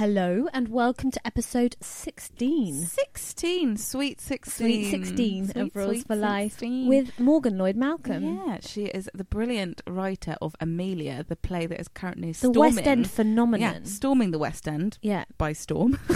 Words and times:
Hello 0.00 0.46
and 0.54 0.68
welcome 0.68 1.10
to 1.10 1.20
episode 1.26 1.76
16. 1.82 2.86
16, 2.86 3.76
sweet 3.76 4.18
16. 4.18 4.50
Sweet 4.50 4.90
16 4.90 5.48
Sweet, 5.48 5.56
of 5.60 5.76
Rules 5.76 6.04
for 6.04 6.16
Life 6.16 6.52
16. 6.52 6.88
with 6.88 7.20
Morgan 7.20 7.58
Lloyd 7.58 7.76
Malcolm. 7.76 8.40
Yeah, 8.46 8.60
she 8.62 8.86
is 8.86 9.10
the 9.12 9.24
brilliant 9.24 9.82
writer 9.86 10.36
of 10.40 10.56
Emilia, 10.58 11.22
the 11.28 11.36
play 11.36 11.66
that 11.66 11.78
is 11.78 11.88
currently 11.88 12.28
The 12.32 12.38
storming. 12.48 12.76
West 12.76 12.86
End 12.86 13.10
phenomenon. 13.10 13.60
Yeah, 13.74 13.80
storming 13.84 14.30
the 14.30 14.38
West 14.38 14.66
End 14.66 14.96
Yeah. 15.02 15.26
by 15.36 15.52
storm. 15.52 15.98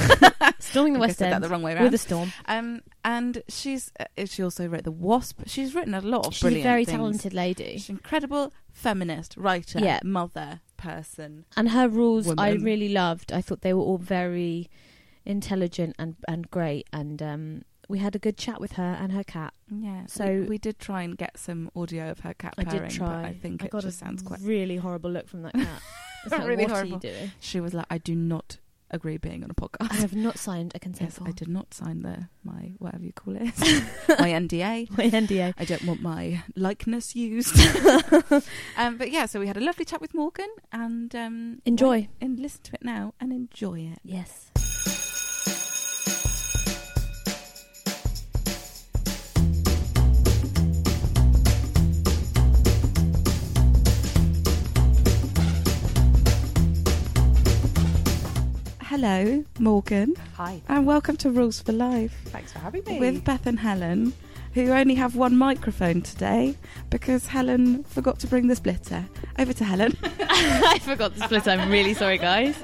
Storming 0.60 0.94
the 0.94 0.98
West 1.00 1.18
said 1.18 1.30
that 1.30 1.42
the 1.42 1.50
wrong 1.50 1.60
way 1.60 1.74
around. 1.74 1.84
with 1.84 1.92
a 1.94 1.98
storm. 1.98 2.32
Um, 2.46 2.80
and 3.04 3.42
she's 3.48 3.92
uh, 4.00 4.24
she 4.26 4.42
also 4.42 4.66
wrote 4.66 4.84
The 4.84 4.90
Wasp. 4.92 5.42
She's 5.46 5.74
written 5.74 5.94
a 5.94 6.00
lot 6.00 6.26
of 6.26 6.32
brilliant. 6.32 6.34
She's 6.34 6.40
a 6.40 6.44
brilliant 6.46 6.64
very 6.64 6.84
things. 6.84 6.96
talented 6.98 7.34
lady. 7.34 7.72
She's 7.78 7.88
an 7.90 7.96
incredible 7.96 8.52
feminist, 8.72 9.36
writer, 9.36 9.78
Yeah. 9.80 10.00
mother, 10.02 10.60
person. 10.76 11.44
And 11.56 11.70
her 11.70 11.88
rules 11.88 12.26
I 12.36 12.50
Woman. 12.50 12.64
really 12.64 12.88
loved. 12.88 13.32
I 13.32 13.40
thought 13.40 13.60
they 13.60 13.72
were 13.74 13.82
all 13.82 13.98
very 13.98 14.68
intelligent 15.24 15.94
and, 15.98 16.16
and 16.28 16.50
great. 16.50 16.86
And 16.92 17.22
um, 17.22 17.62
we 17.88 17.98
had 17.98 18.14
a 18.14 18.18
good 18.18 18.36
chat 18.36 18.60
with 18.60 18.72
her 18.72 18.96
and 19.00 19.12
her 19.12 19.24
cat. 19.24 19.54
Yeah, 19.70 20.06
So- 20.06 20.24
so 20.24 20.32
we, 20.40 20.40
we 20.46 20.58
did 20.58 20.78
try 20.78 21.02
and 21.02 21.16
get 21.16 21.38
some 21.38 21.70
audio 21.76 22.10
of 22.10 22.20
her 22.20 22.34
cat 22.34 22.54
I 22.58 22.64
purring, 22.64 22.82
did 22.88 22.90
try. 22.90 23.06
but 23.22 23.24
I 23.26 23.32
think 23.34 23.64
it 23.64 23.70
got 23.70 23.82
just 23.82 24.00
a 24.00 24.04
sounds 24.04 24.22
quite. 24.22 24.40
really 24.40 24.76
horrible 24.76 25.10
look 25.10 25.28
from 25.28 25.42
that 25.42 25.54
cat. 25.54 25.82
It's 26.24 26.32
like, 26.32 26.46
Really 26.48 26.62
what 26.64 26.70
horrible. 26.72 26.92
are 26.92 26.94
you 26.94 27.00
doing? 27.00 27.32
She 27.38 27.60
was 27.60 27.74
like, 27.74 27.84
"I 27.90 27.98
do 27.98 28.14
not 28.14 28.56
agree 28.90 29.16
being 29.18 29.42
on 29.44 29.50
a 29.50 29.54
podcast." 29.54 29.90
I 29.92 29.96
have 29.96 30.14
not 30.14 30.38
signed 30.38 30.72
a 30.74 30.78
consent 30.78 31.10
Yes, 31.10 31.18
form. 31.18 31.28
I 31.28 31.32
did 31.32 31.48
not 31.48 31.74
sign 31.74 32.02
the 32.02 32.28
my 32.44 32.72
whatever 32.78 33.04
you 33.04 33.12
call 33.12 33.36
it, 33.36 33.44
my 34.20 34.30
NDA. 34.30 34.90
My 34.96 35.04
NDA. 35.10 35.54
I 35.58 35.64
don't 35.64 35.84
want 35.84 36.00
my 36.02 36.42
likeness 36.56 37.14
used. 37.16 37.54
um, 38.76 38.96
but 38.96 39.10
yeah, 39.10 39.26
so 39.26 39.40
we 39.40 39.46
had 39.46 39.56
a 39.56 39.60
lovely 39.60 39.84
chat 39.84 40.00
with 40.00 40.14
Morgan, 40.14 40.48
and 40.72 41.14
um, 41.14 41.60
Enjoy. 41.64 42.08
and 42.20 42.38
listen 42.38 42.62
to 42.64 42.74
it 42.74 42.84
now 42.84 43.14
and 43.20 43.32
enjoy 43.32 43.80
it. 43.80 43.98
Yes. 44.04 44.50
Hello, 58.96 59.42
Morgan, 59.58 60.14
Hi. 60.36 60.62
and 60.68 60.86
welcome 60.86 61.16
to 61.16 61.28
Rules 61.28 61.60
for 61.60 61.72
Life 61.72 62.16
Thanks 62.26 62.52
for 62.52 62.60
having 62.60 62.84
me. 62.84 63.00
with 63.00 63.24
Beth 63.24 63.44
and 63.44 63.58
Helen, 63.58 64.12
who 64.52 64.70
only 64.70 64.94
have 64.94 65.16
one 65.16 65.36
microphone 65.36 66.00
today 66.00 66.56
because 66.90 67.26
Helen 67.26 67.82
forgot 67.82 68.20
to 68.20 68.28
bring 68.28 68.46
the 68.46 68.54
splitter. 68.54 69.04
Over 69.36 69.52
to 69.52 69.64
Helen. 69.64 69.96
I 70.20 70.78
forgot 70.78 71.12
the 71.16 71.24
splitter. 71.24 71.50
I'm 71.50 71.72
really 71.72 71.92
sorry, 71.94 72.18
guys. 72.18 72.54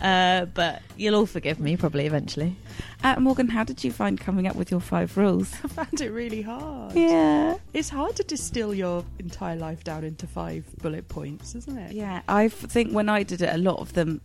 Uh, 0.00 0.44
but 0.44 0.80
you'll 0.98 1.14
all 1.14 1.26
forgive 1.26 1.58
me 1.60 1.76
probably 1.76 2.06
eventually. 2.06 2.56
Uh, 3.02 3.18
Morgan, 3.20 3.48
how 3.48 3.64
did 3.64 3.84
you 3.84 3.92
find 3.92 4.18
coming 4.20 4.46
up 4.46 4.56
with 4.56 4.70
your 4.70 4.80
five 4.80 5.16
rules? 5.16 5.54
I 5.64 5.68
found 5.68 6.00
it 6.00 6.10
really 6.10 6.42
hard. 6.42 6.94
Yeah. 6.94 7.56
It's 7.72 7.88
hard 7.88 8.16
to 8.16 8.24
distill 8.24 8.74
your 8.74 9.04
entire 9.18 9.56
life 9.56 9.84
down 9.84 10.04
into 10.04 10.26
five 10.26 10.64
bullet 10.82 11.08
points, 11.08 11.54
isn't 11.54 11.78
it? 11.78 11.92
Yeah, 11.92 12.22
I 12.28 12.48
think 12.48 12.92
when 12.92 13.08
I 13.08 13.22
did 13.22 13.40
it, 13.42 13.54
a 13.54 13.58
lot 13.58 13.78
of 13.78 13.92
them, 13.94 14.20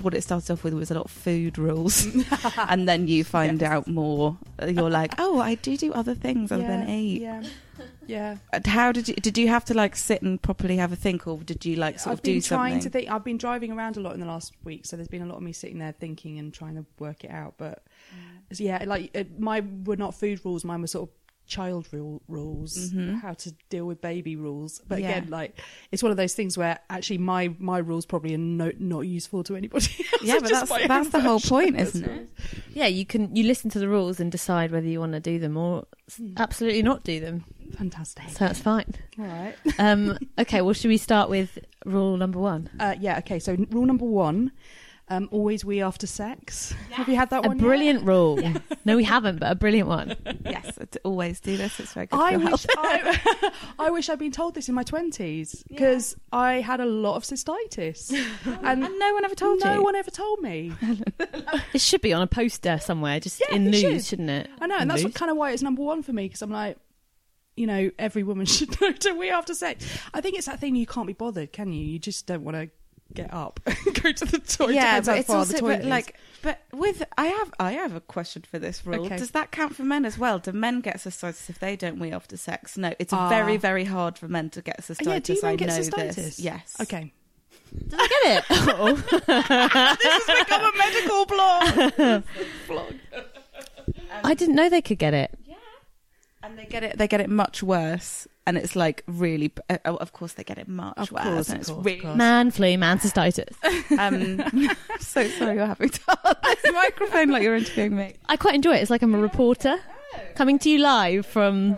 what 0.00 0.14
it 0.14 0.22
started 0.22 0.50
off 0.52 0.64
with 0.64 0.74
was 0.74 0.90
a 0.90 0.94
lot 0.94 1.04
of 1.04 1.10
food 1.10 1.58
rules, 1.58 2.06
and 2.68 2.88
then 2.88 3.06
you 3.08 3.24
find 3.24 3.60
Yes. 3.60 3.70
out 3.70 3.86
more. 3.88 4.36
uh, 4.60 4.66
You're 4.66 4.90
like, 4.90 5.12
oh, 5.18 5.38
I 5.40 5.54
do 5.56 5.76
do 5.76 5.92
other 5.92 6.14
things 6.14 6.50
other 6.50 6.62
than 6.62 6.88
eat. 6.88 7.20
Yeah. 7.22 7.42
Yeah. 8.06 8.36
How 8.66 8.92
did 8.92 9.08
you? 9.08 9.14
Did 9.14 9.36
you 9.38 9.48
have 9.48 9.64
to 9.66 9.74
like 9.74 9.96
sit 9.96 10.22
and 10.22 10.40
properly 10.40 10.76
have 10.76 10.92
a 10.92 10.96
think, 10.96 11.26
or 11.26 11.38
did 11.38 11.64
you 11.64 11.74
like 11.76 11.98
sort 11.98 12.12
I've 12.12 12.18
of 12.18 12.22
been 12.22 12.34
do 12.34 12.40
trying 12.42 12.72
something? 12.74 12.80
to 12.82 12.90
think. 12.90 13.10
I've 13.10 13.24
been 13.24 13.38
driving 13.38 13.72
around 13.72 13.96
a 13.96 14.00
lot 14.00 14.12
in 14.14 14.20
the 14.20 14.26
last 14.26 14.52
week, 14.62 14.84
so 14.86 14.94
there's 14.96 15.08
been 15.08 15.22
a 15.22 15.26
lot 15.26 15.36
of 15.36 15.42
me 15.42 15.52
sitting 15.52 15.78
there 15.78 15.92
thinking 15.92 16.13
and 16.22 16.52
trying 16.52 16.74
to 16.76 16.84
work 16.98 17.24
it 17.24 17.30
out. 17.30 17.54
But 17.58 17.84
Mm. 18.52 18.60
yeah, 18.60 18.84
like 18.86 19.38
mine 19.38 19.84
were 19.84 19.96
not 19.96 20.14
food 20.14 20.40
rules. 20.44 20.64
Mine 20.64 20.80
were 20.80 20.86
sort 20.86 21.08
of 21.08 21.14
child 21.46 21.86
rule 21.92 22.22
rules, 22.26 22.90
Mhm. 22.92 23.20
how 23.20 23.34
to 23.34 23.52
deal 23.68 23.84
with 23.86 24.00
baby 24.00 24.34
rules. 24.34 24.80
But 24.88 25.00
Yeah. 25.00 25.10
again, 25.10 25.28
like 25.30 25.60
it's 25.92 26.02
one 26.02 26.10
of 26.10 26.16
those 26.16 26.32
things 26.34 26.56
where 26.56 26.78
actually 26.88 27.18
my 27.18 27.54
my 27.58 27.78
rules 27.78 28.06
probably 28.06 28.34
are 28.34 28.38
no, 28.38 28.72
not 28.78 29.00
useful 29.02 29.44
to 29.44 29.54
anybody 29.54 29.84
else. 30.12 30.22
yeah, 30.22 30.38
but 30.40 30.48
that's 30.50 30.70
that's 30.88 31.08
the 31.10 31.20
whole 31.20 31.40
point, 31.40 31.78
isn't 31.78 32.02
it? 32.04 32.30
Yeah, 32.72 32.86
you 32.86 33.04
can 33.04 33.34
you 33.36 33.44
listen 33.44 33.68
to 33.70 33.78
the 33.78 33.88
rules 33.88 34.20
and 34.20 34.32
decide 34.32 34.70
whether 34.72 34.86
you 34.86 35.00
want 35.00 35.12
to 35.12 35.20
do 35.20 35.38
them 35.38 35.56
or 35.58 35.86
s- 36.08 36.20
absolutely 36.38 36.82
not 36.82 37.04
do 37.04 37.20
them. 37.20 37.44
Fantastic. 37.76 38.24
So 38.30 38.38
that's 38.46 38.60
fine. 38.60 38.94
All 39.18 39.24
right. 39.26 39.54
Um, 39.78 40.16
okay, 40.38 40.60
well, 40.62 40.72
should 40.74 40.88
we 40.88 40.96
start 40.98 41.28
with 41.28 41.58
rule 41.84 42.16
number 42.16 42.38
one? 42.38 42.70
Uh, 42.80 42.94
yeah. 43.00 43.18
Okay. 43.18 43.38
So 43.38 43.54
rule 43.70 43.84
number 43.86 44.04
one: 44.06 44.50
um, 45.08 45.28
always 45.32 45.64
we 45.64 45.82
after 45.82 46.06
sex. 46.06 46.74
Have 46.90 47.08
you 47.08 47.16
had 47.16 47.30
that 47.30 47.44
A 47.44 47.48
one? 47.48 47.58
yet? 47.58 47.64
brilliant 47.66 48.06
rule. 48.06 48.38
No, 48.86 48.96
we 48.96 49.04
haven't, 49.04 49.38
but 49.40 49.50
a 49.50 49.54
brilliant 49.54 49.88
one. 49.88 50.14
yes, 50.44 50.76
I 50.78 50.84
d- 50.84 50.98
always 51.04 51.40
do 51.40 51.56
this. 51.56 51.80
It's 51.80 51.94
very 51.94 52.04
good. 52.06 52.20
I 52.20 52.34
for 52.38 52.50
wish. 52.50 52.66
I, 52.76 53.52
I 53.78 53.90
wish 53.90 54.10
I'd 54.10 54.18
been 54.18 54.30
told 54.30 54.54
this 54.54 54.68
in 54.68 54.74
my 54.74 54.82
twenties 54.82 55.64
because 55.68 56.14
I 56.32 56.60
had 56.60 56.80
a 56.80 56.84
lot 56.84 57.16
of 57.16 57.22
cystitis, 57.22 58.12
and 58.62 58.84
and 58.84 58.98
no 58.98 59.14
one 59.14 59.24
ever 59.24 59.34
told 59.34 59.60
me. 59.60 59.64
no 59.64 59.74
you. 59.76 59.82
one 59.84 59.94
ever 59.96 60.10
told 60.10 60.40
me. 60.42 60.72
It 61.72 61.80
should 61.80 62.02
be 62.02 62.12
on 62.12 62.20
a 62.20 62.26
poster 62.26 62.78
somewhere, 62.78 63.20
just 63.20 63.40
Yeah, 63.48 63.56
in 63.56 63.64
news, 63.70 63.80
should. 63.80 64.04
shouldn't 64.04 64.28
it? 64.30 64.50
I 64.60 64.66
know, 64.66 64.76
and 64.78 64.90
that's 64.90 65.02
News. 65.04 65.14
kind 65.14 65.30
of 65.30 65.38
why 65.38 65.52
it's 65.52 65.62
number 65.62 65.82
one 65.82 66.02
for 66.02 66.12
me 66.12 66.24
because 66.26 66.42
I'm 66.42 66.50
like, 66.50 66.76
you 67.56 67.66
know, 67.66 67.90
every 67.98 68.22
woman 68.22 68.44
should 68.46 68.78
know 68.82 68.92
to 68.92 69.12
we 69.12 69.30
after 69.30 69.54
sex. 69.54 69.86
I 70.12 70.20
think 70.20 70.36
it's 70.36 70.46
that 70.46 70.60
thing 70.60 70.76
you 70.76 70.86
can't 70.86 71.06
be 71.06 71.12
bothered, 71.14 71.52
can 71.52 71.72
you? 71.72 71.84
You 71.86 71.98
just 71.98 72.26
don't 72.26 72.44
want 72.44 72.56
to 72.58 72.68
get 73.12 73.32
up 73.32 73.60
and 73.66 73.76
go 74.02 74.12
to 74.12 74.24
the 74.24 74.38
toilet. 74.38 74.74
yeah, 74.74 75.00
but 75.00 75.18
it's 75.18 75.30
also 75.30 75.60
but 75.60 75.84
like, 75.84 76.16
but 76.42 76.60
with 76.72 77.02
I 77.18 77.26
have 77.26 77.52
I 77.60 77.72
have 77.72 77.94
a 77.94 78.00
question 78.00 78.42
for 78.50 78.58
this 78.58 78.84
rule. 78.86 79.06
Okay. 79.06 79.16
Does 79.16 79.32
that 79.32 79.50
count 79.50 79.76
for 79.76 79.84
men 79.84 80.04
as 80.04 80.18
well? 80.18 80.38
Do 80.38 80.52
men 80.52 80.80
get 80.80 80.96
cystitis 80.96 81.48
if 81.50 81.58
they 81.58 81.76
don't 81.76 81.98
wee 81.98 82.12
after 82.12 82.36
sex? 82.36 82.76
No, 82.78 82.92
it's 82.98 83.12
Ah. 83.12 83.28
very 83.28 83.56
very 83.56 83.84
hard 83.84 84.18
for 84.18 84.28
men 84.28 84.50
to 84.50 84.62
get 84.62 84.80
cystitis. 84.80 85.06
yeah, 85.06 85.18
do 85.18 85.32
you 85.34 85.40
men 85.42 85.52
I 85.52 85.56
get 85.56 85.68
know 85.68 85.78
cystitis? 85.78 86.14
this. 86.14 86.40
Yes. 86.40 86.76
Okay. 86.80 87.12
Did 87.88 87.94
I 87.98 88.06
get 88.08 88.36
it? 88.38 88.44
Oh. 88.76 88.92
this 89.26 90.26
has 90.26 90.44
become 90.44 90.64
a 90.64 90.78
medical 90.78 91.26
blog. 91.26 92.24
blog. 92.68 92.94
I 94.22 94.34
didn't 94.34 94.54
know 94.54 94.68
they 94.68 94.82
could 94.82 94.98
get 94.98 95.12
it. 95.14 95.36
Yeah, 95.46 95.54
and 96.42 96.58
they 96.58 96.66
get 96.66 96.82
it. 96.84 96.98
They 96.98 97.08
get 97.08 97.20
it 97.20 97.28
much 97.30 97.62
worse. 97.62 98.26
And 98.46 98.58
it's 98.58 98.76
like 98.76 99.02
really. 99.06 99.52
Uh, 99.70 99.78
oh, 99.86 99.96
of 99.96 100.12
course, 100.12 100.34
they 100.34 100.44
get 100.44 100.58
it 100.58 100.68
much 100.68 100.98
Of 100.98 101.12
worse. 101.12 101.22
course, 101.24 101.48
and 101.48 101.60
it's 101.60 101.70
course, 101.70 101.84
really. 101.84 102.00
course. 102.00 102.16
Man 102.16 102.50
flu, 102.50 102.76
man 102.78 102.98
cystitis. 102.98 103.54
Um, 103.98 104.70
so 105.00 105.26
sorry 105.28 105.56
you're 105.56 105.66
having 105.66 105.88
to 105.90 106.00
hold 106.08 106.36
this 106.44 106.72
microphone 106.72 107.28
like 107.30 107.42
you're 107.42 107.54
interviewing 107.56 107.96
me. 107.96 108.14
I 108.26 108.36
quite 108.36 108.54
enjoy 108.54 108.76
it. 108.76 108.82
It's 108.82 108.90
like 108.90 109.02
I'm 109.02 109.14
a 109.14 109.18
reporter 109.18 109.76
coming 110.34 110.58
to 110.60 110.68
you 110.70 110.78
live 110.78 111.24
from 111.26 111.76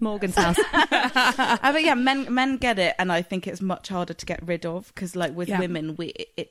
Morgan's 0.00 0.36
house. 0.36 0.58
uh, 0.72 1.58
but 1.72 1.82
yeah, 1.82 1.94
men 1.94 2.32
men 2.32 2.56
get 2.56 2.78
it, 2.78 2.94
and 2.98 3.10
I 3.12 3.22
think 3.22 3.46
it's 3.46 3.60
much 3.60 3.88
harder 3.88 4.14
to 4.14 4.26
get 4.26 4.40
rid 4.46 4.64
of 4.66 4.92
because, 4.94 5.14
like 5.16 5.34
with 5.34 5.48
Yeah. 5.48 5.58
women, 5.60 5.96
we 5.96 6.06
it, 6.08 6.28
it 6.36 6.50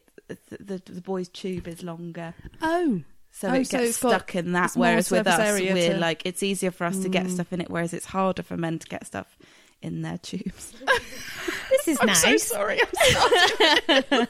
the, 0.59 0.81
the 0.85 1.01
boy's 1.01 1.27
tube 1.29 1.67
is 1.67 1.81
longer, 1.83 2.33
Oh. 2.61 3.01
So 3.35 3.49
Oh, 3.49 3.53
it 3.55 3.65
so 3.67 3.77
gets 3.79 3.89
it's 3.89 3.99
got- 4.01 4.09
stuck 4.11 4.35
in 4.35 4.51
that. 4.53 4.71
Whereas 4.75 5.09
with 5.11 5.27
us, 5.27 5.59
we're 5.59 5.73
to- 5.93 5.97
like 5.97 6.21
it's 6.25 6.41
easier 6.43 6.71
for 6.71 6.85
us 6.85 6.99
to 6.99 7.09
get 7.09 7.25
Mm. 7.25 7.31
stuff 7.31 7.51
in 7.51 7.59
it, 7.61 7.69
whereas 7.69 7.93
it's 7.93 8.05
harder 8.05 8.43
for 8.43 8.55
men 8.55 8.79
to 8.79 8.87
get 8.87 9.05
stuff 9.05 9.37
in 9.81 10.01
their 10.03 10.17
tubes. 10.19 10.73
This 11.69 11.87
is 11.87 11.97
I'm 12.01 12.07
nice. 12.07 12.21
so 12.21 12.37
sorry. 12.37 12.79
I'm 13.89 14.27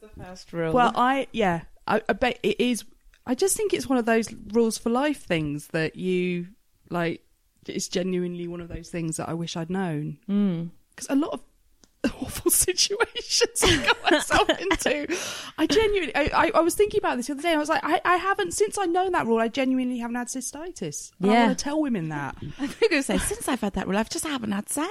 the 0.00 0.10
first 0.18 0.52
rule. 0.52 0.72
Well, 0.72 0.92
I 0.94 1.26
yeah, 1.32 1.62
I, 1.86 2.00
I 2.08 2.12
bet 2.12 2.38
it 2.42 2.60
is. 2.60 2.84
I 3.26 3.34
just 3.34 3.56
think 3.56 3.74
it's 3.74 3.86
one 3.88 3.98
of 3.98 4.06
those 4.06 4.32
rules 4.52 4.78
for 4.78 4.90
life 4.90 5.22
things 5.24 5.68
that 5.68 5.96
you 5.96 6.48
like. 6.90 7.22
It's 7.66 7.88
genuinely 7.88 8.48
one 8.48 8.60
of 8.60 8.68
those 8.68 8.88
things 8.88 9.18
that 9.18 9.28
I 9.28 9.34
wish 9.34 9.56
I'd 9.56 9.70
known 9.70 10.18
Mm. 10.28 10.70
because 10.94 11.08
a 11.10 11.14
lot 11.14 11.32
of 11.32 11.40
awful 12.22 12.50
situations 12.50 13.62
I 13.62 13.84
got 13.84 14.10
myself 14.10 14.48
into. 14.60 15.16
I 15.58 15.66
genuinely, 15.66 16.14
I, 16.14 16.50
I, 16.54 16.60
was 16.60 16.74
thinking 16.74 16.98
about 16.98 17.16
this 17.18 17.26
the 17.26 17.34
other 17.34 17.42
day. 17.42 17.48
And 17.50 17.56
I 17.56 17.60
was 17.60 17.68
like, 17.68 17.84
I, 17.84 18.00
I 18.04 18.16
haven't 18.16 18.52
since 18.54 18.78
I 18.78 18.86
known 18.86 19.12
that 19.12 19.26
rule. 19.26 19.38
I 19.38 19.48
genuinely 19.48 19.98
haven't 19.98 20.16
had 20.16 20.28
cystitis. 20.28 21.12
And 21.20 21.30
I 21.30 21.34
Yeah. 21.34 21.46
want 21.46 21.58
to 21.58 21.62
tell 21.64 21.80
women 21.80 22.08
that. 22.08 22.36
I 22.58 22.66
think 22.66 22.92
I 22.92 22.96
was 22.96 23.06
going 23.06 23.18
to 23.18 23.26
say 23.26 23.34
since 23.34 23.48
I've 23.48 23.60
had 23.60 23.74
that 23.74 23.86
rule, 23.86 23.98
I've 23.98 24.08
just 24.10 24.24
haven't 24.26 24.52
had 24.52 24.68
sex. 24.70 24.88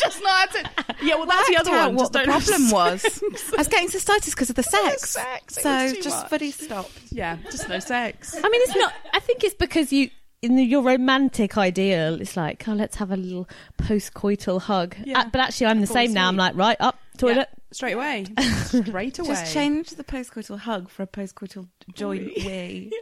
just 0.00 0.22
not 0.22 0.50
had 0.50 0.50
to. 0.86 0.94
Yeah, 1.04 1.16
well, 1.16 1.26
that's 1.26 1.48
the 1.48 1.56
other 1.56 1.70
one. 1.72 1.94
What 1.96 2.12
Just 2.12 2.24
the 2.24 2.30
problem 2.30 2.70
was? 2.70 3.22
I 3.54 3.56
was 3.58 3.68
getting 3.68 3.88
cystitis 3.88 4.30
because 4.30 4.50
of 4.50 4.56
the 4.56 4.62
sex. 4.62 5.10
sex, 5.10 5.54
So 5.56 5.92
just 5.94 6.08
much. 6.20 6.28
fully 6.28 6.50
stopped. 6.52 6.92
Yeah, 7.10 7.36
just 7.50 7.68
no 7.68 7.78
sex. 7.80 8.36
I 8.36 8.48
mean, 8.48 8.60
it's 8.62 8.76
not. 8.76 8.92
I 9.12 9.18
think 9.20 9.42
it's 9.44 9.54
because 9.54 9.92
you, 9.92 10.10
in 10.42 10.56
the, 10.56 10.62
your 10.64 10.82
romantic 10.82 11.56
ideal, 11.58 12.20
it's 12.20 12.36
like, 12.36 12.66
oh, 12.68 12.72
let's 12.72 12.96
have 12.96 13.10
a 13.10 13.16
little 13.16 13.48
post-coital 13.76 14.60
hug. 14.62 14.96
Yeah. 15.04 15.20
Uh, 15.20 15.24
but 15.32 15.40
actually, 15.40 15.66
I'm 15.66 15.80
the 15.80 15.86
Fall 15.86 15.94
same 15.94 16.12
now. 16.12 16.28
I'm 16.28 16.36
like, 16.36 16.54
right 16.56 16.76
up 16.80 16.98
toilet. 17.16 17.48
Straight 17.70 17.92
away. 17.92 18.24
Straight 18.64 19.18
away. 19.18 19.28
Just 19.28 19.52
change 19.52 19.90
the 19.90 20.04
postcoital 20.04 20.58
hug 20.58 20.88
for 20.88 21.02
a 21.02 21.06
postcoital 21.06 21.68
joint 21.92 22.22
Wee. 22.36 22.90
wee 22.90 22.92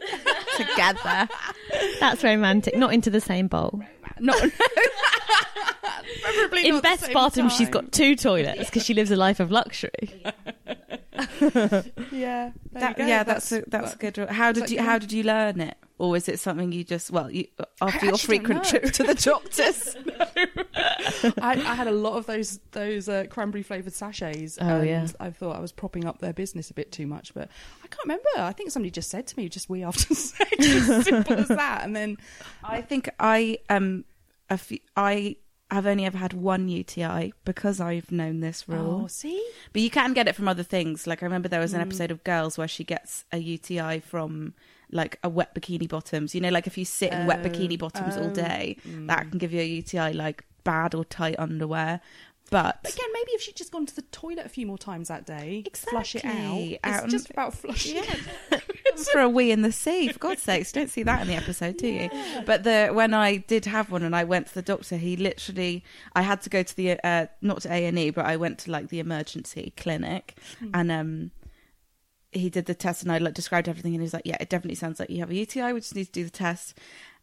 together. 0.57 1.29
That's 1.99 2.23
romantic. 2.23 2.75
Not 2.75 2.93
into 2.93 3.09
the 3.09 3.21
same 3.21 3.47
bowl. 3.47 3.81
Not 4.19 4.37
Preferably 6.21 6.67
In 6.67 6.75
not 6.75 6.77
at 6.77 6.81
the 6.81 6.81
Beth 6.81 6.99
same 7.01 7.09
Spartan, 7.11 7.49
she's 7.49 7.67
time. 7.67 7.71
got 7.71 7.91
two 7.91 8.15
toilets 8.15 8.65
because 8.65 8.83
she 8.85 8.93
lives 8.93 9.11
a 9.11 9.15
life 9.15 9.39
of 9.39 9.51
luxury. 9.51 9.91
yeah, 12.11 12.51
That, 12.73 12.95
yeah, 12.97 13.23
that's 13.23 13.51
a, 13.51 13.63
that's 13.67 13.93
a 13.93 13.97
good. 13.97 14.17
How 14.17 14.51
did 14.51 14.69
you 14.69 14.77
yeah. 14.77 14.83
how 14.83 14.97
did 14.99 15.11
you 15.11 15.23
learn 15.23 15.61
it, 15.61 15.77
or 15.99 16.11
was 16.11 16.27
it 16.29 16.39
something 16.39 16.71
you 16.71 16.83
just 16.83 17.09
well 17.11 17.29
you 17.31 17.47
after 17.81 18.05
your 18.05 18.17
frequent 18.17 18.63
trip 18.63 18.91
to 18.93 19.03
the 19.03 19.15
doctors? 19.31 19.95
I, 21.41 21.51
I 21.53 21.75
had 21.75 21.87
a 21.87 21.91
lot 21.91 22.17
of 22.17 22.25
those 22.25 22.59
those 22.71 23.09
uh, 23.09 23.25
cranberry 23.29 23.63
flavored 23.63 23.93
sachets. 23.93 24.57
Oh, 24.61 24.65
and 24.65 24.87
yeah. 24.87 25.07
I 25.19 25.31
thought 25.31 25.55
I 25.55 25.59
was 25.59 25.71
propping 25.71 26.05
up 26.05 26.19
their 26.19 26.33
business 26.33 26.69
a 26.69 26.73
bit 26.73 26.91
too 26.91 27.07
much, 27.07 27.33
but 27.33 27.49
I 27.83 27.87
can't 27.87 28.03
remember. 28.03 28.23
I 28.37 28.53
think 28.53 28.71
somebody 28.71 28.91
just 28.91 29.09
said 29.09 29.27
to 29.27 29.37
me, 29.37 29.49
"Just 29.49 29.69
we 29.69 29.83
after 29.83 30.13
sex," 30.15 30.51
as 30.59 31.05
simple 31.05 31.37
as 31.37 31.47
that. 31.47 31.81
And 31.83 31.95
then 31.95 32.17
I 32.63 32.81
think 32.81 33.09
I 33.19 33.59
um 33.69 34.05
a 34.49 34.57
few, 34.57 34.79
I 34.95 35.37
have 35.69 35.85
only 35.85 36.05
ever 36.05 36.17
had 36.17 36.31
one 36.31 36.69
UTI 36.69 37.33
because 37.43 37.81
I've 37.81 38.09
known 38.11 38.39
this 38.39 38.69
rule. 38.69 39.01
oh, 39.03 39.07
see, 39.07 39.45
But 39.73 39.81
you 39.81 39.89
can 39.89 40.13
get 40.13 40.29
it 40.29 40.33
from 40.35 40.47
other 40.47 40.63
things. 40.63 41.05
Like 41.05 41.21
I 41.21 41.25
remember 41.25 41.49
there 41.49 41.59
was 41.59 41.73
an 41.73 41.79
Mm. 41.81 41.87
episode 41.87 42.11
of 42.11 42.23
Girls 42.23 42.57
where 42.57 42.69
she 42.69 42.85
gets 42.85 43.25
a 43.33 43.37
UTI 43.37 43.99
from 43.99 44.53
like 44.91 45.19
a 45.23 45.29
wet 45.29 45.53
bikini 45.53 45.87
bottoms. 45.87 46.33
You 46.33 46.41
know, 46.41 46.49
like 46.49 46.67
if 46.67 46.77
you 46.77 46.85
sit 46.85 47.11
in 47.11 47.25
wet 47.25 47.39
Oh, 47.45 47.49
bikini 47.49 47.77
bottoms 47.77 48.17
all 48.17 48.25
oh, 48.25 48.33
day, 48.33 48.77
mm. 48.87 49.07
that 49.07 49.29
can 49.29 49.37
give 49.37 49.53
you 49.53 49.61
a 49.61 49.65
UTI 49.65 50.13
like 50.13 50.45
bad 50.63 50.95
or 50.95 51.05
tight 51.05 51.35
underwear. 51.39 52.01
But, 52.49 52.79
But 52.81 52.93
again, 52.93 53.09
maybe 53.13 53.31
if 53.31 53.41
she'd 53.41 53.57
just 53.57 53.73
gone 53.73 53.85
to 53.85 53.95
the 53.95 54.03
toilet 54.03 54.45
a 54.45 54.49
few 54.49 54.65
more 54.65 54.77
times 54.77 55.09
that 55.09 55.25
day, 55.25 55.65
flush 55.73 56.15
it 56.15 56.23
out. 56.23 56.57
Exactly. 56.57 56.79
It's 56.83 57.11
just 57.11 57.29
about 57.29 57.53
flushing. 57.53 57.95
yeah, 58.51 58.59
for 59.11 59.19
a 59.19 59.27
wee 59.27 59.51
in 59.51 59.63
the 59.63 59.71
sea, 59.71 60.07
for 60.07 60.19
God's 60.19 60.43
sakes, 60.43 60.71
don't 60.71 60.89
see 60.89 61.03
that 61.03 61.21
in 61.21 61.27
the 61.27 61.35
episode, 61.35 61.75
do 61.77 61.87
you? 61.87 62.09
But 62.45 62.63
the 62.63 62.89
when 62.93 63.13
I 63.13 63.37
did 63.37 63.65
have 63.65 63.91
one 63.91 64.01
and 64.03 64.15
I 64.15 64.23
went 64.23 64.47
to 64.47 64.53
the 64.53 64.61
doctor, 64.61 64.95
he 64.95 65.17
literally 65.17 65.83
I 66.15 66.21
had 66.21 66.41
to 66.43 66.49
go 66.49 66.63
to 66.63 66.75
the 66.75 67.05
uh, 67.05 67.27
not 67.41 67.63
to 67.63 67.73
A 67.73 67.85
and 67.85 67.99
E, 67.99 68.11
but 68.11 68.25
I 68.25 68.37
went 68.37 68.59
to 68.59 68.71
like 68.71 68.87
the 68.89 68.99
emergency 68.99 69.73
clinic, 69.75 70.37
Hmm. 70.59 70.69
and 70.73 70.91
um, 70.91 71.31
he 72.31 72.49
did 72.49 72.65
the 72.65 72.75
test 72.75 73.03
and 73.03 73.11
I 73.11 73.17
like 73.17 73.33
described 73.33 73.69
everything, 73.69 73.93
and 73.93 74.01
he 74.01 74.05
was 74.05 74.13
like, 74.13 74.25
"Yeah, 74.25 74.37
it 74.39 74.49
definitely 74.49 74.75
sounds 74.75 74.99
like 74.99 75.09
you 75.09 75.19
have 75.19 75.29
a 75.31 75.35
UTI. 75.35 75.73
We 75.73 75.79
just 75.79 75.95
need 75.95 76.05
to 76.05 76.11
do 76.11 76.23
the 76.23 76.29
test." 76.29 76.77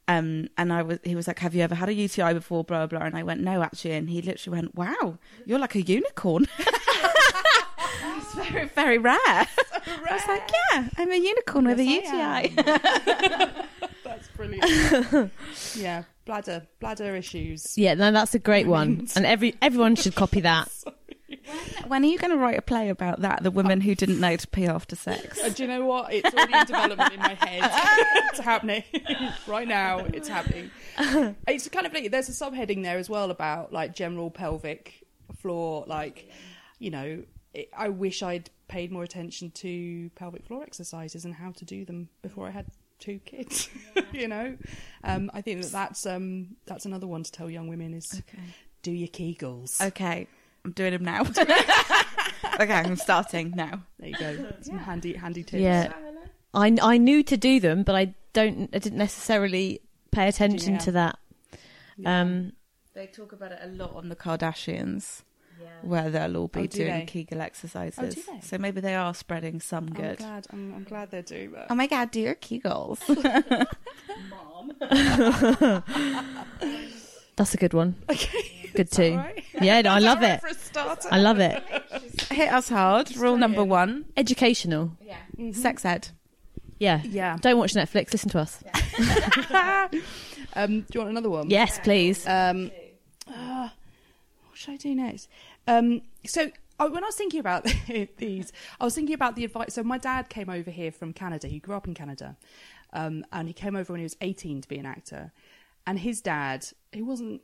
Um, 0.06 0.48
and 0.58 0.70
I 0.72 0.82
was, 0.82 0.98
he 1.02 1.14
was 1.16 1.26
like, 1.26 1.38
"Have 1.38 1.54
you 1.54 1.62
ever 1.62 1.74
had 1.74 1.88
a 1.88 1.94
UTI 1.94 2.34
before?" 2.34 2.64
Blah 2.64 2.86
blah. 2.86 3.00
And 3.00 3.16
I 3.16 3.22
went, 3.22 3.40
"No, 3.40 3.62
actually." 3.62 3.92
And 3.92 4.08
he 4.10 4.22
literally 4.22 4.58
went, 4.58 4.74
"Wow, 4.74 5.18
you're 5.46 5.58
like 5.58 5.74
a 5.74 5.82
unicorn." 5.82 6.46
it's 6.58 8.34
very 8.34 8.68
very 8.68 8.98
rare. 8.98 9.16
I 9.26 9.46
was 10.10 10.22
like, 10.28 10.50
"Yeah, 10.72 10.88
I'm 10.98 11.10
a 11.10 11.16
unicorn 11.16 11.66
with 11.66 11.80
a 11.80 11.84
UTI." 11.84 12.54
That's 14.04 14.28
brilliant. 14.36 15.30
yeah, 15.74 16.04
bladder 16.24 16.66
bladder 16.80 17.16
issues. 17.16 17.76
Yeah, 17.76 17.94
no, 17.94 18.12
that's 18.12 18.34
a 18.34 18.38
great 18.38 18.66
one, 18.66 19.08
and 19.16 19.24
every 19.26 19.56
everyone 19.62 19.96
should 19.96 20.14
copy 20.14 20.40
that. 20.40 20.70
When 21.86 22.02
are 22.04 22.06
you 22.06 22.18
going 22.18 22.30
to 22.30 22.36
write 22.36 22.58
a 22.58 22.62
play 22.62 22.88
about 22.88 23.20
that? 23.20 23.42
The 23.42 23.50
women 23.50 23.80
who 23.80 23.94
didn't 23.94 24.20
know 24.20 24.36
to 24.36 24.46
pee 24.48 24.66
after 24.66 24.96
sex. 24.96 25.42
Uh, 25.42 25.48
do 25.50 25.62
you 25.64 25.68
know 25.68 25.84
what? 25.84 26.12
It's 26.12 26.32
already 26.34 26.54
in 26.54 26.66
development 26.66 27.12
in 27.12 27.20
my 27.20 27.34
head. 27.34 27.70
it's 28.30 28.40
happening 28.40 28.82
right 29.46 29.68
now. 29.68 29.98
It's 29.98 30.28
happening. 30.28 30.70
It's 31.46 31.68
kind 31.68 31.86
of 31.86 31.92
like 31.92 32.10
there's 32.10 32.28
a 32.28 32.32
subheading 32.32 32.82
there 32.82 32.98
as 32.98 33.08
well 33.10 33.30
about 33.30 33.72
like 33.72 33.94
general 33.94 34.30
pelvic 34.30 35.04
floor. 35.36 35.84
Like, 35.86 36.30
you 36.78 36.90
know, 36.90 37.22
it, 37.52 37.70
I 37.76 37.88
wish 37.88 38.22
I'd 38.22 38.50
paid 38.68 38.90
more 38.90 39.02
attention 39.02 39.50
to 39.52 40.10
pelvic 40.16 40.44
floor 40.46 40.62
exercises 40.62 41.24
and 41.24 41.34
how 41.34 41.52
to 41.52 41.64
do 41.64 41.84
them 41.84 42.08
before 42.22 42.46
I 42.46 42.50
had 42.50 42.66
two 42.98 43.18
kids. 43.24 43.68
you 44.12 44.28
know, 44.28 44.56
um, 45.02 45.30
I 45.34 45.40
think 45.42 45.62
that 45.62 45.72
that's 45.72 46.06
um, 46.06 46.56
that's 46.66 46.86
another 46.86 47.06
one 47.06 47.22
to 47.22 47.30
tell 47.30 47.50
young 47.50 47.68
women 47.68 47.92
is 47.94 48.22
Okay. 48.28 48.42
do 48.82 48.90
your 48.92 49.08
Kegels. 49.08 49.80
Okay, 49.88 50.26
I'm 50.64 50.72
doing 50.72 50.92
them 50.92 51.04
now. 51.04 51.22
okay, 52.60 52.72
I'm 52.72 52.96
starting 52.96 53.50
now. 53.54 53.82
There 53.98 54.08
you 54.08 54.16
go. 54.16 54.46
Some 54.62 54.78
handy 54.78 55.14
handy 55.14 55.42
tips. 55.42 55.60
Yeah, 55.62 55.92
I 56.54 56.76
I 56.82 56.96
knew 56.98 57.22
to 57.24 57.36
do 57.36 57.60
them, 57.60 57.82
but 57.82 57.94
I 57.94 58.14
don't. 58.32 58.70
I 58.74 58.78
didn't 58.78 58.98
necessarily 58.98 59.80
pay 60.10 60.28
attention 60.28 60.74
Yeah. 60.74 60.78
to 60.78 60.92
that. 60.92 61.18
Yeah. 61.96 62.20
Um, 62.20 62.52
They 62.94 63.06
talk 63.08 63.32
about 63.32 63.52
it 63.52 63.58
a 63.62 63.66
lot 63.68 63.94
on 63.94 64.08
the 64.08 64.16
Kardashians, 64.16 65.22
where 65.82 66.10
they'll 66.10 66.36
all 66.36 66.48
be 66.48 66.60
Oh, 66.60 66.66
do 66.66 66.78
doing 66.78 67.00
they? 67.00 67.06
Kegel 67.06 67.40
exercises. 67.40 67.98
Oh, 68.00 68.08
do 68.10 68.22
they? 68.32 68.40
So 68.40 68.58
maybe 68.58 68.80
they 68.80 68.94
are 68.94 69.14
spreading 69.14 69.60
some 69.60 69.88
I'm 69.88 69.92
good. 69.94 70.18
glad. 70.18 70.46
I'm, 70.52 70.74
I'm 70.74 70.84
glad 70.84 71.10
they're 71.10 71.22
doing 71.22 71.52
that. 71.52 71.66
Oh 71.70 71.74
my 71.74 71.86
god, 71.86 72.10
do 72.10 72.20
your 72.20 72.34
Kegels. 72.36 73.00
that's 77.36 77.54
a 77.54 77.56
good 77.56 77.74
one. 77.74 77.96
Okay. 78.10 78.50
Good 78.74 78.90
too. 78.90 79.12
all 79.12 79.18
right? 79.18 79.44
Yeah, 79.60 79.80
no, 79.82 79.90
I 79.90 80.00
love 80.00 80.20
it. 80.32 80.40
For 80.40 80.48
a 80.48 80.54
starter. 80.54 81.08
I 81.12 81.18
love 81.20 81.38
it. 81.38 81.62
Hit 82.32 82.52
us 82.52 82.68
hard. 82.68 83.16
Rule 83.16 83.36
number 83.36 83.62
one: 83.62 84.06
Educational. 84.16 84.96
Mhm. 85.38 85.54
sex 85.54 85.84
ed. 85.84 86.08
Yeah. 86.80 87.00
Yeah. 87.04 87.36
Don't 87.40 87.56
watch 87.58 87.74
Netflix. 87.74 88.10
Listen 88.12 88.30
to 88.30 88.40
us. 88.40 88.62
um, 90.54 90.80
do 90.80 90.86
you 90.92 91.00
want 91.00 91.10
another 91.10 91.30
one? 91.30 91.50
Yes, 91.50 91.78
please. 91.78 92.26
Um, 92.26 92.70
uh, 93.28 93.68
what 94.48 94.58
should 94.58 94.74
I 94.74 94.76
do 94.76 94.94
next? 94.94 95.28
Um, 95.66 96.02
so 96.26 96.50
oh, 96.80 96.90
when 96.90 97.04
I 97.04 97.06
was 97.06 97.14
thinking 97.16 97.40
about 97.40 97.64
these, 98.16 98.52
I 98.80 98.84
was 98.84 98.94
thinking 98.94 99.14
about 99.14 99.36
the 99.36 99.44
advice. 99.44 99.74
So 99.74 99.82
my 99.82 99.98
dad 99.98 100.28
came 100.28 100.48
over 100.50 100.70
here 100.70 100.90
from 100.90 101.12
Canada. 101.12 101.46
He 101.48 101.58
grew 101.58 101.74
up 101.76 101.86
in 101.86 101.94
Canada, 101.94 102.36
um, 102.92 103.24
and 103.32 103.48
he 103.48 103.54
came 103.54 103.76
over 103.76 103.92
when 103.92 104.00
he 104.00 104.04
was 104.04 104.16
18 104.20 104.62
to 104.62 104.68
be 104.68 104.78
an 104.78 104.86
actor. 104.86 105.32
And 105.86 105.98
his 105.98 106.20
dad, 106.20 106.66
he 106.92 107.02
wasn't 107.02 107.42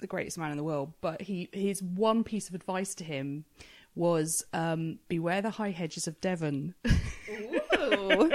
the 0.00 0.06
greatest 0.06 0.38
man 0.38 0.50
in 0.50 0.56
the 0.56 0.64
world, 0.64 0.92
but 1.00 1.22
he 1.22 1.48
his 1.52 1.82
one 1.82 2.24
piece 2.24 2.48
of 2.48 2.54
advice 2.54 2.94
to 2.96 3.04
him 3.04 3.44
was 3.94 4.44
um, 4.52 4.98
beware 5.08 5.42
the 5.42 5.50
high 5.50 5.70
hedges 5.70 6.06
of 6.06 6.20
Devon. 6.20 6.74
Ooh. 6.86 7.60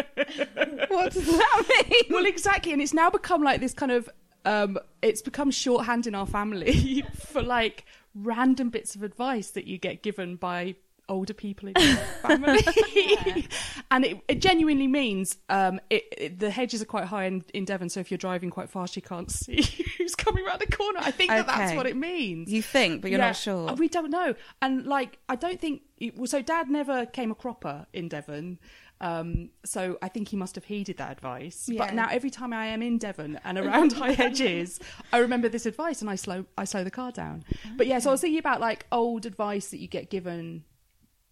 what 0.90 1.14
does 1.14 1.26
that 1.26 1.86
mean? 1.90 2.04
well, 2.10 2.26
exactly, 2.26 2.74
and 2.74 2.82
it's 2.82 2.94
now 2.94 3.10
become 3.10 3.44
like 3.44 3.60
this 3.62 3.74
kind 3.74 3.92
of. 3.92 4.10
Um, 4.46 4.80
it's 5.02 5.22
become 5.22 5.52
shorthand 5.52 6.08
in 6.08 6.16
our 6.16 6.26
family 6.26 7.04
for 7.16 7.42
like 7.42 7.84
random 8.16 8.70
bits 8.70 8.96
of 8.96 9.04
advice 9.04 9.52
that 9.52 9.66
you 9.66 9.78
get 9.78 10.02
given 10.02 10.38
by 10.38 10.76
older 11.10 11.34
people 11.34 11.70
in 11.70 11.76
your 11.78 11.96
family, 12.22 13.48
and 13.92 14.06
it, 14.06 14.22
it 14.28 14.42
genuinely 14.42 14.88
means 14.88 15.38
um, 15.50 15.80
it, 15.90 16.04
it, 16.18 16.40
the 16.40 16.50
hedges 16.50 16.82
are 16.82 16.86
quite 16.86 17.06
high 17.06 17.26
in, 17.26 17.44
in 17.54 17.66
Devon, 17.66 17.90
so 17.90 18.00
if 18.00 18.12
you're 18.12 18.18
driving 18.18 18.50
quite 18.50 18.70
fast, 18.70 18.96
you 18.96 19.02
can't 19.02 19.32
see 19.44 19.62
who's 19.98 20.16
coming 20.16 20.46
around 20.46 20.60
the 20.60 20.68
corner. 20.76 21.00
I 21.02 21.12
think 21.12 21.30
that 21.32 21.48
that's 21.48 21.76
what 21.76 21.88
it 21.88 21.96
means. 21.96 22.52
You 22.52 22.62
think, 22.62 23.02
but 23.02 23.12
you're 23.12 23.20
Yeah, 23.20 23.28
not 23.28 23.36
sure. 23.36 23.74
We 23.74 23.88
don't 23.90 24.12
know. 24.12 24.36
And 24.62 24.86
like, 24.86 25.20
I 25.30 25.36
don't 25.36 25.60
think. 25.60 25.82
Well, 26.16 26.28
so 26.28 26.42
dad 26.42 26.70
never 26.70 27.06
came 27.08 27.32
a 27.32 27.36
cropper 27.36 27.88
in 27.92 28.08
Devon. 28.08 28.60
Um, 29.00 29.50
so 29.64 29.98
I 30.02 30.08
think 30.10 30.30
he 30.30 30.36
must 30.36 30.56
have 30.56 30.64
heeded 30.66 30.98
that 30.98 31.12
advice. 31.12 31.70
Yeah. 31.72 31.86
But 31.86 31.94
now 31.94 32.08
every 32.10 32.30
time 32.30 32.52
I 32.52 32.68
am 32.68 32.82
in 32.82 32.98
Devon 32.98 33.40
and 33.44 33.58
around 33.58 33.94
high 33.94 34.12
hedges, 34.14 34.80
I 35.14 35.20
remember 35.20 35.50
this 35.50 35.66
advice 35.66 36.02
and 36.02 36.10
I 36.10 36.16
slow 36.16 36.46
I 36.58 36.66
slow 36.66 36.84
the 36.84 36.92
car 36.92 37.12
down. 37.12 37.44
But 37.76 37.88
yeah, 37.88 38.00
so 38.00 38.10
I 38.10 38.14
was 38.14 38.22
thinking 38.22 38.40
about 38.40 38.60
like 38.60 38.86
old 38.92 39.26
advice 39.26 39.70
that 39.70 39.78
you 39.78 39.88
get 39.88 40.10
given 40.10 40.64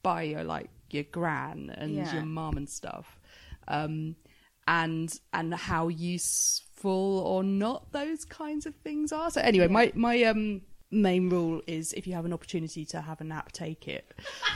by 0.06 0.22
your 0.22 0.44
like 0.44 0.70
your 0.92 1.04
gran 1.12 1.74
and 1.76 1.92
Yeah. 1.96 2.14
your 2.14 2.26
mum 2.26 2.58
and 2.58 2.70
stuff. 2.70 3.08
Um, 3.68 4.16
and 4.68 5.10
and 5.34 5.54
how 5.54 5.88
useful 5.88 7.20
or 7.20 7.44
not 7.44 7.92
those 7.92 8.24
kinds 8.26 8.66
of 8.68 8.76
things 8.76 9.12
are. 9.12 9.30
So 9.32 9.42
anyway, 9.42 9.68
my 9.68 9.92
my 9.96 10.24
um 10.24 10.62
main 10.92 11.30
rule 11.30 11.62
is 11.68 11.94
if 11.94 12.06
you 12.08 12.14
have 12.14 12.26
an 12.26 12.34
opportunity 12.34 12.86
to 12.86 13.02
have 13.02 13.20
a 13.22 13.24
nap, 13.24 13.52
take 13.52 13.88
it. 13.88 14.14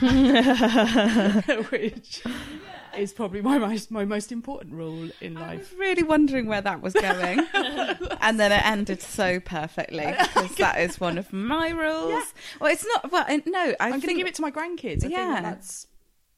Which 1.70 2.22
is 2.96 3.12
probably 3.12 3.42
my 3.42 3.58
most 3.58 3.90
my 3.90 4.04
most 4.04 4.32
important 4.32 4.74
rule 4.74 5.10
in 5.20 5.36
I 5.36 5.40
life. 5.40 5.58
was 5.70 5.78
really 5.78 6.02
wondering 6.02 6.46
where 6.46 6.60
that 6.60 6.80
was 6.82 6.94
going. 6.94 7.40
and 8.20 8.40
then 8.40 8.52
it 8.52 8.64
ended 8.66 9.02
so 9.02 9.40
perfectly 9.40 10.06
because 10.34 10.54
that 10.56 10.80
is 10.80 11.00
one 11.00 11.18
of 11.18 11.32
my 11.32 11.70
rules. 11.70 12.10
Yeah. 12.12 12.22
Well, 12.60 12.72
it's 12.72 12.86
not. 12.86 13.10
Well, 13.12 13.26
no, 13.46 13.74
I 13.80 13.86
I'm 13.86 13.90
going 14.00 14.02
to 14.02 14.14
give 14.14 14.26
it 14.26 14.34
to 14.36 14.42
my 14.42 14.50
grandkids. 14.50 15.04
I 15.04 15.08
Yeah. 15.08 15.26
that 15.34 15.42
that's 15.42 15.86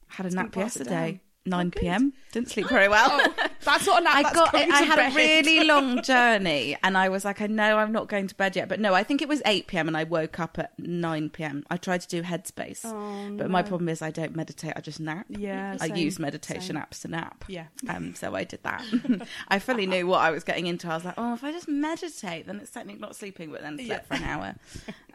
had 0.07 0.25
a 0.25 0.29
nap 0.29 0.51
gonna 0.51 0.65
pass 0.65 0.75
it 0.75 0.79
yesterday. 0.87 1.21
Down. 1.45 1.57
9 1.59 1.69
good. 1.69 1.81
p.m. 1.81 2.13
Didn't 2.31 2.49
sleep 2.49 2.67
very 2.69 2.87
well. 2.87 3.09
oh, 3.11 3.47
that's 3.61 3.85
not 3.85 4.01
a 4.01 4.03
nap. 4.03 4.15
I 4.15 4.33
got. 4.33 4.51
going 4.51 4.71
I 4.71 4.81
had 4.81 4.95
bed. 4.95 5.11
a 5.11 5.15
really 5.15 5.63
long 5.67 6.01
journey, 6.01 6.75
and 6.83 6.97
I 6.97 7.09
was 7.09 7.23
like, 7.25 7.41
I 7.41 7.47
know 7.47 7.77
I'm 7.77 7.91
not 7.91 8.07
going 8.07 8.27
to 8.27 8.35
bed 8.35 8.55
yet, 8.55 8.67
but 8.69 8.79
no, 8.79 8.93
I 8.93 9.03
think 9.03 9.21
it 9.21 9.27
was 9.27 9.41
8 9.45 9.67
p.m. 9.67 9.87
and 9.87 9.95
I 9.95 10.03
woke 10.03 10.39
up 10.39 10.57
at 10.57 10.71
9 10.79 11.29
p.m. 11.29 11.63
I 11.69 11.77
tried 11.77 12.01
to 12.01 12.07
do 12.07 12.23
Headspace, 12.23 12.81
Oh, 12.85 13.35
but 13.37 13.49
my 13.51 13.61
problem 13.61 13.87
is 13.89 14.01
I 14.01 14.09
don't 14.09 14.35
meditate. 14.35 14.73
I 14.75 14.81
just 14.81 14.99
nap. 14.99 15.25
Yeah, 15.29 15.77
I 15.79 15.87
same, 15.89 15.95
use 15.97 16.17
meditation 16.19 16.75
same. 16.75 16.83
apps 16.83 17.01
to 17.01 17.07
nap. 17.09 17.45
Yeah. 17.47 17.65
Um, 17.87 18.15
so 18.15 18.33
I 18.35 18.43
did 18.45 18.63
that. 18.63 18.83
I 19.49 19.59
fully 19.59 19.85
knew 19.85 20.07
what 20.07 20.21
I 20.21 20.31
was 20.31 20.43
getting 20.43 20.65
into. 20.67 20.87
I 20.89 20.95
was 20.95 21.05
like, 21.05 21.15
oh, 21.17 21.33
if 21.33 21.43
I 21.43 21.51
just 21.51 21.67
meditate, 21.67 22.47
then 22.47 22.57
it's 22.59 22.71
technically 22.71 23.01
not 23.01 23.15
sleeping, 23.15 23.51
but 23.51 23.61
then 23.61 23.77
slept 23.77 24.07
for 24.07 24.15
an 24.15 24.23
hour. 24.23 24.55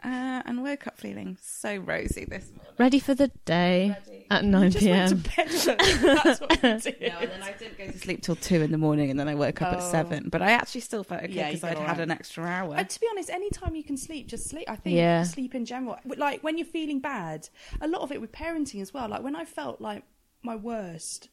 Uh, 0.03 0.41
and 0.45 0.63
woke 0.63 0.87
up 0.87 0.97
feeling 0.97 1.37
so 1.41 1.75
rosy 1.77 2.25
this 2.25 2.49
morning. 2.55 2.73
Ready 2.77 2.99
for 2.99 3.13
the 3.15 3.29
day 3.45 3.95
Ready. 4.07 4.25
at 4.31 4.43
You 4.43 4.49
9 4.51 4.71
just 4.71 4.85
went 4.87 5.09
to 5.09 5.15
p.m. 5.15 5.35
bed 5.35 5.49
That's 6.23 6.41
what 6.41 6.51
you 6.63 6.79
did. 6.79 7.01
No, 7.01 7.17
and 7.19 7.31
then 7.31 7.43
I 7.43 7.51
didn't 7.53 7.77
go 7.77 7.87
to 7.87 7.97
sleep 7.99 8.21
till 8.21 8.35
two 8.35 8.61
in 8.61 8.71
the 8.71 8.77
morning, 8.77 9.09
and 9.11 9.19
then 9.19 9.27
I 9.27 9.35
woke 9.35 9.61
up 9.61 9.73
at 9.73 9.79
Oh. 9.81 9.91
seven. 9.91 10.29
But 10.29 10.41
I 10.41 10.51
actually 10.51 10.81
still 10.81 11.03
felt 11.03 11.23
okay 11.23 11.33
Yeah, 11.33 11.47
because 11.49 11.63
I'd 11.63 11.69
had 11.69 11.77
alright. 11.79 11.99
an 11.99 12.11
extra 12.11 12.45
hour. 12.45 12.75
And 12.75 12.89
to 12.89 12.99
be 12.99 13.07
honest, 13.11 13.29
any 13.29 13.49
time 13.49 13.75
you 13.75 13.83
can 13.83 13.97
sleep, 13.97 14.27
just 14.27 14.47
sleep. 14.49 14.69
I 14.69 14.75
think 14.75 14.95
Yeah. 14.95 15.23
sleep 15.23 15.53
in 15.55 15.65
general. 15.65 15.97
Like 16.05 16.41
when 16.43 16.57
you're 16.57 16.65
feeling 16.67 16.99
bad, 16.99 17.49
a 17.81 17.87
lot 17.87 18.01
of 18.01 18.11
it 18.11 18.21
with 18.21 18.31
parenting 18.31 18.81
as 18.81 18.93
well. 18.93 19.09
Like 19.09 19.23
when 19.23 19.35
I 19.35 19.45
felt 19.45 19.81
like 19.81 20.03
my 20.43 20.55
worst, 20.55 21.29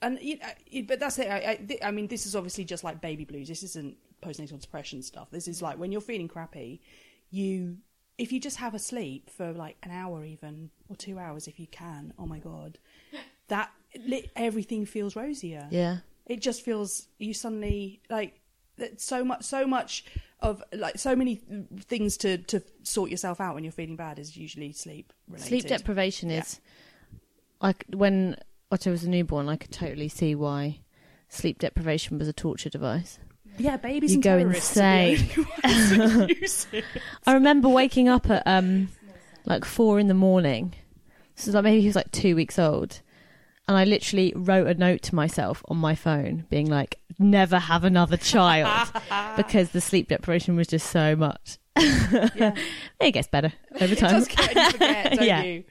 and 0.00 0.18
you 0.22 0.38
know, 0.38 0.82
but 0.86 1.00
that's 1.00 1.18
it. 1.18 1.26
I, 1.28 1.36
I, 1.38 1.56
thi- 1.56 1.82
I 1.82 1.90
mean, 1.90 2.06
this 2.06 2.26
is 2.26 2.36
obviously 2.36 2.64
just 2.64 2.84
like 2.84 3.00
baby 3.00 3.24
blues. 3.24 3.48
This 3.48 3.64
isn't 3.64 3.96
postnatal 4.22 4.60
depression 4.60 5.02
stuff. 5.02 5.28
This 5.32 5.48
is 5.48 5.60
like 5.60 5.76
when 5.78 5.90
you're 5.90 6.00
feeling 6.00 6.28
crappy, 6.28 6.80
you 7.30 7.78
if 8.18 8.32
you 8.32 8.40
just 8.40 8.56
have 8.58 8.74
a 8.74 8.78
sleep 8.78 9.30
for 9.30 9.52
like 9.52 9.76
an 9.84 9.90
hour 9.90 10.24
even 10.24 10.70
or 10.88 10.96
two 10.96 11.18
hours 11.18 11.46
if 11.48 11.58
you 11.60 11.66
can. 11.68 12.12
Oh 12.18 12.26
my 12.26 12.38
god, 12.40 12.78
that 13.48 13.70
li- 14.06 14.30
everything 14.36 14.84
feels 14.86 15.16
rosier 15.16 15.66
Yeah. 15.70 15.98
it 16.26 16.40
just 16.42 16.62
feels 16.62 17.08
you 17.18 17.32
suddenly 17.32 18.00
like 18.10 18.40
that 18.76 19.00
so 19.00 19.24
much 19.24 19.42
so 19.44 19.66
much 19.66 20.04
of 20.40 20.62
like 20.72 20.98
so 20.98 21.16
many 21.16 21.40
things 21.80 22.16
to 22.18 22.38
to 22.38 22.62
sort 22.82 23.10
yourself 23.10 23.40
out 23.40 23.54
when 23.54 23.64
you're 23.64 23.72
feeling 23.72 23.96
bad 23.96 24.18
is 24.18 24.36
usually 24.36 24.72
sleep 24.72 25.12
related 25.28 25.48
Sleep 25.48 25.66
deprivation 25.66 26.30
Yeah. 26.30 26.40
is. 26.40 26.60
I 27.60 27.72
c 27.72 27.78
when 27.94 28.36
Otto 28.70 28.90
was 28.90 29.02
a 29.04 29.08
newborn, 29.10 29.48
I 29.48 29.56
could 29.56 29.72
totally 29.72 30.08
see 30.08 30.34
why 30.34 30.80
sleep 31.28 31.58
deprivation 31.58 32.18
was 32.18 32.28
a 32.28 32.32
torture 32.32 32.68
device. 32.70 33.18
Yeah 33.58 33.76
babies 33.76 34.14
You 34.14 34.20
go 34.20 34.38
terrorists 34.38 34.76
are 34.76 34.80
the 34.80 35.10
insane. 35.12 35.30
only 35.36 35.50
ones 35.64 36.18
that 36.28 36.36
use 36.40 36.66
it. 36.72 36.84
I 37.26 37.34
remember 37.34 37.68
waking 37.68 38.08
up 38.08 38.30
at 38.30 38.42
um 38.46 38.88
like 39.44 39.64
four 39.64 39.98
in 39.98 40.08
the 40.08 40.14
morning. 40.14 40.74
So 41.36 41.50
like 41.52 41.64
maybe 41.64 41.80
he 41.80 41.86
was 41.86 41.96
like 41.96 42.10
two 42.10 42.34
weeks 42.36 42.58
old. 42.58 43.00
And 43.66 43.76
I 43.76 43.84
literally 43.84 44.32
wrote 44.34 44.66
a 44.66 44.72
note 44.74 45.02
to 45.02 45.14
myself 45.14 45.62
on 45.68 45.76
my 45.76 45.94
phone 45.94 46.46
being 46.48 46.68
like, 46.70 46.98
never 47.18 47.58
have 47.58 47.84
another 47.84 48.16
child 48.16 48.88
because 49.36 49.70
the 49.72 49.80
sleep 49.82 50.08
deprivation 50.08 50.56
was 50.56 50.66
just 50.68 50.88
so 50.90 51.14
much. 51.14 51.58
yeah. 51.76 52.54
It 53.00 53.12
gets 53.12 53.28
better 53.28 53.52
over 53.80 53.94
time. 53.94 54.24
get 54.24 54.54
you 54.54 54.70
forget 54.72 55.12
don't 55.12 55.26
Yeah. 55.26 55.42
you 55.42 55.64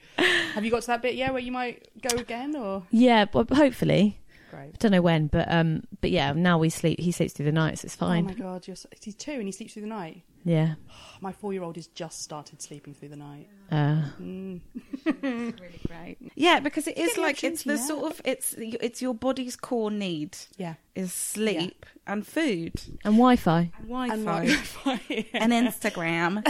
have 0.54 0.64
you 0.64 0.70
got 0.70 0.80
to 0.82 0.86
that 0.88 1.02
bit 1.02 1.14
yeah 1.16 1.30
where 1.30 1.40
you 1.42 1.52
might 1.52 1.88
go 2.00 2.16
again 2.16 2.56
or 2.56 2.84
Yeah, 2.90 3.24
but 3.26 3.50
hopefully. 3.50 4.18
Great 4.50 4.70
I 4.74 4.76
don't 4.78 4.92
know 4.92 5.02
when, 5.02 5.26
but 5.26 5.50
um 5.50 5.82
but 6.00 6.10
yeah, 6.10 6.32
now 6.32 6.58
we 6.58 6.70
sleep 6.70 7.00
he 7.00 7.12
sleeps 7.12 7.32
through 7.32 7.46
the 7.46 7.52
night, 7.52 7.78
so 7.78 7.86
it's 7.86 7.96
fine. 7.96 8.24
oh 8.24 8.28
my 8.28 8.34
god 8.34 8.66
you're 8.66 8.76
so, 8.76 8.88
he's 9.00 9.14
two 9.14 9.32
and 9.32 9.44
he 9.44 9.52
sleeps 9.52 9.72
through 9.74 9.82
the 9.82 9.88
night 9.88 10.22
yeah. 10.44 10.74
my 11.20 11.32
four-year-old 11.32 11.76
has 11.76 11.86
just 11.88 12.22
started 12.22 12.62
sleeping 12.62 12.94
through 12.94 13.10
the 13.10 13.16
night 13.16 13.48
Uh 13.70 14.02
mm. 14.20 14.60
really 15.22 15.80
great. 15.86 16.18
Yeah, 16.34 16.60
because 16.60 16.86
it 16.86 16.96
is 16.96 17.16
like 17.18 17.44
it's 17.44 17.64
the 17.64 17.72
opportunity 17.72 17.86
sort 18.00 18.12
of 18.12 18.20
it's 18.24 18.54
it's 18.58 19.02
your 19.02 19.14
body's 19.14 19.56
core 19.56 19.90
need 19.90 20.36
yeah 20.56 20.74
is 20.94 21.12
sleep 21.12 21.84
and 22.08 22.26
food 22.26 22.72
and 23.04 23.14
Wi-Fi. 23.16 23.70
and 23.80 24.24
Wi-Fi 24.24 25.26
and 25.34 25.52
and, 25.52 25.68
Instagram. 25.68 26.42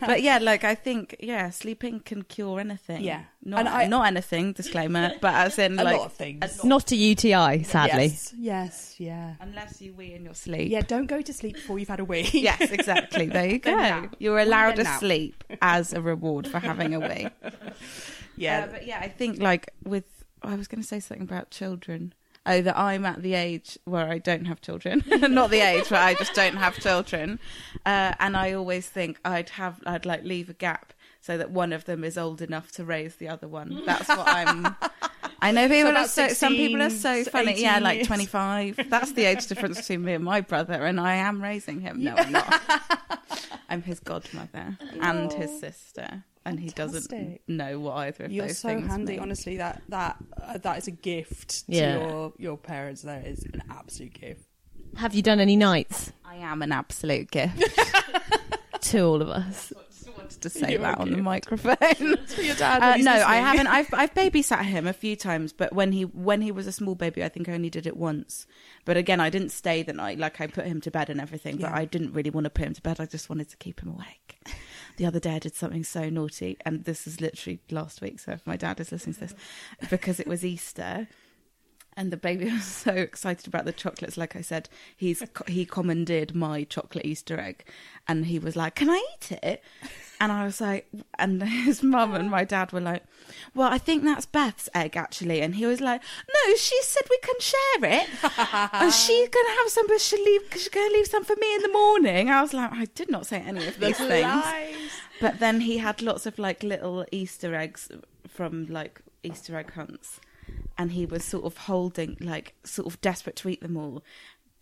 but 0.00 0.22
yeah, 0.22 0.38
like 0.38 0.62
I 0.62 0.74
think 0.74 1.16
yeah, 1.20 1.50
sleeping 1.50 2.00
can 2.00 2.22
cure 2.22 2.60
anything. 2.60 3.02
Yeah. 3.02 3.22
not 3.42 3.60
And 3.60 3.68
I- 3.68 3.86
not 3.86 4.06
anything. 4.06 4.52
Disclaimer, 4.52 5.12
but 5.20 5.34
as 5.34 5.58
in 5.58 5.78
a 5.78 5.84
like 5.84 5.96
lot 5.96 6.06
of 6.06 6.12
things 6.12 6.62
Not 6.64 6.92
a 6.92 6.96
UTI, 6.96 7.62
sadly. 7.64 8.04
Yes, 8.06 8.34
yes, 8.36 8.94
yeah. 8.98 9.34
unless 9.40 9.80
you 9.80 9.94
wee 9.94 10.12
in 10.12 10.24
your 10.24 10.34
sleep. 10.34 10.70
Yeah, 10.70 10.82
don't 10.82 11.06
go 11.06 11.22
to 11.22 11.32
sleep 11.32 11.54
before 11.56 11.78
you've 11.78 11.88
had 11.88 12.00
a 12.00 12.04
wee. 12.04 12.28
Yes, 12.32 12.70
exactly. 12.70 13.26
There 13.26 13.46
you 13.46 13.58
go. 13.58 13.74
Now. 13.74 14.10
You're 14.18 14.38
allowed 14.38 14.76
Then 14.76 14.84
to 14.86 14.98
sleep 14.98 15.42
as 15.62 15.92
a 15.92 16.00
reward 16.00 16.46
for 16.46 16.58
having 16.60 16.94
a 16.94 17.00
wee. 17.00 17.28
yeah. 18.36 18.64
Uh, 18.64 18.72
but 18.72 18.86
yeah, 18.86 18.98
I 19.00 19.08
think 19.08 19.40
like 19.40 19.70
with 19.84 20.04
I 20.42 20.54
was 20.54 20.68
going 20.68 20.82
to 20.82 20.86
say 20.86 21.00
something 21.00 21.22
about 21.26 21.50
children. 21.50 22.12
Oh, 22.46 22.62
that 22.62 22.78
I'm 22.78 23.04
at 23.04 23.22
the 23.22 23.34
age 23.34 23.76
where 23.84 24.08
I 24.08 24.18
don't 24.18 24.44
have 24.44 24.60
children. 24.60 25.02
Not 25.06 25.50
the 25.50 25.60
age 25.60 25.90
where 25.90 26.00
I 26.00 26.14
just 26.14 26.32
don't 26.34 26.56
have 26.56 26.78
children. 26.78 27.40
Uh, 27.84 28.14
and 28.20 28.36
I 28.36 28.52
always 28.52 28.88
think 28.88 29.18
I'd 29.24 29.50
have 29.50 29.82
I'd 29.84 30.06
like 30.06 30.22
leave 30.22 30.48
a 30.48 30.54
gap 30.54 30.92
so 31.20 31.36
that 31.36 31.50
one 31.50 31.72
of 31.72 31.86
them 31.86 32.04
is 32.04 32.16
old 32.16 32.40
enough 32.40 32.70
to 32.72 32.84
raise 32.84 33.16
the 33.16 33.28
other 33.28 33.48
one. 33.48 33.82
That's 33.84 34.08
what 34.08 34.28
I'm. 34.28 34.76
I 35.40 35.50
know 35.50 35.68
people 35.68 35.90
about 35.90 36.04
are 36.04 36.08
so. 36.08 36.28
Some 36.28 36.54
people 36.54 36.80
are 36.80 36.90
so 36.90 37.22
16, 37.24 37.32
funny. 37.32 37.60
Yeah, 37.60 37.78
18 37.78 37.82
like 37.82 38.06
25. 38.06 38.80
That's 38.88 39.12
the 39.12 39.24
age 39.24 39.46
difference 39.48 39.80
between 39.80 40.04
me 40.04 40.14
and 40.14 40.24
my 40.24 40.40
brother, 40.40 40.86
and 40.86 41.00
I 41.00 41.14
am 41.14 41.42
raising 41.42 41.80
him. 41.80 42.04
No, 42.04 42.14
I'm 42.16 42.30
not. 42.30 42.62
I'm 43.68 43.82
his 43.82 43.98
godmother 43.98 44.78
and 45.00 45.32
his 45.32 45.58
sister, 45.58 46.22
and 46.46 46.58
he 46.60 46.68
doesn't 46.70 47.10
fantastic. 47.10 47.42
know 47.48 47.78
what 47.80 47.92
either 47.98 48.24
of 48.24 48.32
You're 48.32 48.46
those 48.46 48.58
so 48.58 48.68
things 48.68 48.86
handy. 48.86 49.12
mean. 49.12 49.20
Honestly, 49.20 49.56
that 49.58 49.82
that 49.88 50.16
uh, 50.40 50.58
that 50.58 50.78
is 50.78 50.86
a 50.88 50.92
gift 50.92 51.66
to 51.66 51.74
your 51.76 52.32
your 52.38 52.56
parents. 52.56 53.02
That 53.02 53.26
is 53.26 53.44
an 53.52 53.62
absolute 53.70 54.14
gift. 54.18 54.42
Have 54.96 55.14
you 55.14 55.20
done 55.22 55.40
any 55.40 55.56
nights 55.56 56.12
I 56.24 56.36
am 56.36 56.62
an 56.62 56.72
absolute 56.72 57.30
gift. 57.30 57.62
to 58.82 59.00
all 59.00 59.20
of 59.20 59.28
us? 59.28 59.72
Just 59.90 60.16
wanted 60.16 60.40
to 60.42 60.50
say 60.50 60.72
You're 60.72 60.80
that 60.82 60.98
on 60.98 61.08
the 61.08 61.14
okay. 61.14 61.20
microphone. 61.22 61.76
For 62.26 62.40
your 62.42 62.54
dad. 62.56 62.78
Uh, 62.82 62.86
when 62.88 62.96
he's 62.96 63.04
no, 63.04 63.12
I 63.12 63.16
listening. 63.16 63.44
haven't. 63.44 63.66
I've 63.66 63.94
I've 63.94 64.14
babysat 64.32 64.62
him 64.62 64.86
a 64.86 64.92
few 64.92 65.16
times, 65.16 65.52
but 65.52 65.72
when 65.72 65.92
he 65.92 66.02
when 66.02 66.40
he 66.40 66.52
was 66.52 66.66
a 66.66 66.72
small 66.72 66.94
baby, 66.94 67.22
I 67.24 67.28
think 67.28 67.48
I 67.48 67.52
only 67.52 67.70
did 67.70 67.86
it 67.86 67.96
once. 67.96 68.46
But 68.84 68.96
again, 68.96 69.20
I 69.20 69.28
didn't 69.30 69.50
stay 69.50 69.82
the 69.82 69.92
night. 69.92 70.18
Like 70.18 70.40
I 70.40 70.46
put 70.46 70.66
him 70.66 70.80
to 70.82 70.90
bed 70.90 71.10
and 71.10 71.20
everything, 71.20 71.56
but 71.56 71.70
Yeah. 71.70 71.76
I 71.76 71.84
didn't 71.84 72.12
really 72.12 72.30
want 72.30 72.44
to 72.44 72.50
put 72.50 72.66
him 72.66 72.74
to 72.74 72.82
bed. 72.82 73.00
I 73.00 73.06
just 73.06 73.28
wanted 73.28 73.48
to 73.50 73.56
keep 73.56 73.80
him 73.82 73.88
awake. 73.90 74.38
The 74.96 75.06
other 75.06 75.20
day, 75.20 75.34
I 75.34 75.38
did 75.38 75.54
something 75.54 75.84
so 75.84 76.08
naughty, 76.08 76.56
and 76.64 76.84
this 76.84 77.06
is 77.06 77.20
literally 77.20 77.60
last 77.70 78.00
week. 78.00 78.18
So 78.18 78.32
if 78.32 78.46
my 78.46 78.56
dad 78.56 78.80
is 78.80 78.90
listening 78.92 79.14
to 79.14 79.20
this, 79.20 79.34
because 79.90 80.18
it 80.18 80.26
was 80.26 80.44
Easter. 80.44 81.08
And 81.96 82.10
the 82.10 82.16
baby 82.16 82.44
was 82.52 82.64
so 82.64 82.92
excited 82.92 83.46
about 83.46 83.64
the 83.64 83.72
chocolates. 83.72 84.16
Like 84.16 84.36
I 84.36 84.42
said, 84.42 84.68
he's 84.96 85.22
he 85.48 85.64
commandeered 85.64 86.34
my 86.34 86.64
chocolate 86.64 87.06
Easter 87.06 87.40
egg, 87.40 87.64
and 88.06 88.26
he 88.26 88.38
was 88.38 88.56
like, 88.56 88.74
"Can 88.74 88.90
I 88.90 89.02
eat 89.14 89.32
it?" 89.42 89.62
And 90.18 90.32
I 90.32 90.44
was 90.44 90.60
like, 90.60 90.88
and 91.18 91.42
his 91.66 91.82
mum 91.82 92.14
and 92.14 92.30
my 92.30 92.44
dad 92.44 92.72
were 92.72 92.80
like, 92.80 93.04
"Well, 93.54 93.70
I 93.70 93.78
think 93.78 94.04
that's 94.04 94.26
Beth's 94.26 94.68
egg 94.74 94.96
actually." 94.96 95.40
And 95.40 95.54
he 95.54 95.66
was 95.66 95.80
like, 95.80 96.02
"No, 96.28 96.54
she 96.56 96.80
said 96.82 97.04
we 97.08 97.18
can 97.18 97.40
share 97.40 98.00
it. 98.00 98.08
and 98.72 98.92
she's 99.02 99.28
gonna 99.28 99.56
have 99.58 99.68
some, 99.68 99.86
but 99.86 100.00
she'll 100.00 100.22
leave. 100.24 100.42
She's 100.52 100.68
gonna 100.68 100.92
leave 100.92 101.06
some 101.06 101.24
for 101.24 101.36
me 101.36 101.54
in 101.54 101.62
the 101.62 101.72
morning." 101.72 102.30
I 102.30 102.42
was 102.42 102.52
like, 102.52 102.72
"I 102.72 102.86
did 102.94 103.10
not 103.10 103.26
say 103.26 103.40
any 103.40 103.66
of 103.66 103.80
these 103.80 103.96
things." 103.98 104.22
Lies. 104.22 104.76
But 105.20 105.38
then 105.38 105.60
he 105.62 105.78
had 105.78 106.02
lots 106.02 106.26
of 106.26 106.38
like 106.38 106.62
little 106.62 107.06
Easter 107.10 107.54
eggs 107.54 107.90
from 108.28 108.66
like 108.66 109.00
Easter 109.22 109.56
egg 109.56 109.72
hunts, 109.72 110.20
and 110.78 110.92
he 110.92 111.06
was 111.06 111.24
sort 111.24 111.44
of 111.44 111.56
holding 111.56 112.16
like 112.20 112.54
sort 112.64 112.86
of 112.86 113.00
desperate 113.00 113.36
to 113.36 113.48
eat 113.48 113.60
them 113.60 113.76
all. 113.76 114.02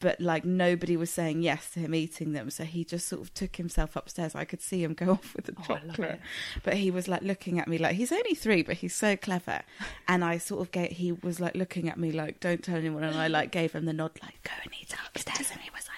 But 0.00 0.20
like 0.20 0.44
nobody 0.44 0.96
was 0.98 1.08
saying 1.08 1.42
yes 1.42 1.70
to 1.70 1.80
him 1.80 1.94
eating 1.94 2.32
them, 2.32 2.50
so 2.50 2.64
he 2.64 2.84
just 2.84 3.08
sort 3.08 3.22
of 3.22 3.32
took 3.32 3.56
himself 3.56 3.96
upstairs. 3.96 4.34
I 4.34 4.44
could 4.44 4.60
see 4.60 4.82
him 4.84 4.92
go 4.92 5.10
off 5.12 5.34
with 5.34 5.46
the 5.46 5.54
Oh, 5.60 5.62
chocolate, 5.62 6.20
but 6.62 6.74
he 6.74 6.90
was 6.90 7.08
like 7.08 7.22
looking 7.22 7.58
at 7.58 7.68
me 7.68 7.78
like 7.78 7.96
he's 7.96 8.12
only 8.12 8.34
three, 8.34 8.62
but 8.62 8.76
he's 8.76 8.94
so 8.94 9.16
clever. 9.16 9.62
And 10.08 10.22
I 10.22 10.36
sort 10.38 10.60
of 10.60 10.72
gave 10.72 10.90
he 10.90 11.12
was 11.12 11.40
like 11.40 11.54
looking 11.54 11.88
at 11.88 11.98
me 11.98 12.12
like 12.12 12.40
don't 12.40 12.62
tell 12.62 12.76
anyone, 12.76 13.02
and 13.04 13.16
I 13.16 13.28
like 13.28 13.50
gave 13.50 13.72
him 13.72 13.86
the 13.86 13.92
nod 13.94 14.10
like 14.22 14.42
go 14.42 14.52
and 14.62 14.72
eat 14.80 14.94
upstairs, 15.08 15.50
and 15.52 15.60
he 15.60 15.70
was 15.70 15.88
like. 15.88 15.93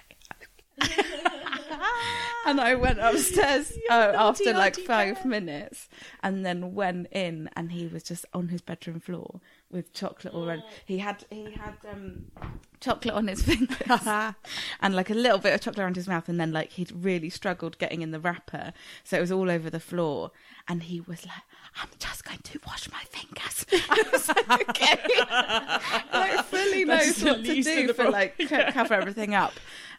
and 2.46 2.60
I 2.60 2.74
went 2.74 2.98
upstairs 3.00 3.72
uh, 3.90 4.12
after 4.16 4.52
like 4.52 4.76
five 4.76 5.16
bear. 5.16 5.26
minutes, 5.26 5.88
and 6.22 6.44
then 6.44 6.74
went 6.74 7.08
in, 7.12 7.50
and 7.56 7.72
he 7.72 7.86
was 7.86 8.02
just 8.02 8.24
on 8.32 8.48
his 8.48 8.60
bedroom 8.60 9.00
floor 9.00 9.40
with 9.70 9.92
chocolate 9.92 10.32
already. 10.34 10.62
He 10.84 10.98
had 10.98 11.24
he 11.30 11.50
had 11.52 11.74
um, 11.90 12.26
chocolate 12.80 13.14
on 13.14 13.26
his 13.28 13.42
fingers 13.46 14.06
and 14.80 14.94
like 14.94 15.10
a 15.10 15.14
little 15.14 15.38
bit 15.38 15.54
of 15.54 15.60
chocolate 15.60 15.82
around 15.84 15.96
his 15.96 16.08
mouth, 16.08 16.28
and 16.28 16.38
then 16.40 16.52
like 16.52 16.72
he'd 16.72 16.92
really 16.92 17.30
struggled 17.30 17.78
getting 17.78 18.02
in 18.02 18.10
the 18.12 18.20
wrapper, 18.20 18.72
so 19.02 19.16
it 19.16 19.20
was 19.20 19.32
all 19.32 19.50
over 19.50 19.68
the 19.70 19.80
floor. 19.80 20.30
And 20.68 20.84
he 20.84 21.00
was 21.00 21.24
like, 21.24 21.42
"I'm 21.80 21.88
just 21.98 22.24
going 22.24 22.40
to 22.42 22.60
wash 22.66 22.90
my 22.90 23.02
fingers." 23.10 23.66
I 23.88 24.04
was 24.12 24.28
like, 24.28 24.68
"Okay," 24.68 24.98
like 26.12 26.44
fully 26.46 26.84
knows 26.84 27.22
what 27.22 27.44
to 27.44 27.62
do 27.62 27.92
for 27.92 28.10
like 28.10 28.36
co- 28.48 28.70
cover 28.72 28.94
everything 28.94 29.34
up. 29.34 29.52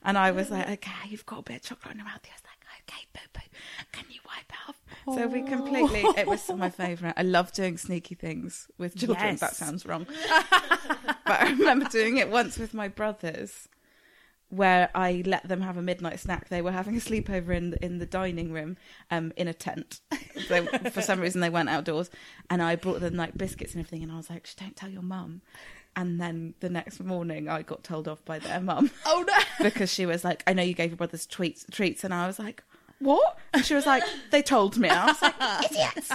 And 0.04 0.18
I 0.18 0.32
was 0.32 0.50
like, 0.50 0.70
"Okay, 0.70 1.10
you've 1.10 1.25
got 1.25 1.39
a 1.39 1.44
bit 1.44 1.56
of 1.58 1.62
chocolate 1.63 1.94
in 1.94 1.98
your 2.00 2.06
mouth." 2.06 2.24
He 2.24 2.32
was 2.32 2.44
like, 2.44 2.84
"Okay, 2.89 3.06
boo 3.13 3.20
boo, 3.34 3.58
can 3.92 4.06
you 4.10 4.20
wipe 4.25 4.50
it 4.50 4.70
off?" 4.70 5.16
So 5.16 5.27
we 5.27 5.42
completely. 5.42 6.01
It 6.18 6.27
was 6.27 6.50
my 6.50 6.70
favourite. 6.84 7.13
I 7.18 7.24
love 7.24 7.51
doing 7.54 7.77
sneaky 7.77 8.16
things 8.16 8.68
with 8.77 8.96
children. 8.96 9.32
Yes. 9.32 9.39
That 9.39 9.56
sounds 9.56 9.86
wrong, 9.86 10.06
but 11.25 11.42
I 11.42 11.50
remember 11.58 11.86
doing 11.89 12.18
it 12.18 12.30
once 12.30 12.58
with 12.58 12.74
my 12.74 12.88
brothers, 12.88 13.68
where 14.50 14.89
I 14.96 15.24
let 15.25 15.48
them 15.48 15.62
have 15.62 15.77
a 15.77 15.82
midnight 15.82 16.20
snack. 16.20 16.50
They 16.50 16.62
were 16.62 16.72
having 16.72 16.96
a 16.96 17.00
sleepover 17.00 17.56
in 17.56 17.75
in 17.82 17.98
the 18.00 18.06
dining 18.06 18.51
room, 18.51 18.77
um, 19.12 19.34
in 19.36 19.48
a 19.48 19.54
tent. 19.54 20.01
So 20.48 20.66
for 20.92 21.01
some 21.01 21.20
reason 21.20 21.42
they 21.42 21.50
went 21.50 21.70
outdoors, 21.70 22.10
and 22.50 22.62
I 22.62 22.75
brought 22.75 23.00
them 23.01 23.16
like 23.16 23.38
biscuits 23.38 23.74
and 23.74 23.82
everything. 23.84 24.04
And 24.04 24.12
I 24.12 24.18
was 24.18 24.30
like, 24.30 24.46
"Shh, 24.46 24.56
"Don't 24.56 24.75
tell 24.75 24.89
your 24.89 25.01
mum." 25.01 25.42
And 25.98 26.22
then 26.22 26.54
the 26.60 26.70
next 26.70 27.04
morning, 27.04 27.50
I 27.50 27.63
got 27.63 27.84
told 27.84 28.08
off 28.08 28.24
by 28.24 28.38
their 28.38 28.62
mum 28.62 28.92
Oh 29.06 29.25
no. 29.27 29.38
because 29.63 29.92
she 29.92 30.06
was 30.06 30.24
like, 30.24 30.44
"I 30.46 30.54
know 30.54 30.62
you 30.62 30.75
gave 30.75 30.92
your 30.92 30.98
brothers 30.98 31.25
treats, 31.25 31.66
treats," 31.72 32.04
and 32.04 32.13
I 32.13 32.27
was 32.27 32.38
like, 32.38 32.63
what? 33.00 33.38
And 33.54 33.63
she 33.66 33.75
was 33.75 33.86
like, 33.86 34.04
they 34.32 34.42
told 34.42 34.77
me. 34.77 34.89
I 34.89 35.06
was 35.06 35.22
like, 35.22 35.36
idiots. 35.66 36.12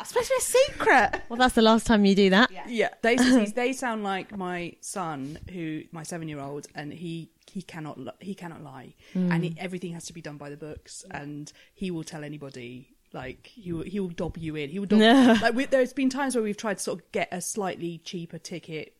It's 0.00 0.08
supposed 0.08 0.28
to 0.28 0.34
be 0.34 0.38
a 0.38 0.40
secret. 0.40 1.22
Well, 1.28 1.36
that's 1.36 1.54
the 1.54 1.62
last 1.62 1.86
time 1.86 2.04
you 2.04 2.14
do 2.14 2.30
that. 2.30 2.50
Yeah, 2.50 2.64
yeah. 2.68 2.88
they 3.02 3.16
they 3.16 3.72
sound 3.72 4.02
like 4.04 4.36
my 4.36 4.76
son, 4.80 5.38
who 5.52 5.82
my 5.92 6.02
seven 6.02 6.28
year 6.28 6.40
old, 6.40 6.66
and 6.74 6.92
he 6.92 7.30
he 7.50 7.62
cannot 7.62 7.98
he 8.20 8.34
cannot 8.34 8.62
lie, 8.62 8.94
hmm. 9.12 9.30
and 9.30 9.44
he, 9.44 9.54
everything 9.58 9.92
has 9.92 10.06
to 10.06 10.12
be 10.12 10.22
done 10.22 10.36
by 10.36 10.50
the 10.50 10.56
books, 10.56 11.04
and 11.10 11.52
he 11.74 11.90
will 11.90 12.04
tell 12.04 12.24
anybody. 12.24 12.96
Like 13.12 13.48
he 13.48 13.72
will, 13.72 13.82
he 13.82 13.98
will 13.98 14.08
dob 14.10 14.36
you 14.38 14.54
in. 14.54 14.70
He 14.70 14.78
will 14.78 14.86
dob. 14.86 15.00
like 15.42 15.54
we, 15.54 15.64
there's 15.64 15.92
been 15.92 16.10
times 16.10 16.36
where 16.36 16.44
we've 16.44 16.56
tried 16.56 16.78
to 16.78 16.82
sort 16.82 17.00
of 17.00 17.10
get 17.12 17.28
a 17.32 17.40
slightly 17.40 17.98
cheaper 18.04 18.38
ticket 18.38 18.94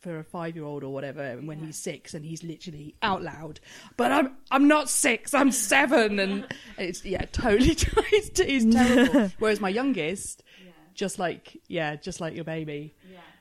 for 0.00 0.18
a 0.18 0.24
five 0.24 0.54
year 0.54 0.66
old 0.66 0.84
or 0.84 0.92
whatever 0.92 1.34
when 1.36 1.58
he's 1.60 1.76
six, 1.78 2.12
and 2.12 2.26
he's 2.26 2.42
literally 2.44 2.94
out 3.02 3.22
loud. 3.22 3.60
But 3.96 4.12
I'm 4.12 4.36
I'm 4.50 4.68
not 4.68 4.90
six. 4.90 5.32
I'm 5.32 5.50
seven, 5.50 6.18
and 6.18 6.46
it's 6.78 7.04
yeah, 7.04 7.24
totally. 7.32 7.70
It's, 8.12 8.38
it's 8.38 8.74
terrible. 8.74 9.30
Whereas 9.38 9.60
my 9.60 9.70
youngest, 9.70 10.42
just 10.94 11.18
like 11.18 11.60
yeah, 11.66 11.96
just 11.96 12.20
like 12.20 12.34
your 12.34 12.44
baby. 12.44 12.94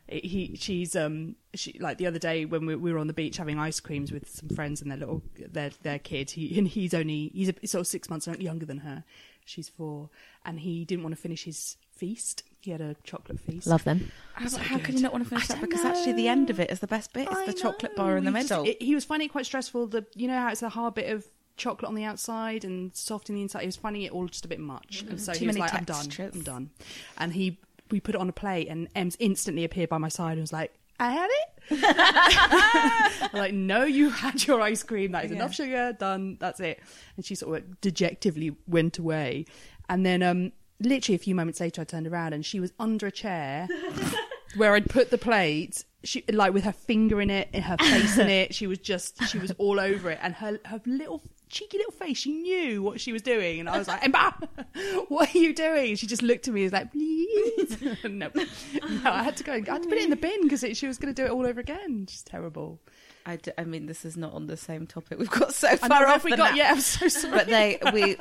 It- 0.08 0.26
He, 0.26 0.56
she's 0.60 0.96
um, 0.96 1.36
she 1.54 1.78
like 1.80 1.98
the 1.98 2.08
other 2.08 2.20
day 2.20 2.46
when 2.46 2.66
we, 2.66 2.76
we 2.76 2.92
were 2.94 3.00
on 3.00 3.08
the 3.08 3.14
beach 3.14 3.38
having 3.38 3.58
ice 3.60 3.80
creams 3.80 4.12
with 4.12 4.30
some 4.30 4.50
friends 4.50 4.82
and 4.82 4.90
their 4.92 4.98
little 4.98 5.22
their 5.38 5.72
their 5.82 6.00
kid. 6.00 6.30
He 6.32 6.58
and 6.60 6.68
he's 6.68 6.94
only 6.94 7.32
he's 7.34 7.50
a, 7.50 7.68
sort 7.68 7.82
of 7.82 7.88
six 7.88 8.10
months 8.10 8.28
younger 8.28 8.66
than 8.66 8.80
her. 8.80 9.04
She's 9.46 9.70
four, 9.70 10.10
and 10.46 10.60
he 10.62 10.86
didn't 10.86 11.04
want 11.04 11.16
to 11.16 11.22
finish 11.22 11.44
his 11.44 11.78
feast. 11.92 12.44
He 12.62 12.72
had 12.72 12.80
a 12.82 12.96
chocolate 13.04 13.40
feast. 13.40 13.68
Love 13.68 13.84
them. 13.84 14.12
I 14.38 14.44
was 14.44 14.54
So 14.54 14.58
like, 14.58 14.68
how 14.68 14.78
good. 14.78 14.86
can 14.86 14.96
you 14.98 15.02
not 15.02 15.12
want 15.12 15.24
to 15.26 15.30
finish 15.30 15.46
I 15.46 15.48
that? 15.56 15.62
don't 15.62 15.70
Because 15.70 15.84
actually, 15.86 16.14
the 16.14 16.28
end 16.30 16.50
of 16.50 16.60
it 16.60 16.72
is 16.72 16.80
the 16.80 16.88
best 16.88 17.12
bit. 17.14 17.28
It's 17.30 17.36
I 17.36 17.46
the 17.46 17.54
chocolate 17.54 17.96
bar 17.96 18.12
know, 18.12 18.18
in 18.18 18.24
the 18.26 18.32
he 18.32 18.38
just- 18.40 18.50
middle. 18.52 18.66
it- 18.66 18.82
he 18.82 18.96
was 18.96 19.04
finding 19.06 19.28
it 19.28 19.32
quite 19.32 19.46
stressful. 19.46 19.88
The 19.88 20.06
you 20.16 20.28
know 20.28 20.38
how 20.40 20.50
it's 20.50 20.62
a 20.64 20.70
hard 20.70 20.94
bit 20.96 21.10
of 21.12 21.26
chocolate 21.58 21.88
on 21.90 21.96
the 21.96 22.04
outside 22.06 22.64
and 22.66 22.96
soft 22.96 23.30
in 23.30 23.36
the 23.36 23.42
inside. 23.42 23.62
He 23.62 23.68
was 23.68 23.76
finding 23.76 24.02
it 24.04 24.12
all 24.12 24.28
just 24.28 24.46
a 24.46 24.48
bit 24.48 24.60
much, 24.60 25.04
and 25.08 25.20
so 25.22 25.34
Too 25.34 25.40
he 25.40 25.48
was 25.48 25.56
many 25.56 25.62
like, 25.62 25.74
"I'm 25.74 25.84
done, 25.84 26.04
textures. 26.06 26.34
I'm 26.36 26.42
done." 26.44 26.70
And 27.18 27.34
he 27.34 27.60
we 27.92 28.00
put 28.00 28.16
it 28.16 28.22
on 28.22 28.30
a 28.30 28.34
plate, 28.34 28.70
and 28.70 28.88
Ems 28.96 29.18
instantly 29.20 29.64
appeared 29.66 29.90
by 29.90 29.98
my 29.98 30.10
side 30.10 30.34
and 30.34 30.42
was 30.42 30.54
like. 30.54 30.74
I 31.04 31.12
had 31.12 31.30
it. 31.30 31.50
I'm 33.34 33.40
like, 33.40 33.54
no, 33.54 33.84
you 33.84 34.10
had 34.10 34.46
your 34.48 34.62
ice 34.62 34.84
cream. 34.84 35.12
That 35.12 35.26
is 35.26 35.32
Yeah. 35.32 35.38
enough 35.38 35.54
sugar. 35.54 35.94
Done. 36.00 36.38
That's 36.40 36.60
it. 36.60 36.80
And 37.18 37.26
she 37.26 37.36
sort 37.36 37.58
of 37.60 37.82
dejectively 37.82 38.56
went 38.68 38.98
away. 38.98 39.46
And 39.90 40.06
then, 40.06 40.24
um, 40.24 40.52
literally 40.80 41.16
a 41.16 41.20
few 41.20 41.36
moments 41.36 41.60
later, 41.60 41.82
I 41.82 41.84
turned 41.86 42.08
around 42.08 42.34
and 42.34 42.46
she 42.46 42.60
was 42.60 42.72
under 42.80 43.08
a 43.08 43.12
chair 43.12 43.68
where 44.56 44.74
I'd 44.74 44.90
put 44.90 45.10
the 45.12 45.18
plate, 45.18 45.84
she 46.04 46.24
like 46.32 46.54
with 46.54 46.64
her 46.66 46.72
finger 46.74 47.22
in 47.22 47.30
it, 47.30 47.54
her 47.56 47.78
face 47.78 48.18
in 48.18 48.30
it. 48.42 48.54
She 48.56 48.68
was 48.68 48.80
just, 48.80 49.22
she 49.28 49.38
was 49.40 49.52
all 49.58 49.80
over 49.80 50.10
it, 50.12 50.20
and 50.22 50.34
her 50.36 50.60
her 50.66 50.82
little 50.86 51.22
cheeky 51.54 51.78
little 51.78 51.94
face. 51.94 52.18
She 52.18 52.32
knew 52.34 52.82
what 52.84 53.00
she 53.00 53.14
was 53.14 53.22
doing, 53.22 53.60
and 53.60 53.70
I 53.70 53.78
was 53.78 53.88
like, 53.88 54.04
"Emma, 54.04 54.36
what 55.08 55.34
are 55.34 55.38
you 55.38 55.54
doing?" 55.54 55.96
She 55.96 56.08
just 56.08 56.22
looked 56.22 56.48
at 56.48 56.54
me, 56.54 56.64
and 56.66 56.72
was 56.72 56.74
like, 56.74 56.92
"Please, 56.92 57.82
no, 58.04 58.10
no." 58.10 58.32
I 59.06 59.24
had 59.24 59.38
to 59.38 59.44
go. 59.44 59.54
and- 59.54 59.70
I 59.70 59.74
had 59.74 59.84
to 59.84 59.90
put 59.90 59.98
it 59.98 60.04
in 60.04 60.10
the 60.10 60.16
bin 60.16 60.44
because 60.44 60.66
she 60.78 60.88
was 60.88 60.98
going 60.98 61.14
to 61.14 61.22
do 61.22 61.26
it 61.26 61.32
all 61.32 61.46
over 61.46 61.60
again. 61.62 62.06
Just 62.06 62.28
terrible. 62.28 62.80
I, 63.26 63.38
d- 63.38 63.52
I 63.58 63.64
mean, 63.64 63.86
this 63.86 64.04
is 64.04 64.18
not 64.18 64.34
on 64.34 64.48
the 64.48 64.58
same 64.58 64.86
topic. 64.86 65.18
We've 65.18 65.30
got 65.30 65.54
so 65.54 65.78
far 65.78 66.02
know, 66.02 66.08
off 66.14 66.26
we 66.26 66.32
got? 66.32 66.50
nap. 66.50 66.56
Yeah, 66.58 66.72
I'm 66.72 66.82
so 66.82 67.08
sorry. 67.08 67.38
but 67.38 67.48
they 67.48 67.80
we 67.94 68.18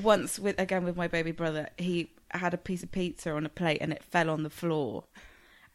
once 0.00 0.38
with 0.38 0.58
again 0.58 0.84
with 0.84 0.96
my 0.96 1.06
baby 1.06 1.30
brother 1.30 1.68
he 1.78 2.10
had 2.30 2.52
a 2.52 2.56
piece 2.58 2.82
of 2.82 2.90
pizza 2.90 3.30
on 3.30 3.46
a 3.46 3.48
plate 3.48 3.78
and 3.80 3.92
it 3.92 4.02
fell 4.02 4.28
on 4.28 4.42
the 4.42 4.50
floor 4.50 5.04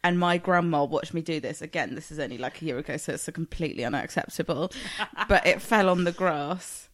and 0.04 0.20
my 0.20 0.38
grandma 0.38 0.84
watched 0.84 1.14
me 1.14 1.22
do 1.22 1.40
this 1.40 1.62
again 1.62 1.96
this 1.96 2.12
is 2.12 2.20
only 2.20 2.38
like 2.38 2.62
a 2.62 2.66
year 2.66 2.78
ago 2.78 2.98
so 2.98 3.14
it's 3.14 3.30
completely 3.30 3.86
unacceptable 3.86 4.70
but 5.30 5.46
it 5.48 5.62
fell 5.62 5.88
on 5.88 6.04
the 6.04 6.12
grass 6.12 6.89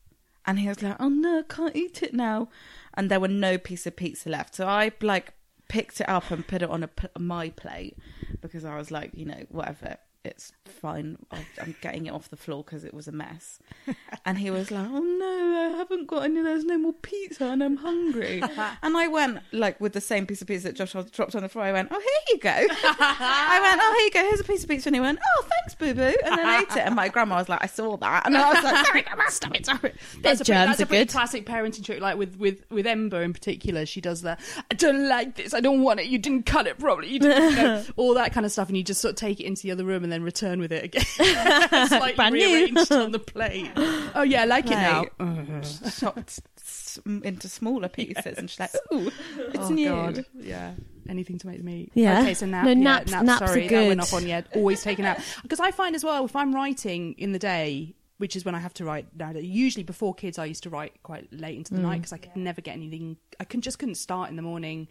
and 0.47 0.59
he 0.59 0.67
was 0.67 0.81
like 0.81 0.95
oh 0.99 1.09
no 1.09 1.39
i 1.39 1.43
can't 1.43 1.75
eat 1.75 2.03
it 2.03 2.13
now. 2.13 2.49
And 2.97 3.11
there 3.11 3.19
were 3.19 3.27
no 3.27 3.57
piece 3.57 3.85
of 3.85 3.95
pizza 3.95 4.29
left. 4.29 4.55
So 4.55 4.67
i 4.67 4.91
like 5.01 5.33
picked 5.67 5.99
it 5.99 6.07
up 6.07 6.31
and 6.31 6.47
put 6.47 6.61
it 6.61 6.69
on 6.69 6.83
a 6.83 6.89
my 7.17 7.49
plate 7.49 7.97
because 8.41 8.63
i 8.63 8.77
was 8.77 8.91
like 8.91 9.11
you 9.15 9.25
know 9.25 9.45
whatever 9.49 9.97
it's 10.25 10.51
fine 10.65 11.17
I'll- 11.31 11.39
i'm 11.61 11.75
getting 11.81 12.05
it 12.07 12.11
off 12.11 12.29
the 12.29 12.35
floor 12.37 12.63
because 12.63 12.83
it 12.83 12.93
was 12.93 13.07
a 13.07 13.11
mess 13.11 13.59
and 14.25 14.37
he 14.37 14.49
was 14.51 14.71
like, 14.71 14.87
"Oh 14.89 14.99
no, 14.99 15.73
I 15.73 15.77
haven't 15.77 16.07
got 16.07 16.23
any. 16.23 16.41
There's 16.41 16.65
no 16.65 16.77
more 16.77 16.93
pizza, 16.93 17.45
and 17.45 17.63
I'm 17.63 17.77
hungry." 17.77 18.41
and 18.83 18.97
I 18.97 19.07
went 19.07 19.39
like 19.51 19.79
with 19.79 19.93
the 19.93 20.01
same 20.01 20.25
piece 20.25 20.41
of 20.41 20.47
pizza 20.47 20.67
that 20.69 20.75
Josh 20.75 20.93
had 20.93 21.11
dropped 21.11 21.35
on 21.35 21.43
the 21.43 21.49
floor. 21.49 21.65
I 21.65 21.71
went, 21.71 21.89
"Oh, 21.91 21.99
here 21.99 22.21
you 22.29 22.39
go." 22.39 22.49
I 22.99 23.59
went, 23.61 23.79
"Oh, 23.83 23.95
here 23.97 24.05
you 24.05 24.11
go. 24.11 24.29
Here's 24.29 24.39
a 24.39 24.43
piece 24.43 24.63
of 24.63 24.69
pizza." 24.69 24.89
And 24.89 24.95
he 24.95 24.99
went, 24.99 25.19
"Oh, 25.37 25.43
thanks, 25.43 25.75
boo 25.75 25.93
boo," 25.93 26.15
and 26.25 26.37
then 26.37 26.61
ate 26.61 26.71
it. 26.71 26.85
And 26.85 26.95
my 26.95 27.09
grandma 27.09 27.35
was 27.35 27.49
like, 27.49 27.63
"I 27.63 27.67
saw 27.67 27.97
that," 27.97 28.25
and 28.25 28.35
I 28.37 28.53
was 28.53 28.63
like, 28.63 28.85
"Sorry, 28.85 29.01
grandma, 29.03 29.23
stop 29.29 29.55
it, 29.55 29.65
stop 29.65 29.83
it." 29.83 29.95
That's 30.21 30.41
a, 30.41 30.45
pretty, 30.45 30.65
that's 30.65 30.79
a 30.79 30.85
pretty 30.85 31.05
good. 31.05 31.11
classic 31.11 31.45
parenting 31.45 31.83
trick. 31.85 32.01
Like 32.01 32.17
with 32.17 32.37
with 32.37 32.65
with 32.71 32.87
Ember 32.87 33.21
in 33.21 33.33
particular, 33.33 33.85
she 33.85 34.01
does 34.01 34.21
that. 34.23 34.39
I 34.71 34.75
don't 34.75 35.07
like 35.07 35.35
this. 35.35 35.53
I 35.53 35.59
don't 35.59 35.81
want 35.83 35.99
it. 35.99 36.07
You 36.07 36.17
didn't 36.17 36.45
cut 36.45 36.67
it 36.67 36.79
properly. 36.79 37.09
You 37.09 37.19
didn't, 37.19 37.51
you 37.51 37.55
know, 37.57 37.83
all 37.97 38.13
that 38.15 38.33
kind 38.33 38.45
of 38.45 38.51
stuff, 38.51 38.67
and 38.69 38.77
you 38.77 38.83
just 38.83 39.01
sort 39.01 39.11
of 39.11 39.17
take 39.17 39.39
it 39.39 39.45
into 39.45 39.63
the 39.63 39.71
other 39.71 39.83
room 39.85 40.03
and 40.03 40.11
then 40.11 40.14
return 40.23 40.59
with 40.59 40.71
it 40.71 40.83
again, 40.85 41.03
slightly 41.87 42.13
Brand 42.13 42.35
new. 42.35 42.45
rearranged 42.45 42.91
on 42.91 43.11
the 43.11 43.19
plate. 43.19 43.71
Oh 44.15 44.21
yeah, 44.21 44.43
I 44.43 44.45
like 44.45 44.65
it 44.67 44.69
now. 44.71 45.05
Uh, 45.19 45.61
chopped 45.61 46.39
s- 46.57 46.99
into 47.05 47.49
smaller 47.49 47.89
pieces, 47.89 48.37
and 48.37 48.49
she's 48.49 48.59
like, 48.59 48.73
"Ooh, 48.93 49.11
it's 49.37 49.57
oh 49.57 49.69
new." 49.69 49.89
god, 49.89 50.25
yeah. 50.39 50.71
Anything 51.09 51.37
to 51.39 51.47
make 51.47 51.57
the 51.57 51.63
meat. 51.63 51.91
Yeah. 51.95 52.21
Okay, 52.21 52.33
so 52.33 52.45
nap. 52.45 52.63
No, 52.63 52.71
yeah, 52.71 52.75
naps- 52.75 53.11
nap, 53.11 53.25
naps 53.25 53.41
are 53.41 53.47
sorry, 53.47 53.67
that 53.67 53.87
went 53.87 53.99
off 53.99 54.13
on 54.13 54.25
yeah. 54.25 54.41
Always 54.55 54.81
taking 54.81 55.05
out 55.05 55.17
because 55.41 55.59
I 55.59 55.71
find 55.71 55.95
as 55.95 56.03
well 56.05 56.23
if 56.23 56.35
I'm 56.35 56.55
writing 56.55 57.13
in 57.17 57.33
the 57.33 57.39
day, 57.39 57.93
which 58.17 58.35
is 58.35 58.45
when 58.45 58.55
I 58.55 58.59
have 58.59 58.73
to 58.75 58.85
write 58.85 59.07
now. 59.15 59.31
Usually 59.31 59.83
before 59.83 60.13
kids, 60.13 60.39
I 60.39 60.45
used 60.45 60.63
to 60.63 60.69
write 60.69 61.03
quite 61.03 61.27
late 61.33 61.57
into 61.57 61.73
the 61.73 61.79
mm. 61.79 61.83
night 61.83 61.97
because 61.97 62.13
I 62.13 62.17
could 62.17 62.35
never 62.35 62.61
get 62.61 62.73
anything. 62.73 63.17
I 63.39 63.43
can 63.43 63.61
just 63.61 63.79
couldn't 63.79 63.95
start 63.95 64.29
in 64.29 64.37
the 64.37 64.41
morning. 64.41 64.87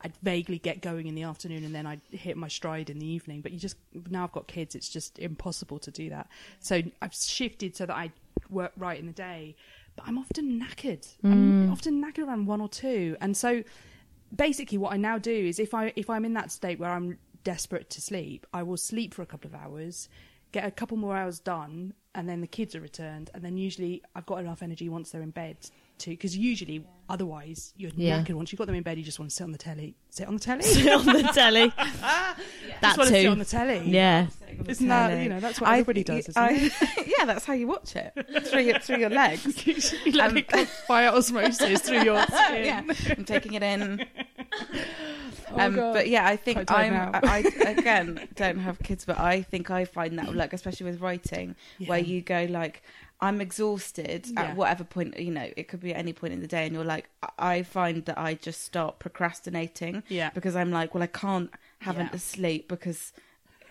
I'd 0.00 0.16
vaguely 0.22 0.58
get 0.58 0.80
going 0.80 1.06
in 1.06 1.14
the 1.14 1.24
afternoon 1.24 1.64
and 1.64 1.74
then 1.74 1.86
I'd 1.86 2.00
hit 2.10 2.36
my 2.36 2.48
stride 2.48 2.88
in 2.88 2.98
the 2.98 3.06
evening. 3.06 3.40
But 3.40 3.52
you 3.52 3.58
just 3.58 3.76
now 4.10 4.24
I've 4.24 4.32
got 4.32 4.46
kids, 4.46 4.74
it's 4.74 4.88
just 4.88 5.18
impossible 5.18 5.78
to 5.80 5.90
do 5.90 6.10
that. 6.10 6.28
So 6.60 6.82
I've 7.02 7.14
shifted 7.14 7.76
so 7.76 7.86
that 7.86 7.96
I 7.96 8.12
work 8.50 8.72
right 8.76 8.98
in 8.98 9.06
the 9.06 9.12
day. 9.12 9.56
But 9.96 10.06
I'm 10.06 10.18
often 10.18 10.60
knackered. 10.60 11.06
I'm 11.24 11.68
mm. 11.68 11.72
often 11.72 12.02
knackered 12.02 12.28
around 12.28 12.46
one 12.46 12.60
or 12.60 12.68
two, 12.68 13.16
and 13.20 13.36
so 13.36 13.64
basically 14.34 14.78
what 14.78 14.92
I 14.92 14.96
now 14.96 15.18
do 15.18 15.32
is 15.32 15.58
if 15.58 15.74
I 15.74 15.92
if 15.96 16.08
I'm 16.08 16.24
in 16.24 16.34
that 16.34 16.52
state 16.52 16.78
where 16.78 16.90
I'm 16.90 17.18
desperate 17.42 17.90
to 17.90 18.00
sleep, 18.00 18.46
I 18.52 18.62
will 18.62 18.76
sleep 18.76 19.12
for 19.12 19.22
a 19.22 19.26
couple 19.26 19.48
of 19.48 19.56
hours, 19.56 20.08
get 20.52 20.64
a 20.64 20.70
couple 20.70 20.96
more 20.96 21.16
hours 21.16 21.40
done, 21.40 21.94
and 22.14 22.28
then 22.28 22.40
the 22.40 22.46
kids 22.46 22.76
are 22.76 22.80
returned, 22.80 23.30
and 23.34 23.42
then 23.42 23.56
usually 23.56 24.02
I've 24.14 24.26
got 24.26 24.36
enough 24.36 24.62
energy 24.62 24.88
once 24.88 25.10
they're 25.10 25.22
in 25.22 25.30
bed 25.30 25.56
to 26.00 26.10
because 26.10 26.36
usually 26.36 26.84
otherwise 27.08 27.72
you're 27.76 27.90
Yeah. 27.96 28.22
knackered. 28.22 28.34
Once 28.34 28.52
you've 28.52 28.58
got 28.58 28.66
them 28.66 28.74
in 28.76 28.82
bed, 28.82 28.98
you 28.98 29.04
just 29.04 29.18
want 29.18 29.30
to 29.30 29.34
sit 29.36 29.44
on 29.44 29.52
the 29.52 29.58
telly, 29.58 29.96
sit 30.10 30.26
on 30.28 30.34
the 30.34 30.40
telly, 30.40 30.62
Sit 30.74 30.92
on 30.92 31.06
the 31.06 31.22
telly. 31.34 31.68
just 31.76 32.00
That 32.82 32.96
want 32.98 33.08
to 33.08 33.14
sit 33.14 33.26
on 33.26 33.38
the 33.38 33.44
telly. 33.44 33.82
Yeah. 33.90 34.26
Isn't 34.66 34.88
that 34.88 35.22
you 35.22 35.28
know 35.28 35.40
that's 35.40 35.60
what 35.60 35.70
I- 35.70 35.74
everybody 35.78 36.04
does, 36.04 36.28
isn't 36.28 36.36
I- 36.42 36.52
it? 36.52 36.72
yeah, 37.18 37.24
that's 37.24 37.44
how 37.44 37.52
you 37.54 37.66
watch 37.66 37.96
it 37.96 38.12
through 38.46 38.62
your 38.62 38.78
through 38.80 38.98
your 38.98 39.10
legs. 39.10 39.66
you 39.66 40.12
let 40.12 40.30
Um, 40.30 40.36
it 40.36 40.48
go 40.48 40.66
via 40.86 41.10
osmosis 41.12 41.80
through 41.82 42.02
your 42.02 42.22
skin. 42.24 42.64
yeah, 42.64 42.82
I'm 43.16 43.24
taking 43.24 43.54
it 43.54 43.62
in. 43.62 44.04
Oh, 45.50 45.60
um, 45.60 45.76
but 45.76 46.08
yeah, 46.08 46.26
I 46.26 46.36
think 46.36 46.66
Quite 46.66 46.92
I'm. 46.92 47.10
I 47.14 47.20
I, 47.22 47.38
again 47.70 48.28
don't 48.34 48.58
have 48.58 48.78
kids, 48.80 49.04
but 49.06 49.18
I 49.18 49.42
think 49.42 49.70
I 49.70 49.84
find 49.86 50.18
that 50.18 50.34
like 50.34 50.52
especially 50.52 50.90
with 50.90 51.00
writing, 51.00 51.54
where 51.86 51.98
you 51.98 52.20
go 52.20 52.46
like 52.50 52.82
I'm 53.20 53.40
exhausted 53.40 54.26
Yeah. 54.28 54.42
at 54.42 54.56
whatever 54.56 54.84
point 54.84 55.18
you 55.18 55.32
know 55.32 55.48
it 55.56 55.66
could 55.68 55.80
be 55.80 55.92
at 55.92 55.98
any 55.98 56.12
point 56.12 56.32
in 56.34 56.40
the 56.40 56.46
day, 56.46 56.64
and 56.66 56.74
you're 56.74 56.84
like 56.84 57.08
I- 57.22 57.30
I 57.56 57.62
find 57.62 58.04
that 58.06 58.16
I 58.18 58.34
just 58.34 58.62
start 58.62 58.98
procrastinating 58.98 60.02
Yeah. 60.08 60.30
because 60.30 60.54
I'm 60.56 60.70
like, 60.70 60.94
well, 60.94 61.02
I 61.02 61.08
can't 61.08 61.50
have 61.80 61.96
Yeah. 61.98 62.08
a 62.12 62.18
sleep 62.18 62.68
because. 62.68 63.12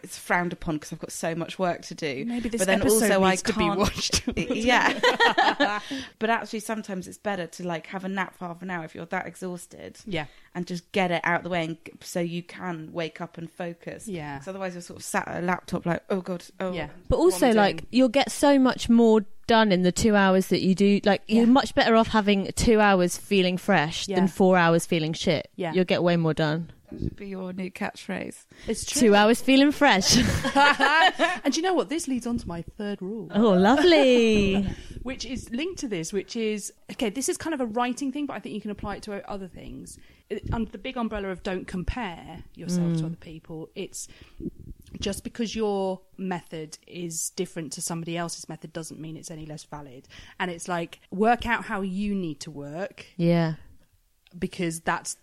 It's 0.04 0.16
frowned 0.16 0.54
upon 0.54 0.76
because 0.76 0.94
I've 0.94 1.00
got 1.00 1.12
so 1.12 1.34
much 1.34 1.58
work 1.58 1.82
to 1.86 1.96
do. 1.96 2.24
Maybe 2.28 2.50
this 2.50 2.60
but 2.60 2.68
then 2.68 2.82
episode 2.82 3.12
also 3.12 3.28
needs 3.30 3.42
I 3.44 3.48
to 3.52 3.54
be 3.58 3.64
can't. 3.66 3.80
watched. 3.80 4.28
yeah, 4.38 5.80
but 6.20 6.30
actually, 6.30 6.60
sometimes 6.60 7.08
it's 7.08 7.18
better 7.18 7.48
to 7.48 7.68
like 7.68 7.88
have 7.88 8.06
a 8.06 8.08
nap 8.08 8.38
for 8.38 8.46
half 8.46 8.62
an 8.62 8.70
hour 8.70 8.86
if 8.86 8.94
you're 8.94 9.08
that 9.08 9.26
exhausted 9.26 9.98
yeah, 10.06 10.26
and 10.54 10.68
just 10.68 10.90
get 10.92 11.10
it 11.10 11.22
out 11.24 11.38
of 11.40 11.44
the 11.46 11.50
way 11.50 11.66
and, 11.66 11.78
so 12.02 12.20
you 12.20 12.44
can 12.44 12.94
wake 12.94 13.22
up 13.22 13.40
and 13.40 13.50
focus. 13.52 14.08
yeah, 14.08 14.40
So 14.40 14.52
otherwise 14.52 14.76
you're 14.76 14.84
sort 14.84 15.00
of 15.00 15.04
sat 15.04 15.28
at 15.28 15.44
a 15.44 15.46
laptop 15.46 15.88
like, 15.88 16.04
oh 16.12 16.22
god, 16.22 16.46
oh 16.60 16.74
yeah. 16.74 16.90
But 17.10 17.18
also, 17.18 17.48
I'm 17.50 17.56
like, 17.56 17.86
you'll 17.90 18.08
get 18.08 18.32
so 18.32 18.60
much 18.60 18.90
more 18.90 19.26
done 19.48 19.72
in 19.72 19.82
the 19.82 19.92
two 19.92 20.16
hours 20.16 20.48
that 20.48 20.62
you 20.62 20.76
do. 20.76 21.00
Like, 21.04 21.24
Yeah. 21.28 21.40
you're 21.40 21.48
much 21.48 21.74
better 21.74 21.96
off 21.96 22.08
having 22.10 22.52
two 22.56 22.80
hours 22.80 23.18
feeling 23.18 23.58
fresh 23.58 24.08
Yeah. 24.08 24.18
than 24.18 24.28
four 24.28 24.58
hours 24.58 24.86
feeling 24.86 25.14
shit. 25.14 25.50
Yeah. 25.56 25.74
You'll 25.74 25.86
get 25.86 26.04
way 26.04 26.18
more 26.18 26.34
done. 26.34 26.72
That 26.92 27.02
should 27.02 27.16
be 27.18 27.28
your 27.28 27.52
new 27.52 27.70
catchphrase. 27.70 28.46
it's 28.68 28.86
true. 28.86 29.10
Two 29.10 29.16
hours 29.16 29.42
feeling 29.42 29.72
fresh. 29.74 30.16
and 30.56 31.56
you 31.56 31.62
know 31.62 31.74
what? 31.74 31.90
This 31.90 32.08
leads 32.08 32.26
on 32.26 32.38
to 32.38 32.48
my 32.48 32.62
third 32.78 33.02
rule, 33.02 33.30
oh, 33.34 33.50
lovely. 33.50 34.66
which 35.04 35.26
is 35.26 35.50
linked 35.50 35.80
to 35.80 35.88
this, 35.90 36.14
which 36.14 36.36
is 36.38 36.72
okay. 36.92 37.10
This 37.10 37.28
is 37.28 37.36
kind 37.38 37.54
of 37.54 37.60
a 37.60 37.66
writing 37.66 38.12
thing, 38.14 38.26
but 38.26 38.36
I 38.36 38.40
think 38.40 38.56
you 38.56 38.62
can 38.62 38.72
apply 38.72 38.98
it 38.98 39.04
to 39.04 39.30
other 39.30 39.48
things. 39.48 39.98
It- 40.30 40.44
Under 40.54 40.72
the 40.72 40.78
big 40.78 40.96
umbrella 40.96 41.30
of 41.30 41.44
don't 41.44 41.68
compare 41.68 42.44
yourself 42.56 42.94
to 42.98 43.04
mm. 43.04 43.06
other 43.08 43.16
people, 43.18 43.70
it's 43.76 44.08
just 45.00 45.24
because 45.24 45.56
your 45.56 46.02
method 46.18 46.78
is 46.88 47.30
different 47.32 47.74
to 47.74 47.82
somebody 47.82 48.18
else's 48.18 48.48
method 48.50 48.72
doesn't 48.74 49.00
mean 49.00 49.18
it's 49.18 49.32
any 49.32 49.46
less 49.46 49.64
valid. 49.64 50.08
And 50.40 50.50
it's 50.52 50.68
like 50.68 51.00
work 51.12 51.46
out 51.46 51.66
how 51.66 51.82
you 51.82 52.16
need 52.16 52.40
to 52.42 52.52
work 52.52 53.06
Yeah. 53.18 53.56
because 54.38 54.80
that's 54.82 55.18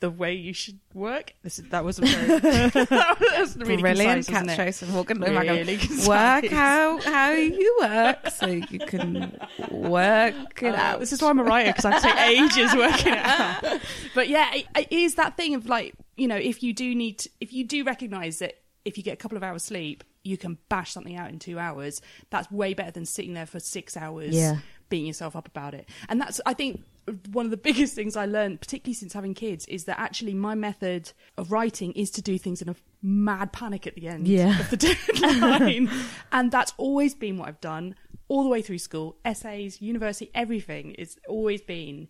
the 0.00 0.10
way 0.10 0.32
you 0.32 0.54
should 0.54 0.78
work. 0.94 1.34
This 1.42 1.58
is, 1.58 1.66
that 1.68 1.84
wasn't 1.84 2.08
very 2.08 2.38
that 2.40 3.16
was 3.38 3.54
really 3.56 3.82
Brilliant 3.82 4.26
concise, 4.26 4.32
wasn't 4.32 4.50
it? 4.50 4.58
catchphrase 4.58 4.78
from 4.78 4.90
Morgan. 4.92 5.20
Really 5.20 5.76
concise. 5.76 6.08
Work 6.08 6.52
out 6.54 7.04
how 7.04 7.32
you 7.32 7.78
work 7.82 8.30
so 8.30 8.46
you 8.46 8.78
can 8.78 9.38
work 9.70 10.62
it 10.62 10.74
Uh, 10.74 10.78
out. 10.78 11.00
This 11.00 11.12
is 11.12 11.20
why 11.20 11.28
I'm 11.28 11.38
a 11.38 11.44
writer 11.44 11.72
because 11.76 11.84
I 11.84 11.98
take 11.98 12.16
ages 12.38 12.74
working 12.74 13.12
it 13.12 13.18
out. 13.24 13.80
But 14.14 14.28
yeah, 14.30 14.54
it, 14.54 14.66
it 14.74 14.90
is 14.92 15.16
that 15.16 15.36
thing 15.36 15.54
of 15.54 15.66
like 15.66 15.94
you 16.16 16.28
know 16.28 16.36
if 16.36 16.62
you 16.62 16.72
do 16.72 16.94
need 16.94 17.18
to, 17.18 17.30
if 17.40 17.52
you 17.52 17.64
do 17.64 17.84
recognise 17.84 18.38
that 18.38 18.54
if 18.84 18.96
you 18.96 19.02
get 19.04 19.14
a 19.14 19.16
couple 19.16 19.36
of 19.36 19.42
hours 19.42 19.62
sleep 19.62 20.04
you 20.22 20.36
can 20.36 20.58
bash 20.68 20.92
something 20.92 21.16
out 21.16 21.30
in 21.30 21.38
two 21.38 21.58
hours. 21.58 22.02
That's 22.28 22.50
way 22.50 22.74
better 22.74 22.90
than 22.90 23.06
sitting 23.06 23.32
there 23.32 23.46
for 23.46 23.58
six 23.58 23.96
hours 23.96 24.34
Yeah. 24.34 24.58
beating 24.90 25.06
yourself 25.06 25.34
up 25.34 25.48
about 25.48 25.72
it. 25.72 25.88
And 26.10 26.20
that's 26.20 26.42
I 26.44 26.52
think 26.52 26.84
one 27.32 27.46
of 27.46 27.50
the 27.50 27.56
biggest 27.68 27.94
things 27.94 28.16
I 28.16 28.26
learned, 28.26 28.60
particularly 28.60 28.92
since 28.92 29.14
having 29.14 29.32
kids, 29.32 29.64
is 29.66 29.84
that 29.84 29.98
actually 29.98 30.34
my 30.34 30.54
method 30.54 31.12
of 31.38 31.50
writing 31.50 31.92
is 31.92 32.10
to 32.10 32.20
do 32.22 32.36
things 32.36 32.60
in 32.60 32.68
a 32.68 32.76
mad 33.00 33.50
panic 33.54 33.86
at 33.86 33.94
the 33.94 34.08
end 34.08 34.28
Yeah. 34.28 34.60
of 34.60 34.68
the 34.68 34.76
deadline. 35.16 35.88
and 36.32 36.50
that's 36.52 36.74
always 36.76 37.14
been 37.14 37.38
what 37.38 37.48
I've 37.48 37.60
done 37.62 37.94
all 38.28 38.42
the 38.42 38.50
way 38.50 38.60
through 38.60 38.76
school, 38.78 39.16
essays, 39.24 39.80
university, 39.80 40.30
everything. 40.34 40.94
It's 40.98 41.16
always 41.28 41.62
been 41.62 42.08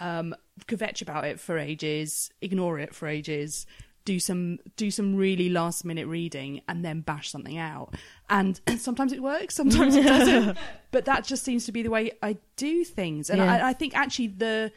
um, 0.00 0.34
kvetch 0.66 1.02
about 1.02 1.24
it 1.24 1.38
for 1.40 1.56
ages, 1.56 2.30
ignore 2.40 2.78
it 2.80 2.94
for 2.96 3.06
ages, 3.08 3.64
do 4.08 4.18
some 4.18 4.58
do 4.76 4.90
some 4.90 5.14
really 5.14 5.50
last 5.50 5.84
minute 5.84 6.06
reading, 6.06 6.62
and 6.66 6.82
then 6.82 7.02
bash 7.02 7.30
something 7.30 7.58
out. 7.58 7.94
And 8.30 8.58
sometimes 8.78 9.12
it 9.12 9.22
works, 9.22 9.54
sometimes 9.54 9.94
it 9.94 10.04
doesn't. 10.04 10.56
but 10.92 11.04
that 11.04 11.24
just 11.24 11.44
seems 11.44 11.66
to 11.66 11.72
be 11.72 11.82
the 11.82 11.90
way 11.90 12.12
I 12.22 12.38
do 12.56 12.84
things. 12.84 13.28
And 13.28 13.38
Yeah. 13.38 13.66
I, 13.66 13.68
I 13.68 13.72
think 13.74 13.94
actually 13.94 14.28
the 14.28 14.72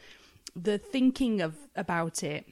the 0.54 0.76
thinking 0.76 1.40
of 1.40 1.56
about 1.74 2.22
it 2.22 2.44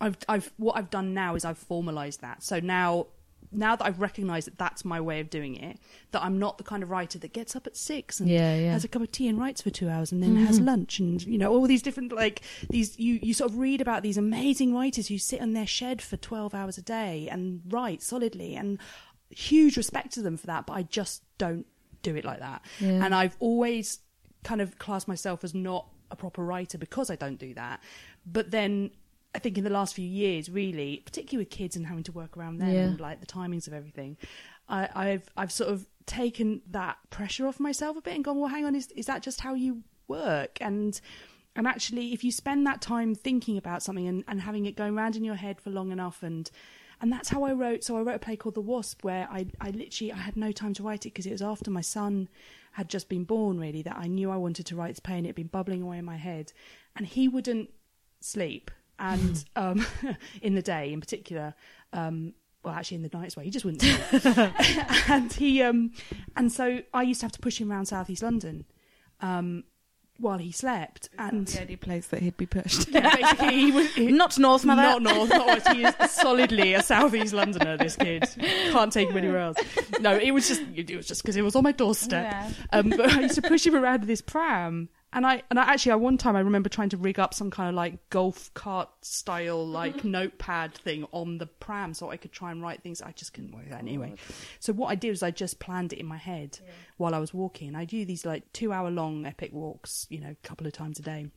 I've, 0.00 0.16
I've, 0.28 0.52
what 0.56 0.76
I've 0.76 0.90
done 0.90 1.14
now 1.14 1.34
is 1.34 1.44
I've 1.44 1.62
formalised 1.68 2.20
that. 2.20 2.42
So 2.42 2.60
now, 2.60 3.06
now 3.54 3.76
that 3.76 3.84
I've 3.84 4.00
recognised 4.00 4.46
that 4.46 4.58
that's 4.58 4.84
my 4.84 5.00
way 5.00 5.20
of 5.20 5.30
doing 5.30 5.56
it, 5.56 5.78
that 6.12 6.22
I'm 6.22 6.38
not 6.38 6.58
the 6.58 6.64
kind 6.64 6.82
of 6.82 6.90
writer 6.90 7.18
that 7.18 7.32
gets 7.32 7.54
up 7.56 7.66
at 7.66 7.76
six 7.76 8.20
and 8.20 8.28
Yeah, 8.28 8.54
yeah. 8.56 8.72
has 8.72 8.84
a 8.84 8.88
cup 8.88 9.02
of 9.02 9.10
tea 9.12 9.28
and 9.28 9.38
writes 9.38 9.62
for 9.62 9.70
two 9.70 9.88
hours 9.88 10.12
and 10.12 10.22
then 10.22 10.36
has 10.36 10.56
mm-hmm. 10.56 10.66
lunch 10.66 10.98
and 10.98 11.22
you 11.22 11.38
know 11.38 11.52
all 11.52 11.66
these 11.66 11.82
different 11.82 12.12
like 12.12 12.42
these 12.70 12.98
you 12.98 13.18
you 13.22 13.34
sort 13.34 13.50
of 13.50 13.58
read 13.58 13.80
about 13.80 14.02
these 14.02 14.16
amazing 14.16 14.74
writers 14.74 15.08
who 15.08 15.18
sit 15.18 15.40
on 15.40 15.52
their 15.52 15.66
shed 15.66 16.02
for 16.02 16.16
twelve 16.16 16.54
hours 16.54 16.78
a 16.78 16.82
day 16.82 17.28
and 17.30 17.62
write 17.68 18.02
solidly 18.02 18.54
and 18.54 18.78
huge 19.30 19.76
respect 19.76 20.12
to 20.12 20.22
them 20.22 20.36
for 20.36 20.46
that. 20.46 20.66
But 20.66 20.74
I 20.74 20.82
just 20.82 21.22
don't 21.38 21.66
do 22.02 22.14
it 22.16 22.24
like 22.24 22.40
that, 22.40 22.62
Yeah. 22.80 23.04
and 23.04 23.14
I've 23.14 23.36
always 23.40 24.00
kind 24.42 24.60
of 24.60 24.78
classed 24.78 25.08
myself 25.08 25.42
as 25.42 25.54
not 25.54 25.88
a 26.10 26.16
proper 26.16 26.44
writer 26.44 26.76
because 26.78 27.10
I 27.10 27.16
don't 27.16 27.38
do 27.38 27.54
that. 27.54 27.80
But 28.26 28.50
then 28.50 28.90
I 29.34 29.38
think 29.40 29.58
in 29.58 29.64
the 29.64 29.70
last 29.70 29.94
few 29.94 30.06
years, 30.08 30.48
really, 30.48 31.02
particularly 31.04 31.44
with 31.44 31.50
kids 31.50 31.74
and 31.76 31.86
having 31.86 32.04
to 32.04 32.12
work 32.12 32.36
around 32.36 32.58
them 32.58 32.70
Yeah. 32.72 32.84
and 32.84 33.00
like 33.00 33.20
the 33.20 33.26
timings 33.26 33.66
of 33.66 33.72
everything, 33.72 34.16
I, 34.68 34.88
I've 34.94 35.28
I've 35.36 35.52
sort 35.52 35.70
of 35.70 35.86
taken 36.06 36.60
that 36.70 36.98
pressure 37.10 37.46
off 37.46 37.58
myself 37.58 37.96
a 37.96 38.00
bit 38.02 38.14
and 38.14 38.24
gone, 38.24 38.38
well, 38.38 38.48
hang 38.50 38.64
on, 38.64 38.74
is 38.74 38.90
is 38.92 39.06
that 39.06 39.22
just 39.22 39.40
how 39.40 39.54
you 39.54 39.82
work? 40.08 40.58
And 40.60 41.00
and 41.56 41.66
actually, 41.66 42.12
if 42.12 42.24
you 42.24 42.32
spend 42.32 42.66
that 42.66 42.80
time 42.80 43.14
thinking 43.14 43.56
about 43.56 43.82
something 43.82 44.06
and, 44.08 44.24
and 44.28 44.40
having 44.40 44.66
it 44.66 44.76
going 44.76 44.96
around 44.96 45.16
in 45.16 45.24
your 45.24 45.36
head 45.36 45.60
for 45.60 45.70
long 45.70 45.90
enough 45.92 46.22
and 46.22 46.50
and 47.00 47.12
that's 47.12 47.28
how 47.28 47.42
I 47.42 47.52
wrote. 47.52 47.82
So 47.84 47.96
I 47.98 48.02
wrote 48.02 48.14
a 48.16 48.18
play 48.20 48.36
called 48.36 48.54
The 48.54 48.60
Wasp, 48.60 49.02
where 49.04 49.28
I, 49.30 49.46
I 49.60 49.70
literally 49.70 50.12
I 50.12 50.16
had 50.16 50.36
no 50.36 50.52
time 50.52 50.74
to 50.74 50.82
write 50.84 51.04
it 51.06 51.10
because 51.12 51.26
it 51.26 51.32
was 51.32 51.42
after 51.42 51.70
my 51.70 51.80
son 51.80 52.28
had 52.72 52.88
just 52.88 53.08
been 53.08 53.24
born. 53.24 53.58
Really, 53.58 53.82
that 53.82 53.96
I 53.96 54.06
knew 54.06 54.30
I 54.30 54.36
wanted 54.36 54.66
to 54.66 54.76
write 54.76 54.92
this 54.92 55.00
play, 55.00 55.16
and 55.16 55.26
it 55.26 55.30
had 55.30 55.34
been 55.34 55.48
bubbling 55.48 55.82
away 55.82 55.98
in 55.98 56.04
my 56.04 56.16
head, 56.16 56.52
and 56.96 57.04
he 57.06 57.26
wouldn't 57.28 57.70
sleep, 58.20 58.70
and 58.98 59.44
um, 59.56 59.86
in 60.42 60.54
the 60.54 60.62
day 60.62 60.92
in 60.92 61.00
particular. 61.00 61.54
Um, 61.92 62.34
well, 62.62 62.72
actually, 62.74 62.96
in 62.96 63.02
the 63.02 63.10
night 63.12 63.26
as 63.26 63.36
well, 63.36 63.44
he 63.44 63.50
just 63.50 63.64
wouldn't 63.66 63.82
sleep, 64.22 64.34
and 65.10 65.30
he 65.34 65.60
um, 65.62 65.92
and 66.34 66.50
so 66.50 66.80
I 66.94 67.02
used 67.02 67.20
to 67.20 67.26
have 67.26 67.32
to 67.32 67.40
push 67.40 67.60
him 67.60 67.70
around 67.70 67.86
Southeast 67.86 68.22
London, 68.22 68.64
um, 69.20 69.64
while 70.18 70.38
he 70.38 70.50
slept, 70.50 71.10
and 71.18 71.46
the 71.46 71.60
only 71.60 71.76
place 71.76 72.06
that 72.06 72.22
he'd 72.22 72.38
be 72.38 72.46
pushed. 72.46 72.88
yeah, 72.88 73.14
basically 73.14 73.54
he 73.60 73.70
was 73.70 73.94
he, 73.94 74.06
Not 74.06 74.38
North, 74.38 74.64
mother. 74.64 74.80
not 74.80 75.02
north, 75.02 75.28
not 75.28 75.46
west. 75.46 75.68
He 75.72 75.84
is 75.84 75.94
solidly 76.10 76.72
a 76.72 76.82
southeast 76.82 77.34
Londoner. 77.34 77.76
This 77.76 77.96
kid 77.96 78.24
can't 78.38 78.90
take 78.92 79.10
him 79.10 79.16
anywhere 79.18 79.40
else. 79.40 79.58
No, 80.00 80.16
it 80.16 80.30
was 80.30 80.48
just 80.48 80.62
it 80.74 80.96
was 80.96 81.06
just 81.06 81.22
because 81.22 81.36
it 81.36 81.42
was 81.42 81.54
on 81.56 81.64
my 81.64 81.72
doorstep. 81.72 82.32
Yeah. 82.32 82.50
Um, 82.72 82.88
but 82.90 83.12
I 83.12 83.20
used 83.20 83.34
to 83.34 83.42
push 83.42 83.66
him 83.66 83.74
around 83.76 84.00
with 84.00 84.08
this 84.08 84.22
pram, 84.22 84.88
and 85.14 85.26
I 85.26 85.42
and 85.48 85.58
I 85.58 85.62
actually 85.62 85.92
at 85.92 86.00
one 86.00 86.18
time 86.18 86.36
I 86.36 86.40
remember 86.40 86.68
trying 86.68 86.90
to 86.90 86.96
rig 86.96 87.18
up 87.18 87.32
some 87.32 87.50
kind 87.50 87.70
of 87.70 87.74
like 87.74 88.10
golf 88.10 88.52
cart 88.52 88.90
style 89.02 89.66
like 89.66 90.04
notepad 90.04 90.74
thing 90.74 91.06
on 91.12 91.38
the 91.38 91.46
pram 91.46 91.94
so 91.94 92.10
I 92.10 92.16
could 92.16 92.32
try 92.32 92.50
and 92.50 92.60
write 92.60 92.82
things. 92.82 93.00
I 93.00 93.12
just 93.12 93.32
couldn't 93.32 93.52
work 93.52 93.70
that 93.70 93.80
anyway. 93.80 94.14
Oh, 94.14 94.34
so 94.60 94.72
what 94.72 94.88
I 94.88 94.96
did 94.96 95.10
was 95.10 95.22
I 95.22 95.30
just 95.30 95.60
planned 95.60 95.92
it 95.92 95.98
in 95.98 96.06
my 96.06 96.18
head 96.18 96.58
while 96.96 97.14
I 97.14 97.18
was 97.18 97.32
walking. 97.32 97.74
I 97.74 97.84
do 97.84 98.04
these 98.04 98.26
like 98.26 98.52
two 98.52 98.72
hour 98.72 98.90
long 98.90 99.24
epic 99.24 99.52
walks, 99.52 100.06
you 100.10 100.20
know, 100.20 100.30
a 100.30 100.46
couple 100.46 100.66
of 100.66 100.72
times 100.72 100.98
a 100.98 101.02
day 101.02 101.28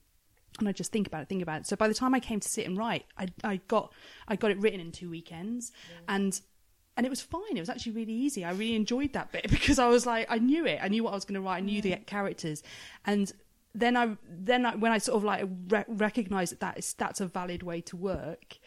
and 0.59 0.67
I 0.67 0.71
just 0.71 0.91
think 0.91 1.07
about 1.07 1.21
it, 1.21 1.29
think 1.29 1.43
about 1.43 1.61
it. 1.61 1.67
So 1.67 1.75
by 1.75 1.87
the 1.87 1.93
time 1.93 2.15
I 2.15 2.19
came 2.19 2.39
to 2.39 2.49
sit 2.49 2.65
and 2.65 2.77
write, 2.77 3.05
I, 3.17 3.27
I 3.43 3.57
got 3.67 3.93
I 4.27 4.35
got 4.35 4.51
it 4.51 4.57
written 4.57 4.79
in 4.79 4.91
two 4.91 5.09
weekends, 5.09 5.71
and 6.07 6.39
and 6.95 7.05
it 7.05 7.09
was 7.09 7.21
fine. 7.21 7.55
It 7.55 7.59
was 7.59 7.69
actually 7.69 7.91
really 7.93 8.13
easy. 8.13 8.43
I 8.43 8.51
really 8.51 8.75
enjoyed 8.75 9.13
that 9.13 9.31
bit 9.31 9.47
because 9.49 9.79
I 9.79 9.87
was 9.87 10.05
like, 10.05 10.25
I 10.29 10.39
knew 10.39 10.65
it. 10.65 10.79
I 10.81 10.87
knew 10.87 11.03
what 11.03 11.11
I 11.11 11.15
was 11.15 11.25
going 11.25 11.35
to 11.35 11.41
write. 11.41 11.57
I 11.57 11.61
knew 11.61 11.81
the 11.81 11.95
characters, 12.07 12.63
and 13.05 13.31
then 13.73 13.95
I 13.95 14.17
then 14.27 14.65
I, 14.65 14.75
when 14.75 14.91
I 14.91 14.97
sort 14.97 15.17
of 15.17 15.23
like 15.23 15.47
re- 15.69 15.85
recognized 15.87 16.53
that 16.53 16.59
that 16.61 16.77
is 16.79 16.93
that's 16.93 17.21
a 17.21 17.27
valid 17.27 17.63
way 17.63 17.81
to 17.81 17.95
work, 17.95 18.57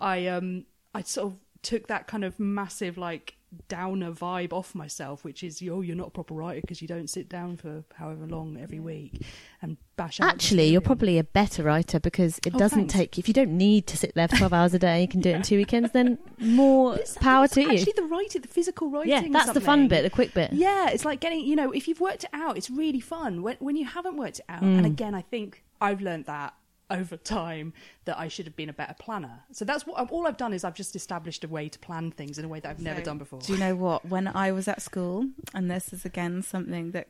I 0.00 0.26
um 0.26 0.64
I 0.94 1.02
sort 1.02 1.32
of 1.32 1.38
took 1.62 1.86
that 1.88 2.06
kind 2.06 2.24
of 2.24 2.38
massive 2.38 2.98
like 2.98 3.35
downer 3.68 4.10
vibe 4.12 4.52
off 4.52 4.74
myself, 4.74 5.24
which 5.24 5.42
is 5.42 5.62
oh 5.70 5.80
you're 5.80 5.96
not 5.96 6.08
a 6.08 6.10
proper 6.10 6.34
writer 6.34 6.60
because 6.60 6.82
you 6.82 6.88
don't 6.88 7.08
sit 7.08 7.28
down 7.28 7.56
for 7.56 7.84
however 7.94 8.26
long 8.26 8.58
every 8.60 8.80
week 8.80 9.22
and 9.62 9.76
bash 9.96 10.20
out. 10.20 10.28
Actually, 10.28 10.68
you're 10.68 10.80
probably 10.80 11.18
a 11.18 11.24
better 11.24 11.62
writer 11.62 11.98
because 12.00 12.38
it 12.46 12.54
Oh, 12.54 12.58
doesn't 12.58 12.78
thanks. 12.88 12.94
take. 12.94 13.18
If 13.18 13.28
you 13.28 13.34
don't 13.34 13.56
need 13.56 13.86
to 13.88 13.96
sit 13.96 14.14
there 14.14 14.28
for 14.28 14.36
twelve 14.36 14.52
hours 14.52 14.74
a 14.74 14.78
day, 14.78 15.00
you 15.02 15.08
can 15.08 15.20
do 15.20 15.30
it 15.30 15.36
in 15.36 15.42
two 15.50 15.56
weekends. 15.56 15.92
Then 15.92 16.18
more 16.38 16.94
It's- 16.94 17.16
power 17.18 17.44
it's 17.44 17.54
to 17.54 17.62
you. 17.62 17.70
Actually, 17.70 17.92
the 17.96 18.02
writing, 18.04 18.42
the 18.42 18.48
physical 18.48 18.90
writing. 18.90 19.10
Yeah, 19.10 19.24
that's 19.30 19.52
the 19.52 19.60
fun 19.60 19.88
bit, 19.88 20.02
the 20.02 20.10
quick 20.10 20.34
bit. 20.34 20.52
Yeah, 20.52 20.90
it's 20.90 21.04
like 21.04 21.20
getting, 21.20 21.40
you 21.40 21.56
know, 21.56 21.70
if 21.72 21.88
you've 21.88 22.00
worked 22.00 22.24
it 22.24 22.30
out, 22.32 22.56
it's 22.56 22.68
really 22.70 23.00
fun. 23.00 23.42
When 23.42 23.56
when 23.60 23.76
you 23.76 23.86
haven't 23.86 24.16
worked 24.16 24.40
it 24.40 24.44
out, 24.48 24.62
Mm. 24.62 24.78
and 24.78 24.86
again, 24.86 25.14
I 25.14 25.22
think 25.22 25.62
I've 25.80 26.00
learned 26.00 26.26
that 26.26 26.54
over 26.88 27.16
time 27.16 27.72
that 28.06 28.18
I 28.18 28.28
should 28.28 28.46
have 28.46 28.56
been 28.56 28.68
a 28.68 28.72
better 28.72 28.94
planner. 28.98 29.40
So 29.52 29.64
that's 29.64 29.86
what 29.86 30.10
all 30.10 30.26
I've 30.26 30.36
done 30.36 30.52
is 30.52 30.64
I've 30.64 30.74
just 30.74 30.96
established 30.96 31.44
a 31.44 31.48
way 31.48 31.68
to 31.68 31.78
plan 31.78 32.10
things 32.10 32.38
in 32.38 32.44
a 32.44 32.48
way 32.48 32.58
that 32.60 32.68
I've 32.70 32.80
never 32.80 33.00
done 33.00 33.18
before. 33.18 33.40
Do 33.40 33.52
you 33.52 33.58
know 33.58 33.74
what? 33.76 34.04
When 34.06 34.26
I 34.28 34.50
was 34.52 34.66
at 34.68 34.80
school, 34.82 35.26
and 35.54 35.70
this 35.70 35.92
is 35.92 36.04
again 36.04 36.42
something 36.42 36.92
that 36.92 37.08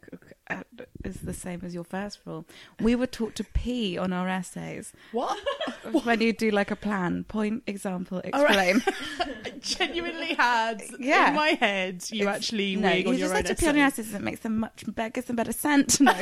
uh, 0.50 0.62
the 1.02 1.32
same 1.32 1.60
as 1.64 1.74
your 1.74 1.84
first 1.84 2.18
rule, 2.24 2.44
we 2.80 2.94
were 2.94 3.06
taught 3.06 3.34
to 3.36 3.44
pee 3.44 3.96
on 3.96 4.12
our 4.12 4.28
essays. 4.28 4.92
What? 5.12 5.38
when 6.04 6.20
you 6.20 6.32
do 6.32 6.50
like 6.50 6.70
a 6.70 6.76
plan, 6.76 7.24
point, 7.24 7.62
example, 7.66 8.20
All 8.32 8.44
right. 8.44 8.74
explain. 8.76 8.94
I 9.44 9.50
genuinely 9.60 10.34
had 10.34 10.82
Yeah. 10.98 11.30
in 11.30 11.34
my 11.36 11.48
head 11.50 12.04
you 12.10 12.28
actually 12.28 12.76
no, 12.76 12.92
you 12.92 13.16
just 13.16 13.32
like 13.34 13.44
to 13.46 13.54
pee 13.54 13.68
on 13.68 13.76
your 13.76 13.86
essays. 13.86 14.12
It 14.14 14.22
makes 14.22 14.40
them 14.40 14.58
much 14.58 14.84
better, 14.94 15.10
gives 15.10 15.26
them 15.26 15.36
better 15.36 15.52
scent. 15.52 16.00
No. 16.00 16.12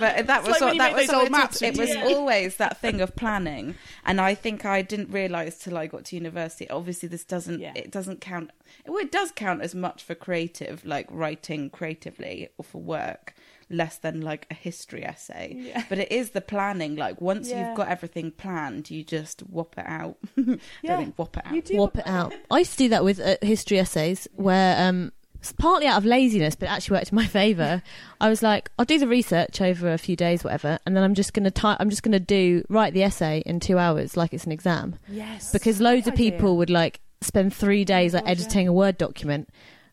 but 0.00 0.26
that 0.26 0.42
was 0.44 0.60
like 0.60 0.78
that 0.78 0.94
was 0.94 1.08
old 1.10 1.30
maps 1.30 1.62
It 1.62 1.76
was 1.78 1.88
with- 1.88 2.04
always 2.04 2.56
that 2.56 2.80
thing 2.80 3.00
of 3.00 3.16
planning, 3.16 3.74
and 4.04 4.20
I 4.20 4.34
think 4.34 4.64
I 4.64 4.82
didn't 4.82 5.10
realise 5.10 5.58
till 5.58 5.76
I 5.76 5.86
got 5.86 6.04
to 6.06 6.16
university. 6.16 6.68
Obviously, 6.70 7.08
this 7.08 7.24
doesn't 7.24 7.60
Yeah. 7.60 7.72
it 7.74 7.90
doesn't 7.90 8.20
count. 8.20 8.50
Well, 8.86 8.98
it 8.98 9.12
does 9.12 9.30
count 9.32 9.62
as 9.62 9.74
much 9.74 10.02
for 10.02 10.14
creative, 10.14 10.84
like 10.84 11.06
writing 11.10 11.70
creatively 11.70 12.48
or 12.58 12.64
for 12.64 12.80
work, 12.80 13.34
less 13.68 13.96
than 13.98 14.20
like 14.20 14.46
a 14.50 14.54
history 14.54 15.04
essay. 15.04 15.54
Yeah. 15.56 15.84
But 15.88 15.98
it 15.98 16.10
is 16.12 16.30
the 16.30 16.40
planning. 16.40 16.96
Like 16.96 17.20
once 17.20 17.48
Yeah. 17.50 17.68
you've 17.68 17.76
got 17.76 17.88
everything 17.88 18.30
planned, 18.30 18.90
you 18.90 19.02
just 19.04 19.40
whop 19.40 19.76
it 19.78 19.86
out. 19.86 20.16
I 20.38 20.42
Yeah. 20.82 20.96
don't 20.96 20.98
think 21.04 21.16
whop 21.18 21.36
it 21.36 21.46
out. 21.46 21.54
You 21.54 21.62
do 21.62 21.76
Whop 21.76 21.96
it 21.98 22.06
out. 22.06 22.32
I 22.50 22.58
used 22.60 22.72
to 22.72 22.78
do 22.78 22.88
that 22.90 23.04
with 23.04 23.20
uh, 23.20 23.36
history 23.42 23.78
essays, 23.78 24.28
where 24.34 24.88
um, 24.88 25.12
it's 25.38 25.52
partly 25.52 25.86
out 25.86 25.98
of 25.98 26.04
laziness, 26.04 26.54
but 26.54 26.66
it 26.68 26.72
actually 26.72 26.96
worked 26.98 27.12
in 27.12 27.16
my 27.16 27.26
favour. 27.40 27.82
I 28.20 28.28
was 28.28 28.42
like, 28.42 28.70
I'll 28.78 28.84
do 28.84 28.98
the 28.98 29.08
research 29.08 29.60
over 29.60 29.92
a 29.92 29.98
few 29.98 30.16
days, 30.16 30.42
whatever, 30.44 30.78
and 30.86 30.96
then 30.96 31.04
I'm 31.04 31.14
just 31.14 31.32
gonna 31.32 31.50
type. 31.50 31.78
I'm 31.80 31.90
just 31.90 32.02
gonna 32.02 32.20
do 32.20 32.64
write 32.68 32.94
the 32.94 33.02
essay 33.02 33.42
in 33.46 33.60
two 33.60 33.78
hours, 33.78 34.16
like 34.16 34.32
it's 34.32 34.44
an 34.44 34.52
exam, 34.52 34.96
Yes. 35.08 35.52
because 35.52 35.80
loads 35.80 36.04
Great 36.04 36.12
of 36.12 36.16
people 36.18 36.48
idea. 36.48 36.54
would 36.54 36.70
like 36.70 37.00
spend 37.20 37.54
three 37.54 37.84
days 37.84 38.14
like 38.14 38.24
God, 38.24 38.30
editing 38.30 38.68
a 38.68 38.72
word 38.72 38.98
document, 38.98 39.48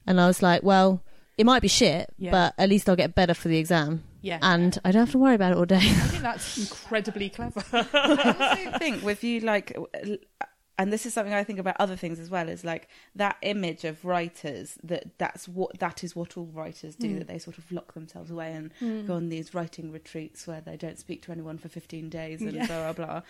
and 0.07 0.19
I 0.19 0.27
was 0.27 0.41
like, 0.41 0.63
well, 0.63 1.01
it 1.37 1.45
might 1.45 1.61
be 1.61 1.67
shit, 1.67 2.13
Yeah. 2.17 2.31
but 2.31 2.53
at 2.57 2.69
least 2.69 2.87
I'll 2.89 2.95
get 2.95 3.15
better 3.15 3.33
for 3.33 3.47
the 3.47 3.57
exam, 3.57 4.03
Yeah. 4.21 4.39
and 4.41 4.77
I 4.85 4.91
don't 4.91 5.01
have 5.01 5.11
to 5.11 5.17
worry 5.17 5.35
about 5.35 5.51
it 5.53 5.57
all 5.57 5.65
day. 5.65 5.77
I 5.77 5.79
think 5.81 6.21
that's 6.23 6.57
incredibly 6.57 7.29
clever. 7.29 7.63
I 7.71 8.35
also 8.67 8.77
think 8.77 9.03
with 9.03 9.23
you 9.23 9.39
like 9.39 9.75
and 10.79 10.91
this 10.91 11.05
is 11.05 11.13
something 11.13 11.33
I 11.33 11.43
think 11.43 11.59
about 11.59 11.75
other 11.79 11.95
things 11.95 12.19
as 12.19 12.29
well 12.31 12.49
is 12.49 12.63
like 12.63 12.87
that 13.15 13.37
image 13.43 13.83
of 13.83 14.03
writers 14.03 14.77
that 14.83 15.17
that's 15.19 15.47
what 15.47 15.77
that 15.79 16.03
is 16.03 16.15
what 16.15 16.35
all 16.37 16.47
writers 16.47 16.95
do 16.95 17.09
Mm. 17.09 17.19
that 17.19 17.27
they 17.27 17.37
sort 17.39 17.57
of 17.59 17.71
lock 17.71 17.93
themselves 17.93 18.31
away 18.31 18.53
and 18.53 18.71
Mm. 18.81 19.05
go 19.07 19.13
on 19.13 19.29
these 19.29 19.53
writing 19.53 19.91
retreats 19.91 20.47
where 20.47 20.61
they 20.61 20.75
don't 20.77 20.97
speak 20.97 21.21
to 21.23 21.31
anyone 21.31 21.57
for 21.57 21.69
15 21.69 22.09
days 22.09 22.41
and 22.41 22.53
Yeah. 22.53 22.65
blah 22.67 22.91
blah 22.93 23.05
blah 23.05 23.21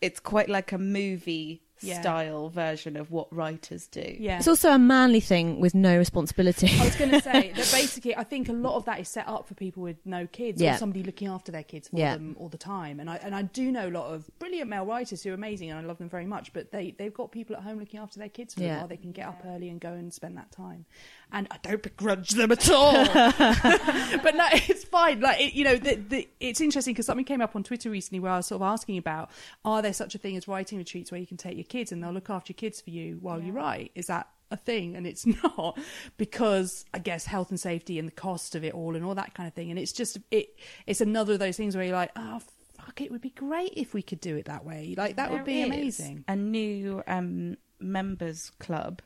it's 0.00 0.20
quite 0.20 0.48
like 0.48 0.72
a 0.72 0.78
movie 0.78 1.62
Yeah. 1.82 1.98
style 2.02 2.50
version 2.50 2.94
of 2.98 3.10
what 3.10 3.34
writers 3.34 3.86
do 3.86 4.04
Yeah. 4.20 4.36
It's 4.36 4.46
also 4.48 4.70
a 4.70 4.78
manly 4.78 5.20
thing 5.20 5.60
with 5.60 5.74
no 5.74 5.96
responsibility. 5.96 6.68
I 6.78 6.84
was 6.84 6.94
going 6.96 7.10
to 7.10 7.22
say 7.22 7.52
that 7.56 7.56
basically, 7.72 8.14
I 8.14 8.22
think 8.24 8.50
a 8.50 8.52
lot 8.52 8.76
of 8.76 8.84
that 8.84 9.00
is 9.00 9.08
set 9.08 9.26
up 9.26 9.48
for 9.48 9.54
people 9.54 9.82
with 9.82 9.96
no 10.04 10.26
kids 10.26 10.60
Yeah. 10.60 10.74
or 10.74 10.76
somebody 10.78 11.02
looking 11.02 11.28
after 11.28 11.50
their 11.50 11.62
kids 11.62 11.88
for 11.88 11.96
Yeah. 11.96 12.12
them 12.16 12.36
all 12.38 12.50
the 12.50 12.58
time. 12.58 13.00
And 13.00 13.08
I 13.08 13.16
and 13.16 13.34
I 13.34 13.42
do 13.42 13.72
know 13.72 13.88
a 13.88 13.94
lot 14.00 14.12
of 14.12 14.28
brilliant 14.38 14.68
male 14.68 14.84
writers 14.84 15.22
who 15.22 15.30
are 15.30 15.34
amazing, 15.34 15.70
and 15.70 15.78
I 15.78 15.82
love 15.82 15.96
them 15.96 16.10
very 16.10 16.26
much. 16.26 16.52
But 16.52 16.70
they 16.70 16.90
they've 16.98 17.14
got 17.14 17.32
people 17.32 17.56
at 17.56 17.62
home 17.62 17.78
looking 17.78 17.98
after 17.98 18.18
their 18.18 18.28
kids 18.28 18.52
for 18.52 18.60
them 18.60 18.68
Yeah. 18.68 18.78
while 18.80 18.88
they 18.88 18.98
can 18.98 19.12
get 19.12 19.26
up 19.26 19.40
early 19.46 19.70
and 19.70 19.80
go 19.80 19.92
and 19.94 20.12
spend 20.12 20.36
that 20.36 20.50
time. 20.52 20.84
And 21.32 21.46
I 21.50 21.58
don't 21.62 21.82
begrudge 21.82 22.30
them 22.30 22.52
at 22.52 22.70
all. 22.70 22.92
but 23.12 24.34
no, 24.34 24.46
it's 24.52 24.84
fine. 24.84 25.20
Like 25.20 25.40
it, 25.40 25.54
you 25.54 25.64
know, 25.64 25.76
the, 25.76 25.94
the, 25.94 26.28
it's 26.40 26.60
interesting 26.60 26.94
because 26.94 27.06
something 27.06 27.24
came 27.24 27.40
up 27.40 27.54
on 27.54 27.62
Twitter 27.62 27.90
recently 27.90 28.20
where 28.20 28.32
I 28.32 28.36
was 28.36 28.46
sort 28.46 28.62
of 28.62 28.66
asking 28.66 28.98
about: 28.98 29.30
Are 29.64 29.82
there 29.82 29.92
such 29.92 30.14
a 30.14 30.18
thing 30.18 30.36
as 30.36 30.48
writing 30.48 30.78
retreats 30.78 31.10
where 31.10 31.20
you 31.20 31.26
can 31.26 31.36
take 31.36 31.56
your 31.56 31.64
kids 31.64 31.92
and 31.92 32.02
they'll 32.02 32.12
look 32.12 32.30
after 32.30 32.52
your 32.52 32.56
kids 32.56 32.80
for 32.80 32.90
you 32.90 33.18
while 33.20 33.40
you 33.40 33.52
write? 33.52 33.92
Is 33.94 34.06
that 34.06 34.28
a 34.50 34.56
thing? 34.56 34.96
And 34.96 35.06
it's 35.06 35.26
not 35.44 35.78
because 36.16 36.84
I 36.92 36.98
guess 36.98 37.26
health 37.26 37.50
and 37.50 37.60
safety 37.60 37.98
and 37.98 38.08
the 38.08 38.12
cost 38.12 38.54
of 38.54 38.64
it 38.64 38.74
all 38.74 38.96
and 38.96 39.04
all 39.04 39.14
that 39.14 39.34
kind 39.34 39.46
of 39.46 39.54
thing. 39.54 39.70
And 39.70 39.78
it's 39.78 39.92
just 39.92 40.18
it. 40.30 40.58
It's 40.86 41.00
another 41.00 41.34
of 41.34 41.38
those 41.38 41.56
things 41.56 41.76
where 41.76 41.84
you're 41.84 41.96
like, 41.96 42.12
oh. 42.16 42.40
Fuck, 42.86 43.02
it 43.02 43.10
would 43.10 43.20
be 43.20 43.28
great 43.28 43.74
if 43.76 43.92
we 43.92 44.00
could 44.00 44.22
do 44.22 44.36
it 44.36 44.46
that 44.46 44.64
way. 44.64 44.94
Like 44.96 45.16
that 45.16 45.30
would 45.30 45.44
be 45.44 45.60
amazing. 45.60 46.24
a 46.26 46.34
new 46.34 47.02
um 47.06 47.58
members 47.78 48.50
club 48.58 49.02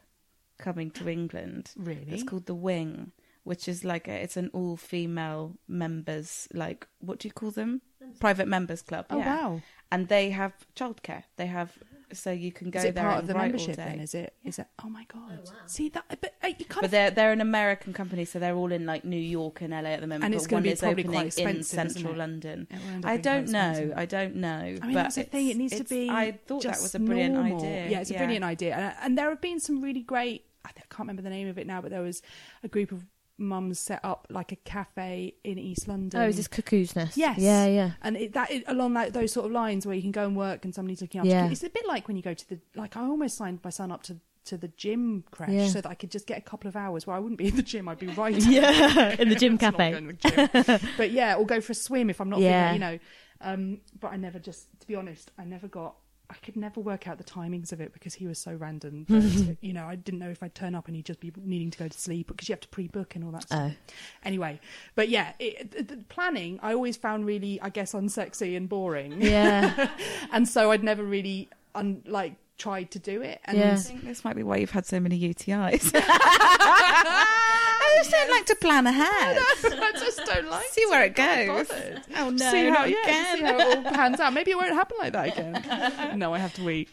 coming 0.59 0.91
to 0.93 1.09
England 1.09 1.73
Really? 1.77 2.07
It's 2.09 2.23
called 2.23 2.47
the 2.47 2.55
Wing, 2.55 3.13
which 3.45 3.69
is 3.69 3.85
like 3.85 4.09
a, 4.09 4.13
it's 4.13 4.37
an 4.37 4.51
all 4.53 4.77
female 4.77 5.57
members 5.69 6.49
like 6.53 6.87
what 7.01 7.19
do 7.19 7.29
you 7.29 7.33
call 7.33 7.51
them? 7.51 7.83
Private 8.21 8.49
members 8.49 8.83
club. 8.83 9.07
Oh 9.11 9.19
yeah. 9.19 9.27
wow! 9.35 9.63
And 9.91 10.09
they 10.09 10.31
have 10.31 10.53
childcare. 10.77 11.25
They 11.37 11.47
have 11.47 11.79
so 12.15 12.31
you 12.31 12.53
can 12.53 12.71
go 12.71 12.79
Is 12.79 12.85
it 12.87 12.95
there 12.95 13.05
part 13.05 13.19
and 13.19 13.23
of 13.23 13.27
the 13.29 13.35
write 13.35 13.41
all 13.41 13.49
membership 13.49 13.77
day. 13.77 13.85
then? 13.85 14.01
Is 14.01 14.15
it? 14.15 14.35
Is 14.45 14.59
it? 14.59 14.67
Oh 14.85 14.89
my 14.89 15.05
god! 15.13 15.49
See 15.67 15.89
that? 15.91 16.05
But 16.09 16.35
uh, 16.43 16.49
you 16.59 16.65
kind 16.65 16.83
But 16.83 16.91
they're 16.91 17.11
they're 17.11 17.33
an 17.33 17.41
American 17.41 17.93
company, 17.93 18.25
so 18.25 18.39
they're 18.39 18.55
all 18.55 18.73
in 18.73 18.87
like 18.87 19.05
New 19.05 19.21
York 19.21 19.61
and 19.61 19.71
LA 19.73 19.91
at 19.91 20.01
the 20.01 20.07
moment. 20.07 20.25
And 20.25 20.35
it's 20.35 20.47
gonna 20.47 20.63
be 20.63 20.71
is 20.71 20.81
probably 20.81 21.05
opening 21.05 21.13
quite 21.13 21.27
expensive, 21.27 21.79
in 21.79 21.91
central? 21.91 22.15
London. 22.15 22.67
It 22.71 22.79
will 22.79 22.95
end 22.95 23.05
up 23.05 23.11
I 23.11 23.17
don't 23.17 23.49
know. 23.49 23.93
I 23.97 24.07
don't 24.07 24.37
know. 24.37 24.49
I 24.49 24.71
mean, 24.71 24.81
but 24.81 24.95
that's 24.95 25.17
the 25.17 25.25
thing. 25.25 25.49
It 25.49 25.57
needs 25.57 25.77
to 25.77 25.85
be. 25.85 26.11
I 26.11 26.33
thought 26.47 26.63
that 26.63 26.81
was 26.81 26.95
a 26.95 26.99
brilliant 26.99 27.35
normal. 27.35 27.59
idea. 27.59 27.89
Yeah, 27.89 28.01
it's 28.01 28.11
a 28.11 28.15
brilliant 28.17 28.45
idea, 28.45 28.75
and, 28.75 28.95
and 29.03 29.19
there 29.19 29.29
have 29.31 29.41
been 29.41 29.61
some 29.61 29.81
really 29.83 30.03
great. 30.03 30.47
I 30.67 30.71
can't 30.73 31.01
remember 31.01 31.21
the 31.21 31.31
name 31.31 31.49
of 31.49 31.59
it 31.59 31.67
now, 31.67 31.83
but 31.83 31.91
there 31.91 32.01
was 32.01 32.23
a 32.63 32.69
group 32.69 32.91
of 32.91 33.05
mums 33.39 33.79
set 33.81 34.01
up 34.05 34.27
like 34.31 34.53
a 34.53 34.57
cafe 34.57 35.35
in 35.45 35.59
East 35.59 35.89
London. 35.89 36.21
oh, 36.21 36.27
is 36.29 36.37
this 36.37 36.49
Cuckooz 36.49 36.95
Nest? 36.95 37.17
Yes. 37.17 37.39
Yeah, 37.39 37.67
yeah. 37.67 37.91
and 38.03 38.17
it, 38.17 38.33
that 38.35 38.51
it, 38.51 38.65
along 38.69 38.95
that, 38.95 39.13
those 39.13 39.33
sort 39.33 39.47
of 39.47 39.53
lines 39.53 39.87
where 39.87 39.95
you 39.97 40.03
can 40.03 40.13
go 40.13 40.25
and 40.25 40.37
work 40.37 40.65
and 40.65 40.75
somebody's 40.75 41.01
looking 41.01 41.21
after 41.21 41.31
Yeah. 41.31 41.47
you. 41.47 41.53
It's 41.53 41.63
a 41.65 41.69
bit 41.71 41.87
like 41.87 42.07
when 42.07 42.17
you 42.17 42.23
go 42.23 42.35
to 42.35 42.49
the 42.49 42.61
like 42.77 42.97
I 42.97 43.01
almost 43.03 43.37
signed 43.37 43.61
my 43.65 43.71
son 43.71 43.91
up 43.91 44.03
to 44.05 44.17
to 44.47 44.59
the 44.59 44.69
gym 44.69 45.25
crash 45.31 45.51
Yeah. 45.51 45.69
so 45.69 45.81
that 45.81 45.89
I 45.89 45.95
could 45.95 46.11
just 46.11 46.27
get 46.27 46.37
a 46.37 46.43
couple 46.43 46.69
of 46.69 46.77
hours 46.77 47.07
where 47.07 47.17
I 47.17 47.19
wouldn't 47.19 47.39
be 47.39 47.49
in 47.49 47.57
the 47.57 47.63
gym, 47.63 47.89
I'd 47.89 47.99
be 47.99 48.07
writing. 48.21 48.53
Yeah, 48.53 49.17
in 49.19 49.31
the 49.31 49.35
gym 49.37 49.57
cafe. 49.65 49.93
the 49.95 50.13
gym. 50.13 50.81
but 50.99 51.11
yeah, 51.11 51.35
or 51.37 51.47
go 51.47 51.61
for 51.63 51.73
a 51.73 51.75
swim 51.75 52.11
if 52.11 52.21
I'm 52.21 52.29
not 52.29 52.41
Yeah. 52.41 52.69
feeling, 52.73 52.75
you 52.75 52.81
know. 52.81 52.99
Um, 53.41 53.81
but 54.01 54.13
I 54.13 54.17
never 54.17 54.39
just, 54.39 54.69
to 54.81 54.87
be 54.87 54.95
honest, 54.95 55.31
I 55.39 55.45
never 55.45 55.67
got. 55.67 55.97
I 56.35 56.45
could 56.45 56.57
never 56.57 56.81
work 56.81 57.07
out 57.07 57.17
the 57.19 57.25
timings 57.25 57.73
of 57.73 57.81
it 57.81 57.93
because 57.93 58.15
he 58.15 58.27
was 58.27 58.39
so 58.39 58.53
random. 58.55 59.07
That, 59.45 59.57
you 59.61 59.73
know, 59.73 59.87
I 59.87 59.95
didn't 59.95 60.19
know 60.21 60.29
if 60.31 60.43
I'd 60.43 60.55
turn 60.55 60.75
up 60.75 60.87
and 60.89 60.97
he'd 60.97 61.05
just 61.07 61.21
be 61.21 61.33
needing 61.37 61.71
to 61.71 61.79
go 61.79 61.87
to 61.89 61.99
sleep 61.99 62.27
because 62.29 62.49
you 62.49 62.53
have 62.55 62.61
to 62.61 62.69
pre-book 62.69 63.15
and 63.15 63.25
all 63.25 63.31
that 63.33 63.43
stuff. 63.45 63.73
Oh, 63.73 63.93
Anyway, 64.25 64.59
but 64.95 65.09
yeah, 65.09 65.33
it, 65.39 65.71
the, 65.71 65.83
the 65.97 66.03
planning 66.09 66.59
I 66.63 66.73
always 66.75 66.97
found 66.97 67.25
really, 67.27 67.61
I 67.61 67.69
guess, 67.71 67.93
unsexy 67.93 68.57
and 68.57 68.69
boring. 68.69 69.23
yeah. 69.23 69.91
and 70.33 70.49
so 70.49 70.71
I'd 70.73 70.83
never 70.85 71.03
really, 71.05 71.49
un, 71.75 72.03
like, 72.07 72.35
tried 72.59 72.91
to 72.93 72.99
do 72.99 73.21
it. 73.23 73.41
And 73.45 73.59
Yeah. 73.59 73.73
I 73.73 73.77
think 73.77 74.05
this 74.05 74.25
might 74.25 74.37
be 74.37 74.43
why 74.43 74.57
you've 74.59 74.71
had 74.71 74.87
so 74.87 75.01
many 75.01 75.19
UTIs. 75.21 75.93
I 77.95 77.99
just 77.99 78.11
don't 78.11 78.31
like 78.31 78.47
to 78.47 78.55
plan 78.57 78.87
ahead. 78.87 79.39
I 79.65 79.93
just 79.95 80.21
don't 80.25 80.49
like. 80.49 80.67
See 80.67 80.87
where 80.87 81.05
it 81.05 81.15
goes. 81.15 81.71
Oh 82.17 82.31
no, 82.31 82.51
see 82.51 82.69
how, 82.69 82.85
yeah, 82.85 83.03
again. 83.03 83.37
see 83.37 83.45
how 83.45 83.59
it 83.59 83.77
all 83.77 83.93
pans 83.93 84.21
out. 84.21 84.33
Maybe 84.33 84.51
it 84.51 84.57
won't 84.57 84.73
happen 84.73 84.97
like 84.99 85.13
that 85.13 85.29
again. 85.29 86.19
no, 86.19 86.35
I 86.35 86.39
have 86.39 86.55
to 86.55 86.65
wait. 86.65 86.89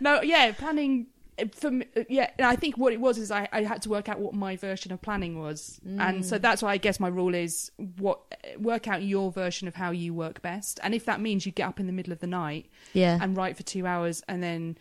no, 0.00 0.22
yeah, 0.22 0.52
planning. 0.52 1.06
For 1.54 1.70
me, 1.70 1.86
yeah, 2.10 2.30
and 2.38 2.46
I 2.46 2.54
think 2.54 2.76
what 2.76 2.92
it 2.92 3.00
was 3.00 3.16
is 3.16 3.30
I, 3.30 3.48
I 3.50 3.62
had 3.62 3.80
to 3.82 3.88
work 3.88 4.10
out 4.10 4.18
what 4.18 4.34
my 4.34 4.56
version 4.56 4.92
of 4.92 5.00
planning 5.00 5.40
was, 5.40 5.80
and 5.86 6.22
so 6.22 6.36
mm. 6.36 6.42
that's 6.42 6.62
why 6.62 6.72
I 6.72 6.76
guess 6.76 7.00
my 7.00 7.08
rule 7.08 7.34
is 7.34 7.72
what 7.96 8.20
work 8.58 8.88
out 8.88 9.02
your 9.02 9.32
version 9.32 9.66
of 9.66 9.74
how 9.74 9.90
you 9.90 10.12
work 10.12 10.42
best, 10.42 10.78
and 10.82 10.94
if 10.94 11.06
that 11.06 11.18
means 11.18 11.46
you 11.46 11.52
get 11.52 11.66
up 11.66 11.80
in 11.80 11.86
the 11.86 11.94
middle 11.94 12.12
of 12.12 12.20
the 12.20 12.26
night 12.26 12.66
Yeah. 12.92 13.18
and 13.22 13.38
write 13.38 13.56
for 13.56 13.62
two 13.62 13.86
hours 13.86 14.22
and 14.28 14.42
then 14.42 14.76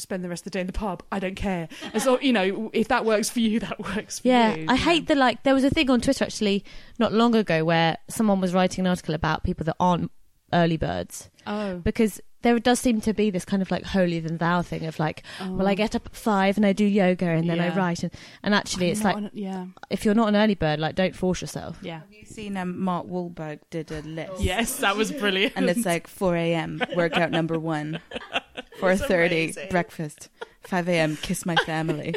spend 0.00 0.24
the 0.24 0.28
rest 0.28 0.40
of 0.42 0.44
the 0.44 0.50
day 0.50 0.60
in 0.60 0.66
the 0.66 0.72
pub, 0.72 1.02
I 1.12 1.18
don't 1.18 1.34
care. 1.36 1.68
As 1.94 2.06
long, 2.06 2.18
you 2.22 2.32
know, 2.32 2.70
if 2.72 2.88
that 2.88 3.04
works 3.04 3.30
for 3.30 3.40
you, 3.40 3.60
that 3.60 3.78
works 3.78 4.18
for 4.20 4.28
Yeah, 4.28 4.54
you. 4.54 4.66
I 4.68 4.76
hate 4.76 5.06
the 5.06 5.14
like. 5.14 5.42
There 5.42 5.54
was 5.54 5.64
a 5.64 5.70
thing 5.70 5.90
on 5.90 6.00
Twitter 6.00 6.24
actually 6.24 6.64
not 6.98 7.12
long 7.12 7.34
ago 7.34 7.64
where 7.64 7.96
someone 8.08 8.40
was 8.40 8.52
writing 8.54 8.84
an 8.84 8.90
article 8.90 9.14
about 9.14 9.44
people 9.44 9.64
that 9.64 9.76
aren't 9.80 10.10
early 10.52 10.76
birds 10.76 11.30
Oh, 11.46 11.76
because 11.78 12.20
there 12.42 12.58
does 12.58 12.80
seem 12.80 13.00
to 13.02 13.12
be 13.12 13.28
this 13.30 13.44
kind 13.44 13.60
of 13.62 13.70
like 13.70 13.84
holier 13.84 14.20
than 14.22 14.38
thou 14.38 14.62
thing 14.62 14.86
of 14.86 14.98
like, 14.98 15.22
well, 15.40 15.66
I 15.68 15.72
Oh. 15.72 15.76
get 15.76 15.94
up 15.94 16.06
at 16.06 16.16
five 16.16 16.56
and 16.56 16.64
I 16.64 16.72
do 16.72 16.84
yoga 16.84 17.26
and 17.26 17.48
then 17.50 17.60
I 17.60 17.74
write 17.74 18.02
and 18.02 18.12
and 18.42 18.54
actually 18.54 18.86
I'm 18.86 18.92
it's 18.92 19.04
like 19.04 19.16
an- 19.16 19.30
yeah, 19.34 19.66
if 19.90 20.04
you're 20.04 20.14
not 20.14 20.28
an 20.28 20.36
early 20.36 20.54
bird, 20.54 20.80
like 20.80 20.94
don't 20.94 21.14
force 21.14 21.40
yourself. 21.42 21.78
yeah. 21.82 22.00
Have 22.00 22.12
you 22.12 22.24
seen 22.24 22.56
um, 22.56 22.78
Mark 22.80 23.06
Wahlberg 23.06 23.60
did 23.70 23.90
a 23.90 24.00
list? 24.02 24.32
Yes, 24.42 24.76
that 24.78 24.96
was 24.96 25.12
brilliant. 25.12 25.52
And 25.56 25.68
it's 25.68 25.84
like 25.84 26.06
4 26.06 26.34
a.m. 26.36 26.82
workout 26.96 27.30
number 27.30 27.58
one, 27.58 28.00
4:30 28.80 29.26
amazing. 29.26 29.68
breakfast, 29.70 30.28
5 30.62 30.88
a.m. 30.88 31.16
kiss 31.16 31.44
my 31.44 31.56
family, 31.56 32.14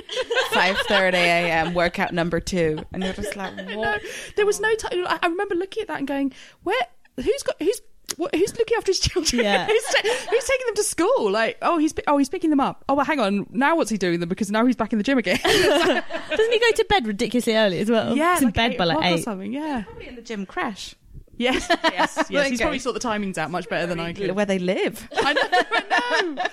5:30 0.52 1.14
a.m. 1.14 1.74
workout 1.74 2.14
number 2.14 2.40
two, 2.40 2.84
and 2.94 3.04
you're 3.04 3.14
just 3.14 3.36
like, 3.36 3.56
no, 3.68 3.98
there 4.36 4.46
was 4.46 4.60
no 4.60 4.74
time. 4.76 5.06
I 5.08 5.20
I 5.22 5.28
remember 5.28 5.56
looking 5.56 5.82
at 5.82 5.88
that 5.88 5.98
and 6.00 6.08
going, 6.08 6.34
"Where? 6.64 6.76
Who's 7.18 7.44
got? 7.44 7.56
Who's?" 7.62 7.82
What, 8.18 8.34
who's 8.36 8.56
looking 8.58 8.78
after 8.78 8.92
his 8.92 9.00
children? 9.00 9.44
Yeah. 9.44 9.66
who's, 9.68 9.84
ta- 9.84 10.02
who's 10.30 10.44
taking 10.46 10.66
them 10.68 10.76
to 10.76 10.84
school? 10.84 11.32
Like, 11.32 11.58
oh, 11.62 11.78
he's 11.78 11.94
oh, 12.08 12.18
he's 12.18 12.30
picking 12.30 12.50
them 12.50 12.60
up. 12.60 12.84
Oh, 12.90 12.94
well, 12.96 13.06
hang 13.06 13.20
on. 13.20 13.46
Now, 13.52 13.76
what's 13.76 13.90
he 13.90 13.98
doing 13.98 14.14
with 14.14 14.20
them? 14.22 14.30
Because 14.30 14.52
now 14.52 14.66
he's 14.66 14.76
back 14.76 14.92
in 14.94 14.98
the 14.98 15.04
gym 15.04 15.18
again. 15.18 15.40
Doesn't 15.44 16.52
he 16.52 16.60
go 16.60 16.72
to 16.76 16.86
bed 16.90 17.08
ridiculously 17.08 17.56
early 17.56 17.80
as 17.80 17.90
well? 17.90 18.16
yeah, 18.16 18.34
He's 18.36 18.44
in 18.44 18.52
bed 18.52 18.78
by 18.78 18.86
like 18.86 18.98
o'clock 18.98 19.12
or 19.12 19.16
eight. 19.18 19.24
something. 19.24 19.54
Yeah, 19.54 19.84
Probably 19.84 20.08
in 20.08 20.16
the 20.16 20.22
gym 20.22 20.46
crash 20.46 20.96
yes, 21.38 21.68
yes, 21.70 22.26
yes. 22.30 22.50
He's 22.50 22.62
probably 22.62 22.78
sort 22.78 22.94
the 22.94 23.06
timings 23.06 23.40
out 23.40 23.50
much 23.50 23.68
better 23.68 23.88
than 23.88 24.00
I 24.00 24.14
could. 24.14 24.32
where 24.36 24.46
they 24.46 24.60
live. 24.60 25.08
I 25.18 25.34
know, 25.34 25.42
I 25.52 26.22
know. 26.36 26.44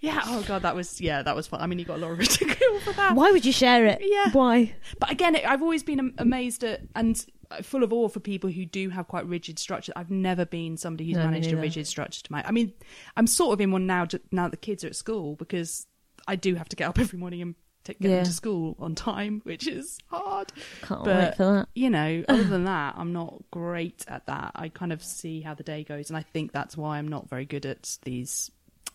Yeah. 0.00 0.22
Oh 0.24 0.42
god, 0.46 0.62
that 0.62 0.76
was 0.76 1.00
yeah, 1.00 1.22
that 1.22 1.34
was 1.34 1.48
fun. 1.48 1.60
I 1.60 1.66
mean, 1.66 1.80
you 1.80 1.84
got 1.84 1.98
a 1.98 2.00
lot 2.00 2.12
of 2.12 2.18
ridicule 2.18 2.78
for 2.80 2.92
that. 2.92 3.16
Why 3.16 3.32
would 3.32 3.44
you 3.44 3.52
share 3.52 3.86
it? 3.86 3.98
Yeah. 4.02 4.30
Why? 4.30 4.72
But 5.00 5.10
again, 5.10 5.36
I've 5.36 5.62
always 5.62 5.82
been 5.82 6.14
amazed 6.16 6.62
at 6.62 6.82
and 6.94 7.22
full 7.62 7.82
of 7.82 7.92
awe 7.92 8.08
for 8.08 8.20
people 8.20 8.50
who 8.50 8.64
do 8.64 8.88
have 8.90 9.08
quite 9.08 9.26
rigid 9.26 9.58
structure. 9.58 9.92
I've 9.96 10.10
never 10.10 10.44
been 10.44 10.76
somebody 10.76 11.06
who's 11.08 11.16
No, 11.16 11.24
managed 11.24 11.52
a 11.52 11.56
rigid 11.56 11.86
structure 11.86 12.22
to 12.22 12.32
my. 12.32 12.42
I 12.46 12.50
mean, 12.52 12.72
I'm 13.16 13.26
sort 13.26 13.52
of 13.54 13.60
in 13.60 13.72
one 13.72 13.86
now. 13.86 14.06
Now 14.30 14.44
that 14.44 14.50
the 14.52 14.56
kids 14.56 14.84
are 14.84 14.88
at 14.88 14.96
school, 14.96 15.36
because 15.36 15.86
I 16.28 16.36
do 16.36 16.54
have 16.54 16.68
to 16.70 16.76
get 16.76 16.88
up 16.88 16.98
every 16.98 17.18
morning 17.18 17.42
and 17.42 17.54
take, 17.84 17.98
get 18.00 18.10
Yeah. 18.10 18.16
them 18.16 18.24
to 18.26 18.32
school 18.32 18.76
on 18.78 18.94
time, 18.94 19.40
which 19.44 19.66
is 19.66 19.98
hard. 20.08 20.52
Can't 20.82 21.04
But- 21.04 21.16
wait 21.28 21.36
for 21.36 21.44
that. 21.44 21.68
You 21.74 21.90
know, 21.90 22.24
other 22.28 22.44
than 22.54 22.64
that, 22.64 22.94
I'm 22.96 23.12
not 23.12 23.42
great 23.50 24.04
at 24.06 24.26
that. 24.26 24.52
I 24.54 24.68
kind 24.68 24.92
of 24.92 25.02
see 25.02 25.40
how 25.40 25.54
the 25.54 25.62
day 25.62 25.82
goes, 25.84 26.10
and 26.10 26.16
I 26.16 26.22
think 26.22 26.52
that's 26.52 26.76
why 26.76 26.98
I'm 26.98 27.08
not 27.08 27.28
very 27.28 27.46
good 27.46 27.66
at 27.66 27.98
these 28.04 28.50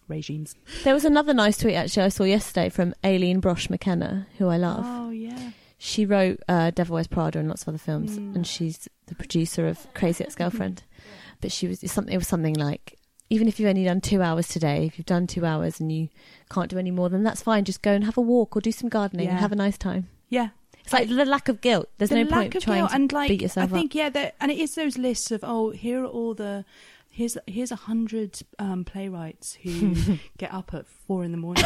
regimes. 0.08 0.54
There 0.84 0.94
was 0.94 1.04
another 1.04 1.34
nice 1.34 1.58
tweet 1.58 1.74
actually 1.74 2.04
I 2.04 2.10
saw 2.10 2.26
yesterday 2.26 2.70
from 2.70 2.94
Aline 3.04 3.42
Brosh 3.42 3.70
McKenna, 3.72 4.28
who 4.38 4.48
I 4.48 4.58
love. 4.58 4.84
Oh 4.88 5.10
yeah. 5.10 5.50
She 5.78 6.06
wrote 6.06 6.40
uh, 6.48 6.72
Devil 6.72 6.94
Wears 6.96 7.08
Prada 7.08 7.40
and 7.40 7.48
lots 7.50 7.64
of 7.64 7.68
other 7.70 7.78
films, 7.78 8.18
Mm. 8.18 8.36
and 8.36 8.48
she's 8.48 8.88
the 9.08 9.16
producer 9.16 9.68
of 9.68 9.92
Crazy 9.94 10.24
Ex-Girlfriend. 10.26 10.84
But 11.42 11.52
she 11.52 11.68
was 11.68 11.80
something. 11.92 12.14
It 12.14 12.18
was 12.18 12.28
something 12.28 12.56
like, 12.56 12.98
even 13.30 13.48
if 13.48 13.60
you've 13.60 13.70
only 13.70 13.84
done 13.84 14.02
two 14.02 14.22
hours 14.22 14.48
today, 14.48 14.86
if 14.86 14.98
you've 14.98 15.06
done 15.06 15.28
two 15.28 15.46
hours 15.46 15.80
and 15.80 15.92
you 15.92 16.10
can't 16.50 16.70
do 16.70 16.78
any 16.78 16.92
more, 16.92 17.10
then 17.10 17.24
that's 17.24 17.42
fine. 17.42 17.66
Just 17.66 17.82
go 17.82 17.92
and 17.92 18.04
have 18.06 18.18
a 18.18 18.22
walk 18.22 18.56
or 18.56 18.62
do 18.62 18.72
some 18.72 18.90
gardening 18.90 19.28
and 19.28 19.38
have 19.40 19.52
a 19.52 19.56
nice 19.56 19.78
time. 19.78 20.08
Yeah. 20.30 20.50
It's 20.84 20.94
like 20.94 21.10
the 21.10 21.26
lack 21.26 21.50
of 21.50 21.62
guilt. 21.62 21.90
There's 21.98 22.12
the 22.12 22.18
no 22.24 22.30
lack 22.30 22.32
point 22.32 22.56
of 22.56 22.64
trying 22.64 22.78
guilt 22.82 22.90
to 22.92 22.96
and 22.96 23.12
like 23.12 23.28
beat 23.30 23.42
yourself 23.42 23.74
I 23.74 23.76
think 23.76 23.96
yeah, 23.96 24.10
that 24.10 24.36
and 24.40 24.52
it 24.52 24.60
is 24.60 24.76
those 24.76 25.00
lists 25.00 25.32
of 25.32 25.40
oh 25.44 25.72
here 25.72 26.04
are 26.04 26.08
all 26.08 26.36
the 26.36 26.64
here's 27.16 27.38
here's 27.48 27.72
a 27.72 27.78
hundred 27.78 28.38
um, 28.60 28.84
playwrights 28.84 29.54
who 29.64 29.96
get 30.38 30.54
up 30.54 30.74
at 30.74 30.86
four 30.86 31.24
in 31.24 31.32
the 31.32 31.38
morning 31.38 31.64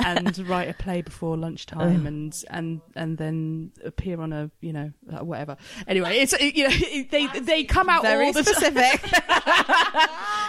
and 0.00 0.36
write 0.48 0.68
a 0.68 0.74
play 0.74 1.00
before 1.00 1.36
lunchtime 1.36 2.08
and 2.08 2.42
and 2.50 2.80
and 2.96 3.16
then 3.16 3.70
appear 3.84 4.20
on 4.20 4.32
a 4.32 4.50
you 4.60 4.72
know 4.72 4.90
uh, 5.12 5.24
whatever. 5.24 5.56
Anyway, 5.86 6.18
it's 6.18 6.38
you 6.40 6.68
know 6.68 7.04
they 7.10 7.28
they 7.40 7.62
come 7.62 7.88
out 7.88 8.02
Very 8.02 8.26
all 8.26 8.32
the 8.32 8.42
specific. 8.42 9.12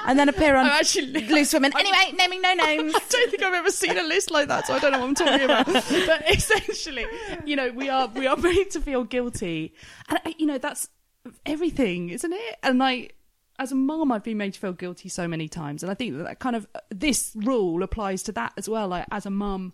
and 0.08 0.17
then 0.17 0.27
appear 0.27 0.56
on 0.56 0.65
I'm 0.65 0.71
actually 0.71 1.27
Loose 1.27 1.54
Women. 1.54 1.71
Anyway, 1.77 2.17
naming 2.17 2.41
no 2.41 2.54
names. 2.56 2.95
I 2.95 2.99
don't 3.10 3.30
think 3.30 3.43
I've 3.43 3.54
ever 3.54 3.71
seen 3.71 3.95
a 3.95 4.04
list 4.04 4.32
like 4.32 4.47
that, 4.47 4.65
so 4.65 4.73
I 4.73 4.80
don't 4.80 4.91
know 4.91 4.99
what 4.99 5.10
I'm 5.10 5.15
talking 5.15 5.45
about. 5.45 5.67
But 5.67 6.30
essentially, 6.36 7.06
you 7.45 7.56
know, 7.56 7.71
we 7.71 7.89
are 7.89 8.08
we 8.08 8.25
are 8.25 8.38
made 8.38 8.71
to 8.71 8.82
feel 8.82 9.04
guilty, 9.04 9.75
and 10.10 10.19
uh, 10.25 10.32
you 10.39 10.47
know 10.47 10.58
that's 10.58 10.89
everything, 11.45 12.10
isn't 12.10 12.34
it? 12.34 12.58
And 12.63 12.80
like 12.80 13.15
as 13.62 13.71
a 13.71 13.76
mom, 13.76 14.12
I've 14.12 14.24
been 14.24 14.38
made 14.38 14.54
to 14.56 14.60
feel 14.60 14.74
guilty 14.74 15.08
so 15.10 15.28
many 15.28 15.47
times, 15.47 15.84
and 15.84 15.91
I 15.91 15.95
think 15.95 16.17
that, 16.17 16.24
that 16.24 16.39
kind 16.39 16.56
of 16.56 16.67
this 16.89 17.32
rule 17.36 17.84
applies 17.84 18.24
to 18.24 18.32
that 18.34 18.54
as 18.58 18.67
well. 18.67 18.88
Like 18.88 19.06
as 19.12 19.26
a 19.26 19.30
mum, 19.30 19.74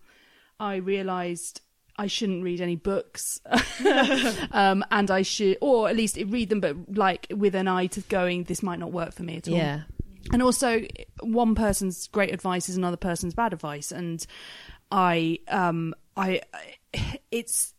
I 0.60 0.76
realised. 0.76 1.62
I 2.00 2.06
shouldn't 2.06 2.44
read 2.44 2.62
any 2.62 2.76
books, 2.76 3.42
um, 4.52 4.86
and 4.92 5.10
I 5.10 5.24
should, 5.24 5.58
or 5.62 5.90
at 5.90 5.96
least 5.96 6.16
read 6.28 6.50
them, 6.50 6.60
but 6.60 6.76
like 6.96 7.26
with 7.36 7.56
an 7.56 7.68
eye 7.68 7.88
to 7.88 8.02
going, 8.02 8.44
this 8.44 8.62
might 8.62 8.78
not 8.78 8.92
work 8.92 9.14
for 9.14 9.24
me 9.24 9.38
at 9.38 9.48
all 9.48 9.56
Yeah. 9.56 9.82
and 10.32 10.44
also 10.44 10.82
one 11.22 11.56
person's 11.56 12.06
great 12.10 12.32
advice 12.32 12.70
is 12.70 12.78
another 12.78 12.98
person's 12.98 13.34
bad 13.34 13.52
advice 13.52 13.92
and 13.92 14.28
i 14.92 15.40
um 15.48 15.96
i 16.16 16.40
it's 17.32 17.74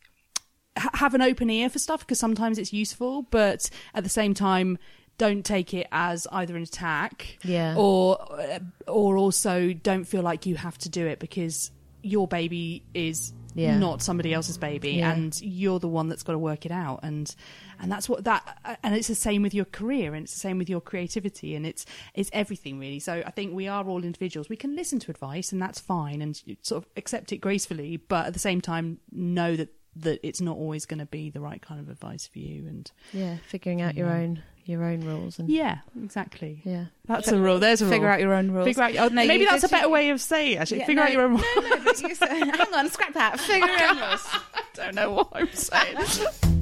have 0.77 1.14
an 1.14 1.23
open 1.23 1.49
ear 1.51 1.68
for 1.71 1.79
stuff 1.79 2.01
because 2.01 2.18
sometimes 2.18 2.59
it's 2.59 2.73
useful 2.73 3.23
but 3.31 3.71
at 3.94 4.03
the 4.03 4.11
same 4.11 4.35
time 4.35 4.79
don't 5.19 5.45
take 5.45 5.75
it 5.75 5.87
as 5.93 6.27
either 6.33 6.57
an 6.57 6.63
attack 6.63 7.39
Yeah. 7.45 7.75
or 7.77 8.19
uh, 8.41 8.59
or 8.87 9.17
also 9.17 9.73
don't 9.73 10.05
feel 10.05 10.23
like 10.23 10.47
you 10.47 10.55
have 10.57 10.79
to 10.79 10.89
do 10.89 11.07
it 11.07 11.19
because 11.19 11.71
your 12.03 12.27
baby 12.29 12.85
is 12.95 13.33
Yeah. 13.55 13.77
not 13.77 14.01
somebody 14.03 14.33
else's 14.33 14.57
baby 14.57 14.93
Yeah. 14.93 15.13
and 15.13 15.39
you're 15.43 15.81
the 15.81 15.89
one 15.89 16.09
that's 16.09 16.23
got 16.23 16.33
to 16.35 16.39
work 16.39 16.65
it 16.65 16.71
out 16.73 17.01
and 17.03 17.35
and 17.81 17.91
that's 17.91 18.09
what 18.09 18.25
that 18.25 18.59
uh, 18.65 18.77
and 18.85 18.95
it's 18.95 19.09
the 19.09 19.15
same 19.17 19.43
with 19.43 19.53
your 19.55 19.65
career 19.65 20.15
and 20.15 20.23
it's 20.25 20.33
the 20.33 20.39
same 20.41 20.59
with 20.59 20.71
your 20.71 20.81
creativity 20.81 21.55
and 21.57 21.67
it's 21.67 21.85
it's 22.15 22.31
everything 22.33 22.79
really 22.79 23.01
so 23.01 23.23
i 23.27 23.31
think 23.31 23.53
we 23.55 23.67
are 23.67 23.85
all 23.89 24.05
individuals 24.05 24.49
we 24.49 24.57
can 24.57 24.77
listen 24.77 24.99
to 25.01 25.11
advice 25.11 25.51
and 25.53 25.61
that's 25.61 25.81
fine 25.81 26.23
and 26.23 26.43
sort 26.63 26.85
of 26.85 26.89
accept 26.97 27.33
it 27.33 27.39
gracefully 27.39 27.97
but 27.97 28.27
at 28.27 28.33
the 28.33 28.39
same 28.39 28.61
time 28.61 28.99
know 29.13 29.57
that 29.57 29.69
that 30.03 30.21
it's 30.27 30.41
not 30.41 30.57
always 30.57 30.87
going 30.87 30.99
to 31.01 31.07
be 31.07 31.31
the 31.31 31.41
right 31.41 31.61
kind 31.63 31.81
of 31.81 31.89
advice 31.89 32.27
for 32.27 32.39
you 32.39 32.67
and 32.67 32.91
Yeah. 33.13 33.37
Figuring 33.49 33.81
out 33.83 33.95
your 33.97 34.11
own 34.11 34.43
your 34.65 34.85
own 34.85 35.01
rules 35.01 35.39
and 35.39 35.49
yeah 35.49 35.79
exactly 36.05 36.61
yeah. 36.63 36.85
that's 37.07 37.29
a 37.29 37.39
rule 37.39 37.59
there's 37.59 37.81
a 37.81 37.89
Figure 37.89 38.05
rule. 38.07 38.13
out 38.15 38.21
your 38.21 38.35
own 38.35 38.51
rules. 38.51 38.67
Figure 38.67 38.83
out. 38.83 38.97
Oh, 38.97 39.09
No, 39.09 39.25
maybe 39.25 39.45
you 39.45 39.49
that's 39.51 39.65
a 39.65 39.67
did- 39.69 39.73
better 39.73 39.89
way 39.89 40.11
of 40.11 40.21
saying 40.21 40.53
it. 40.53 40.57
Actually, 40.57 40.81
Yeah, 40.81 40.87
figure 40.87 41.03
no, 41.03 41.07
out 41.07 41.13
your 41.13 41.23
own. 41.23 41.33
No, 41.35 41.61
no, 41.69 41.85
but 41.85 42.01
you 42.03 42.15
said, 42.15 42.29
hang 42.29 42.75
on, 42.75 42.91
scrap 42.91 43.15
that. 43.15 43.41
Figure 43.41 43.67
your 43.67 43.89
own 43.91 43.97
rules. 43.99 44.27
I 44.55 44.63
don't 44.75 44.95
know 44.95 45.13
what 45.13 45.29
I'm 45.35 45.53
saying. 45.55 45.97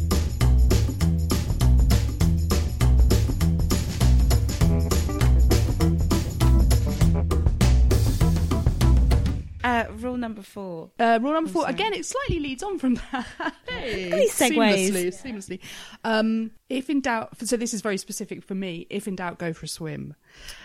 Uh, 9.76 9.92
rule 9.92 10.16
number 10.16 10.42
four. 10.42 10.90
Uh, 10.98 11.18
rule 11.20 11.34
number 11.34 11.50
four. 11.50 11.62
sorry. 11.62 11.74
Again, 11.74 11.92
it 11.92 12.06
slightly 12.06 12.40
leads 12.40 12.62
on 12.62 12.78
from 12.78 12.94
that. 12.94 13.26
hey, 13.68 14.10
These 14.10 14.32
segues. 14.32 14.90
Seamlessly, 14.90 15.22
seamlessly. 15.22 15.60
Um, 16.02 16.50
if 16.70 16.88
in 16.88 17.02
doubt, 17.02 17.36
so 17.46 17.56
this 17.56 17.74
is 17.74 17.82
very 17.82 17.98
specific 17.98 18.42
for 18.42 18.54
me. 18.54 18.86
If 18.88 19.06
in 19.06 19.16
doubt, 19.16 19.38
go 19.38 19.52
for 19.52 19.66
a 19.66 19.68
swim. 19.68 20.14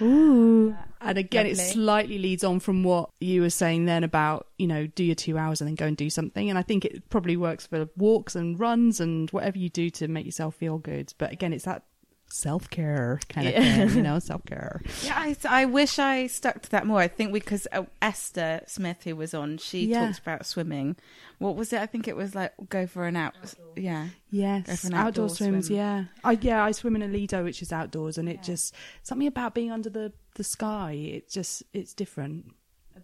Ooh. 0.02 0.76
And 1.02 1.18
again, 1.18 1.46
it 1.46 1.58
slightly 1.58 2.20
leads 2.20 2.44
on 2.44 2.60
from 2.62 2.84
what 2.84 3.10
you 3.20 3.42
were 3.42 3.50
saying 3.50 3.86
then 3.86 4.04
about, 4.04 4.48
you 4.58 4.68
know, 4.68 4.88
do 4.88 5.04
your 5.04 5.16
two 5.16 5.38
hours 5.38 5.60
and 5.60 5.68
then 5.68 5.76
go 5.76 5.88
and 5.88 5.98
do 5.98 6.10
something. 6.10 6.50
And 6.50 6.58
I 6.58 6.62
think 6.62 6.86
it 6.86 7.10
probably 7.10 7.36
works 7.36 7.68
for 7.68 7.90
walks 7.98 8.36
and 8.36 8.60
runs 8.60 9.02
and 9.02 9.30
whatever 9.32 9.58
you 9.58 9.70
do 9.70 9.90
to 9.92 10.08
make 10.08 10.26
yourself 10.26 10.56
feel 10.56 10.78
good. 10.78 11.14
But 11.18 11.34
again, 11.34 11.52
it's 11.52 11.66
that 11.66 11.84
self 12.32 12.70
care 12.70 13.20
kind 13.30 13.48
of 13.48 13.54
Yeah. 13.54 13.86
thing, 13.88 13.98
you 13.98 14.02
know, 14.04 14.20
self 14.32 14.46
care. 14.46 14.82
Yeah, 15.04 15.14
I, 15.18 15.36
I 15.48 15.66
wish 15.66 16.00
I 16.00 16.28
stuck 16.28 16.62
to 16.62 16.72
that 16.72 16.86
more. 16.88 17.00
I 17.00 17.08
think 17.08 17.34
because 17.34 17.68
uh, 17.72 17.84
Esther 18.02 18.62
Smith, 18.68 19.04
who 19.04 19.16
was 19.16 19.34
on, 19.34 19.58
she 19.58 19.86
Yeah. 19.88 20.06
talks 20.06 20.20
about 20.20 20.46
swimming. 20.46 20.96
What 21.40 21.56
was 21.56 21.74
it? 21.74 21.80
I 21.82 21.86
think 21.88 22.08
it 22.08 22.16
was 22.16 22.36
like 22.36 22.54
go 22.70 22.86
for 22.88 23.06
an 23.08 23.16
out. 23.16 23.34
Yeah, 23.76 24.06
Go 24.06 24.10
Yes, 24.30 24.86
outdoor, 24.86 25.00
outdoor 25.00 25.30
swims. 25.30 25.68
swim. 25.68 25.78
Yeah, 25.78 26.04
I 26.24 26.34
yeah 26.42 26.64
I 26.64 26.72
swim 26.72 26.96
in 26.96 27.02
a 27.02 27.08
Lido, 27.08 27.44
which 27.44 27.62
is 27.62 27.72
outdoors, 27.72 28.18
and 28.18 28.30
it 28.30 28.44
just 28.44 28.76
something 29.04 29.28
about 29.28 29.54
being 29.56 29.72
under 29.72 29.90
the 29.90 30.14
the 30.36 30.44
sky. 30.44 30.92
It 30.94 31.30
just 31.30 31.64
it's 31.74 31.94
different. 31.94 32.54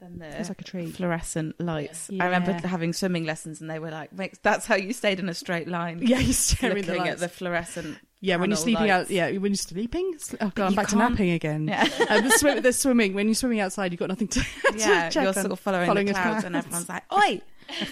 And 0.01 0.21
then 0.21 0.31
It's 0.33 0.47
the 0.47 0.51
like 0.51 0.61
a 0.61 0.63
tree. 0.63 0.91
fluorescent 0.91 1.59
lights. 1.59 2.09
Yeah. 2.09 2.23
I 2.23 2.27
remember 2.27 2.53
having 2.67 2.93
swimming 2.93 3.25
lessons, 3.25 3.61
and 3.61 3.69
they 3.69 3.79
were 3.79 3.91
like, 3.91 4.13
"Makes 4.13 4.39
that's 4.39 4.65
how 4.65 4.75
you 4.75 4.93
stayed 4.93 5.19
in 5.19 5.29
a 5.29 5.33
straight 5.33 5.67
line." 5.67 5.99
Yeah, 6.01 6.19
you're 6.19 6.33
staring 6.33 6.83
the 6.85 6.99
at 6.99 7.19
the 7.19 7.29
fluorescent. 7.29 7.97
yeah, 8.21 8.35
when 8.37 8.49
you're 8.49 8.57
sleeping 8.57 8.87
lights. 8.87 9.09
out. 9.09 9.11
Yeah, 9.11 9.31
when 9.37 9.51
you're 9.51 9.55
sleeping. 9.55 10.15
Oh 10.41 10.51
god, 10.55 10.67
I'm 10.67 10.75
back 10.75 10.87
to 10.89 10.95
can't- 10.95 11.11
napping 11.11 11.31
again. 11.31 11.67
Yeah, 11.67 11.81
um, 12.09 12.23
the, 12.23 12.31
swim, 12.31 12.61
the 12.61 12.73
swimming 12.73 13.13
when 13.13 13.27
you're 13.27 13.35
swimming 13.35 13.59
outside, 13.59 13.91
you've 13.91 13.99
got 13.99 14.09
nothing 14.09 14.27
to. 14.29 14.45
yeah. 14.75 15.09
check 15.09 15.23
You're 15.23 15.33
sort 15.33 15.51
of 15.51 15.59
following, 15.59 15.87
following 15.87 16.07
the 16.07 16.13
the 16.13 16.19
clouds, 16.19 16.43
and 16.45 16.55
everyone's 16.55 16.89
like, 16.89 17.03
"Oi, 17.13 17.41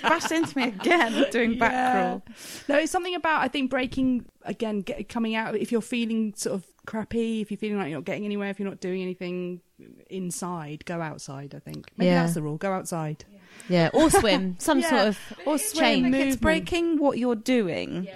bashed 0.02 0.32
into 0.32 0.58
me 0.58 0.64
again, 0.66 1.26
doing 1.32 1.58
back 1.58 1.72
Yeah. 1.72 1.92
crawl." 1.92 2.24
No, 2.70 2.76
it's 2.78 2.92
something 2.92 3.16
about 3.16 3.42
I 3.42 3.48
think 3.48 3.70
breaking 3.70 4.26
again, 4.44 4.82
get, 4.82 5.08
coming 5.10 5.36
out. 5.36 5.56
If 5.56 5.72
you're 5.72 5.82
feeling 5.82 6.34
sort 6.36 6.56
of 6.56 6.66
crappy, 6.86 7.42
if 7.42 7.52
you're 7.52 7.58
feeling 7.58 7.78
like 7.78 7.90
you're 7.90 7.98
not 7.98 8.06
getting 8.06 8.26
anywhere, 8.26 8.50
if 8.50 8.60
you're 8.60 8.70
not 8.70 8.80
doing 8.80 9.02
anything 9.02 9.62
inside, 10.10 10.86
go 10.86 11.02
outside. 11.02 11.54
I 11.56 11.60
think 11.60 11.92
maybe 11.98 12.08
Yeah. 12.10 12.22
that's 12.24 12.36
the 12.36 12.42
rule. 12.42 12.58
Go 12.58 12.72
outside. 12.74 13.26
Yeah. 13.70 13.90
Or 13.94 14.10
swim. 14.10 14.56
Some 14.60 14.80
Yeah. 14.82 14.90
sort 14.90 15.08
of 15.08 15.20
Or 15.46 15.58
swim, 15.58 16.04
Like, 16.12 16.14
it's 16.22 16.36
breaking 16.36 16.98
what 16.98 17.18
you're 17.18 17.36
doing. 17.36 18.08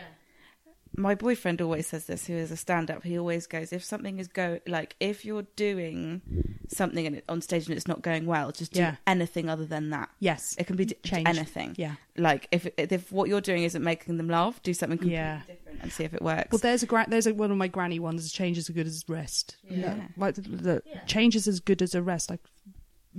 My 0.98 1.16
boyfriend 1.16 1.62
always 1.62 1.88
says 1.88 2.06
this, 2.06 2.26
who 2.28 2.34
is 2.34 2.52
a 2.52 2.58
stand-up. 2.58 3.04
He 3.04 3.18
always 3.18 3.48
goes, 3.48 3.72
if 3.72 3.84
something 3.84 4.20
is 4.20 4.28
go 4.28 4.60
like 4.68 4.96
if 5.00 5.24
you're 5.24 5.46
doing 5.56 6.22
something 6.68 7.06
and 7.06 7.16
it, 7.18 7.24
on 7.30 7.42
stage 7.42 7.68
and 7.68 7.78
it's 7.78 7.88
not 7.88 8.02
going 8.02 8.26
well, 8.26 8.52
just 8.52 8.74
do 8.74 8.82
Yeah. 8.82 8.96
anything 9.08 9.50
other 9.50 9.66
than 9.66 9.92
that. 9.92 10.10
Yes. 10.20 10.56
It 10.58 10.66
can 10.68 10.76
be 10.76 10.86
d- 10.86 10.96
Change. 11.04 11.28
anything. 11.28 11.76
Yeah. 11.78 11.96
Like 12.18 12.48
if 12.52 12.68
if 12.78 13.12
what 13.12 13.30
you're 13.30 13.40
doing 13.42 13.64
isn't 13.64 13.84
making 13.84 14.18
them 14.18 14.28
laugh, 14.28 14.62
do 14.64 14.74
something 14.74 14.98
completely 14.98 15.16
Yeah. 15.18 15.42
different 15.48 15.80
and 15.82 15.92
see 15.92 16.04
if 16.04 16.14
it 16.14 16.22
works. 16.22 16.52
Well, 16.52 16.60
there's 16.60 16.84
a 16.84 16.86
gra- 16.88 17.06
there's 17.08 17.28
a, 17.28 17.34
one 17.34 17.52
of 17.52 17.58
my 17.58 17.68
granny 17.68 18.00
ones. 18.00 18.32
Change 18.32 18.58
is 18.58 18.70
as 18.70 18.76
good 18.76 18.88
as 18.88 19.04
rest. 19.08 19.58
Yeah. 19.70 19.94
No, 19.94 20.02
like 20.18 20.36
the, 20.36 20.42
the 20.42 20.84
change 21.08 21.36
is 21.36 21.48
as 21.48 21.60
good 21.60 21.82
as 21.82 21.96
a 21.96 22.02
rest. 22.02 22.32
I 22.32 22.40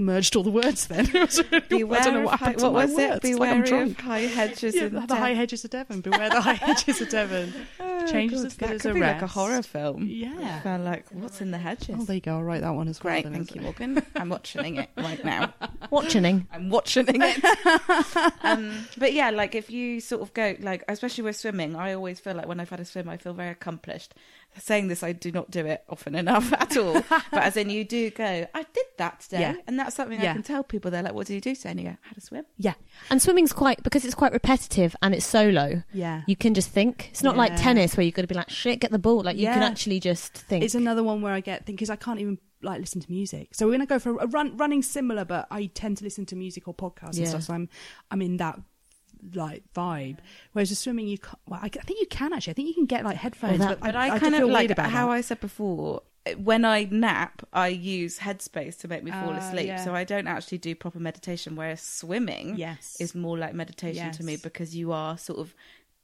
merged 0.00 0.34
all 0.36 0.42
the 0.42 0.50
words 0.50 0.86
then. 0.86 1.06
Really- 1.12 1.60
Beware 1.68 2.00
I 2.00 2.04
don't 2.04 2.14
know 2.14 2.18
of 2.20 2.24
what 2.26 2.38
high, 2.40 2.44
happened 2.46 2.58
to 2.60 2.64
what 2.66 2.72
my 2.72 2.84
was 2.86 2.94
words. 2.94 3.24
it? 3.24 3.34
Like 3.38 3.50
I'm 3.50 3.62
Beware 3.62 3.82
of 3.82 3.96
high 4.00 4.18
hedges. 4.20 4.74
Yeah, 4.74 4.82
and 4.84 4.92
the, 4.96 5.00
death. 5.00 5.08
the 5.08 5.16
high 5.16 5.34
hedges 5.34 5.64
of 5.64 5.70
Devon. 5.70 6.00
Beware 6.00 6.30
the 6.30 6.40
high 6.40 6.52
hedges 6.66 7.00
of 7.00 7.08
Devon. 7.10 7.52
Oh, 7.78 8.06
Change 8.06 8.32
is 8.32 8.40
God, 8.42 8.46
as 8.46 8.54
good 8.54 8.68
that 8.68 8.74
as 8.76 8.82
could 8.82 8.90
a 8.92 8.94
be 8.94 9.00
like 9.00 9.22
a 9.22 9.26
horror 9.26 9.62
film. 9.62 10.06
Yeah. 10.08 10.60
Felt 10.62 10.82
like 10.82 11.04
what's 11.12 11.40
in 11.40 11.50
the 11.50 11.58
hedges? 11.58 11.96
Oh, 11.98 12.04
there 12.04 12.14
you 12.16 12.20
go. 12.20 12.36
I'll 12.36 12.42
write 12.42 12.62
that 12.62 12.70
one 12.70 12.88
as 12.88 13.02
well. 13.02 13.12
Great, 13.14 13.24
then, 13.24 13.32
thank 13.34 13.54
you, 13.54 13.60
well. 13.62 13.74
Morgan. 13.78 14.02
I'm 14.16 14.28
watching 14.30 14.76
it 14.76 14.90
right 14.96 15.24
now. 15.24 15.52
watching. 15.90 16.46
I'm 16.52 16.70
watching 16.70 17.06
it. 17.08 18.34
um, 18.42 18.86
but 18.98 19.12
yeah, 19.12 19.30
like 19.30 19.54
if 19.54 19.70
you 19.70 20.00
sort 20.00 20.22
of 20.22 20.32
go, 20.34 20.54
like 20.60 20.82
especially 20.88 21.24
with 21.24 21.36
swimming, 21.36 21.76
I 21.76 21.92
always 21.92 22.20
feel 22.20 22.34
like 22.34 22.46
when 22.46 22.60
I've 22.60 22.70
had 22.70 22.80
a 22.80 22.84
swim, 22.84 23.08
I 23.08 23.16
feel 23.16 23.34
very 23.34 23.50
accomplished. 23.50 24.14
Saying 24.58 24.88
this, 24.88 25.02
I 25.02 25.12
do 25.12 25.30
not 25.32 25.50
do 25.50 25.64
it 25.64 25.84
often 25.88 26.14
enough 26.14 26.52
at 26.58 26.76
all. 26.76 26.94
but 27.08 27.42
as 27.42 27.56
in, 27.56 27.70
you 27.70 27.84
do 27.84 28.10
go, 28.10 28.46
I 28.54 28.62
did 28.72 28.84
that 28.98 29.20
today, 29.20 29.40
Yeah. 29.40 29.54
and 29.66 29.78
that's 29.78 29.94
something 29.96 30.20
Yeah. 30.20 30.30
I 30.30 30.34
can 30.34 30.42
tell 30.42 30.62
people. 30.64 30.90
They're 30.90 31.02
like, 31.02 31.14
"What 31.14 31.28
do 31.28 31.34
you 31.34 31.40
do 31.40 31.54
today?" 31.54 31.70
And 31.70 31.80
you 31.80 31.86
go, 31.86 31.92
"I 32.04 32.08
had 32.08 32.18
a 32.18 32.20
swim." 32.20 32.44
Yeah. 32.58 32.74
And 33.10 33.22
swimming's 33.22 33.52
quite 33.52 33.82
because 33.82 34.04
it's 34.04 34.14
quite 34.14 34.32
repetitive 34.32 34.94
and 35.02 35.14
it's 35.14 35.24
solo. 35.24 35.82
Yeah. 35.92 36.22
You 36.26 36.36
can 36.36 36.52
just 36.54 36.68
think. 36.70 37.08
It's 37.10 37.22
not 37.22 37.36
like 37.36 37.56
tennis 37.56 37.96
where 37.96 38.04
you've 38.04 38.14
got 38.14 38.22
to 38.22 38.28
be 38.28 38.34
like, 38.34 38.50
shit, 38.50 38.80
get 38.80 38.90
the 38.90 38.98
ball. 38.98 39.22
Like 39.22 39.36
you 39.36 39.46
can 39.46 39.62
actually 39.62 40.00
just 40.00 40.34
think. 40.34 40.64
It's 40.64 40.74
another 40.74 41.02
one 41.04 41.22
where 41.22 41.32
I 41.32 41.40
get 41.40 41.64
because 41.64 41.88
I 41.90 41.96
can't 41.96 42.18
even 42.20 42.38
like 42.62 42.80
listen 42.80 43.00
to 43.00 43.10
music. 43.10 43.48
So 43.54 43.66
we're 43.66 43.72
gonna 43.72 43.86
go 43.86 43.98
for 43.98 44.16
a 44.18 44.26
run, 44.26 44.56
running 44.58 44.82
similar, 44.82 45.24
but 45.24 45.46
I 45.50 45.66
tend 45.66 45.96
to 45.98 46.04
listen 46.04 46.26
to 46.26 46.36
music 46.36 46.68
or 46.68 46.74
podcasts 46.74 47.14
Yeah. 47.14 47.20
and 47.20 47.28
stuff. 47.28 47.42
So 47.44 47.54
I'm 47.54 47.68
I'm 48.10 48.20
in 48.20 48.36
that 48.36 48.60
like 49.34 49.62
vibe. 49.74 50.18
Whereas 50.52 50.70
with 50.70 50.78
swimming, 50.78 51.06
you 51.08 51.18
can't, 51.18 51.38
well, 51.46 51.60
I, 51.62 51.66
I 51.66 51.68
think 51.82 52.00
you 52.00 52.06
can 52.06 52.32
actually. 52.32 52.52
I 52.52 52.54
think 52.54 52.68
you 52.68 52.74
can 52.74 52.86
get 52.86 53.04
like 53.04 53.16
headphones, 53.16 53.58
Well, 53.58 53.68
that- 53.70 53.80
but, 53.80 53.86
But 53.88 53.96
I, 53.96 54.10
I, 54.16 54.18
kind 54.18 54.34
of 54.34 54.48
like 54.48 54.76
how 54.78 55.06
that. 55.08 55.12
I 55.12 55.20
said 55.20 55.40
before. 55.40 56.02
When 56.36 56.66
I 56.66 56.86
nap, 56.90 57.42
I 57.52 57.68
use 57.68 58.18
Headspace 58.18 58.78
to 58.80 58.88
make 58.88 59.02
me 59.02 59.10
fall 59.10 59.30
Ah, 59.32 59.38
asleep. 59.38 59.66
yeah. 59.68 59.82
So 59.82 59.94
I 59.94 60.04
don't 60.04 60.26
actually 60.26 60.58
do 60.58 60.74
proper 60.74 61.00
meditation. 61.00 61.56
Whereas 61.56 61.80
swimming 61.80 62.56
yes 62.56 62.98
is 63.00 63.14
more 63.14 63.38
like 63.38 63.54
meditation 63.54 64.12
to 64.12 64.22
me 64.22 64.36
because 64.36 64.76
you 64.76 64.92
are 64.92 65.16
sort 65.16 65.38
of 65.38 65.54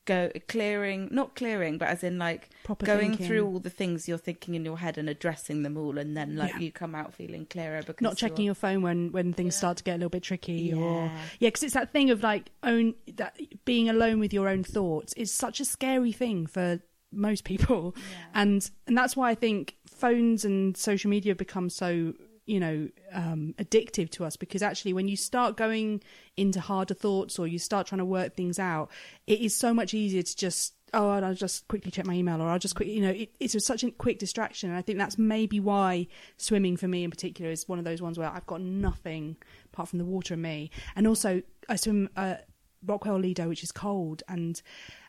go 0.07 0.31
clearing, 0.49 1.09
not 1.13 1.35
clearing, 1.37 1.77
but 1.79 1.89
as 1.89 2.03
in 2.03 2.19
like 2.19 2.49
proper 2.65 2.87
going 2.87 3.11
thinking. 3.11 3.27
through 3.27 3.47
all 3.47 3.59
the 3.61 3.71
things 3.71 4.09
you're 4.09 4.17
thinking 4.17 4.55
in 4.55 4.65
your 4.65 4.79
head 4.79 4.97
and 4.97 5.09
addressing 5.11 5.63
them 5.63 5.77
all, 5.77 5.99
and 5.99 6.17
then 6.17 6.37
like 6.37 6.53
Yeah. 6.55 6.61
you 6.61 6.73
come 6.73 6.95
out 6.95 7.13
feeling 7.13 7.45
clearer 7.47 7.83
because 7.83 8.01
not 8.03 8.17
checking 8.17 8.45
your 8.47 8.55
phone 8.55 8.81
when 8.83 9.13
when 9.13 9.33
things 9.35 9.55
start 9.57 9.77
to 9.79 9.85
get 9.85 9.93
a 9.97 9.99
little 9.99 10.09
bit 10.09 10.23
tricky 10.23 10.73
or 10.73 11.05
Yeah. 11.05 11.19
yeah 11.41 11.49
because 11.49 11.63
it's 11.65 11.75
that 11.75 11.93
thing 11.93 12.11
of 12.11 12.23
like 12.23 12.51
own 12.63 12.95
that 13.17 13.39
being 13.67 13.89
alone 13.89 14.19
with 14.21 14.33
your 14.33 14.49
own 14.49 14.65
thoughts 14.65 15.13
is 15.15 15.33
such 15.33 15.61
a 15.61 15.65
scary 15.65 16.13
thing 16.13 16.47
for 16.47 16.81
most 17.13 17.45
people, 17.45 17.95
and 18.35 18.69
and 18.87 18.97
that's 18.99 19.17
why 19.17 19.31
I 19.31 19.35
think 19.35 19.77
phones 19.87 20.45
and 20.45 20.77
social 20.77 21.09
media 21.09 21.35
become 21.35 21.71
so 21.71 22.13
you 22.47 22.61
know 22.61 22.89
um, 23.13 23.55
addictive 23.59 24.09
to 24.11 24.25
us 24.25 24.37
because 24.37 24.63
actually 24.63 24.93
when 24.93 25.09
you 25.09 25.17
start 25.17 25.57
going 25.57 26.01
into 26.37 26.61
harder 26.61 26.95
thoughts 26.95 27.39
or 27.39 27.47
you 27.47 27.59
start 27.59 27.87
trying 27.87 27.99
to 27.99 28.05
work 28.05 28.35
things 28.35 28.59
out, 28.59 28.91
it 29.27 29.41
is 29.41 29.55
so 29.55 29.75
much 29.75 29.93
easier 29.93 30.23
to 30.23 30.37
just 30.37 30.75
oh 30.95 31.11
I'll 31.11 31.35
just 31.35 31.67
quickly 31.69 31.91
check 31.91 32.07
my 32.07 32.15
email 32.15 32.41
or 32.41 32.49
I'll 32.49 32.59
just 32.59 32.77
quick 32.77 32.89
you 32.89 33.03
know 33.03 33.11
it, 33.11 33.31
it's 33.41 33.65
such 33.65 33.85
a 33.85 33.91
quick 33.91 34.19
distraction. 34.19 34.71
And 34.71 34.79
I 34.79 34.83
think 34.83 34.99
that's 34.99 35.19
maybe 35.19 35.61
why 35.61 36.07
swimming 36.37 36.77
for 36.77 36.89
me 36.89 37.05
in 37.05 37.11
particular 37.11 37.51
is 37.51 37.69
one 37.69 37.79
of 37.79 37.85
those 37.85 38.01
ones 38.01 38.19
where 38.19 38.31
I've 38.31 38.47
got 38.47 38.61
nothing 38.61 39.37
apart 39.67 39.89
from 39.89 39.99
the 39.99 40.05
water 40.05 40.35
and 40.35 40.43
me. 40.43 40.71
And 40.95 41.07
also 41.07 41.43
I 41.69 41.77
swim 41.77 42.09
uh, 42.17 42.37
Brockwell 42.85 43.21
Lido 43.21 43.49
which 43.49 43.65
is 43.65 43.73
cold 43.73 44.23
and 44.29 44.63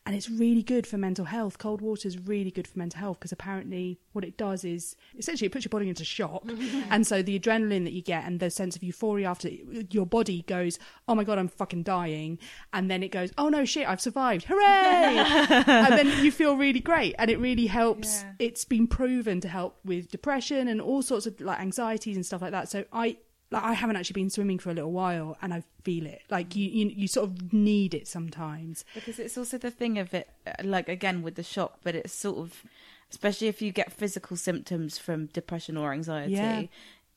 and 0.08 0.16
it's 0.16 0.30
really 0.30 0.64
good 0.64 0.88
for 0.88 0.98
mental 0.98 1.26
health. 1.26 1.58
Cold 1.58 1.82
water 1.82 2.08
is 2.08 2.18
really 2.18 2.50
good 2.50 2.66
for 2.66 2.80
mental 2.80 2.98
health 2.98 3.20
because 3.20 3.34
apparently 3.34 4.00
what 4.14 4.24
it 4.24 4.38
does 4.38 4.64
is 4.64 4.96
essentially 5.18 5.48
it 5.48 5.52
puts 5.52 5.66
your 5.66 5.70
body 5.70 5.90
into 5.90 6.06
shock, 6.06 6.44
and 6.90 7.06
so 7.06 7.22
the 7.22 7.38
adrenaline 7.38 7.84
that 7.84 7.92
you 7.92 8.02
get 8.02 8.24
and 8.24 8.40
the 8.40 8.50
sense 8.50 8.78
of 8.78 8.84
euphoria 8.84 9.28
after 9.28 9.50
your 9.92 10.06
body 10.06 10.44
goes, 10.44 10.80
oh 11.10 11.16
my 11.16 11.26
god, 11.26 11.38
I'm 11.38 11.50
fucking 11.50 11.84
dying, 11.84 12.40
and 12.72 12.90
then 12.90 13.04
it 13.04 13.10
goes, 13.10 13.34
oh 13.38 13.50
no 13.50 13.66
shit, 13.66 13.86
I've 13.86 14.00
survived, 14.00 14.46
hooray, 14.46 14.64
and 15.68 15.98
then 15.98 16.24
you 16.24 16.32
feel 16.32 16.56
really 16.56 16.80
great, 16.80 17.14
and 17.20 17.30
it 17.30 17.38
really 17.38 17.68
helps. 17.68 18.24
Yeah. 18.24 18.32
It's 18.40 18.64
been 18.64 18.88
proven 18.88 19.42
to 19.42 19.50
help 19.50 19.78
with 19.84 20.10
depression 20.10 20.70
and 20.70 20.80
all 20.80 21.02
sorts 21.02 21.26
of 21.26 21.42
like 21.42 21.60
anxieties 21.60 22.16
and 22.16 22.26
stuff 22.26 22.42
like 22.42 22.52
that. 22.52 22.70
So 22.70 22.86
I 22.94 23.18
like 23.52 23.64
I 23.64 23.74
haven't 23.74 23.96
actually 23.96 24.22
been 24.22 24.30
swimming 24.30 24.60
for 24.60 24.70
a 24.72 24.74
little 24.74 24.92
while, 24.92 25.38
and 25.42 25.54
I 25.54 25.64
feel 25.84 26.06
it. 26.06 26.22
Like 26.30 26.56
you, 26.56 26.68
you, 26.70 26.88
you 26.90 27.08
sort 27.08 27.30
of 27.30 27.54
need 27.54 27.94
it 27.94 28.08
sometimes. 28.08 28.84
because 28.94 29.20
it's 29.20 29.38
also 29.38 29.58
the 29.58 29.72
thing 29.72 29.98
of 30.00 30.14
it 30.14 30.30
uh, 30.46 30.52
like 30.64 30.90
again 30.90 31.22
with 31.22 31.36
the 31.36 31.44
shock 31.44 31.80
but 31.84 31.96
it's 31.96 32.14
sort 32.14 32.38
of 32.40 32.64
especially 33.10 33.48
if 33.48 33.62
you 33.62 33.72
get 33.72 33.92
physical 33.94 34.36
symptoms 34.36 34.98
from 34.98 35.28
depression 35.28 35.78
or 35.78 35.94
anxiety 35.94 36.34
Yeah. 36.34 36.64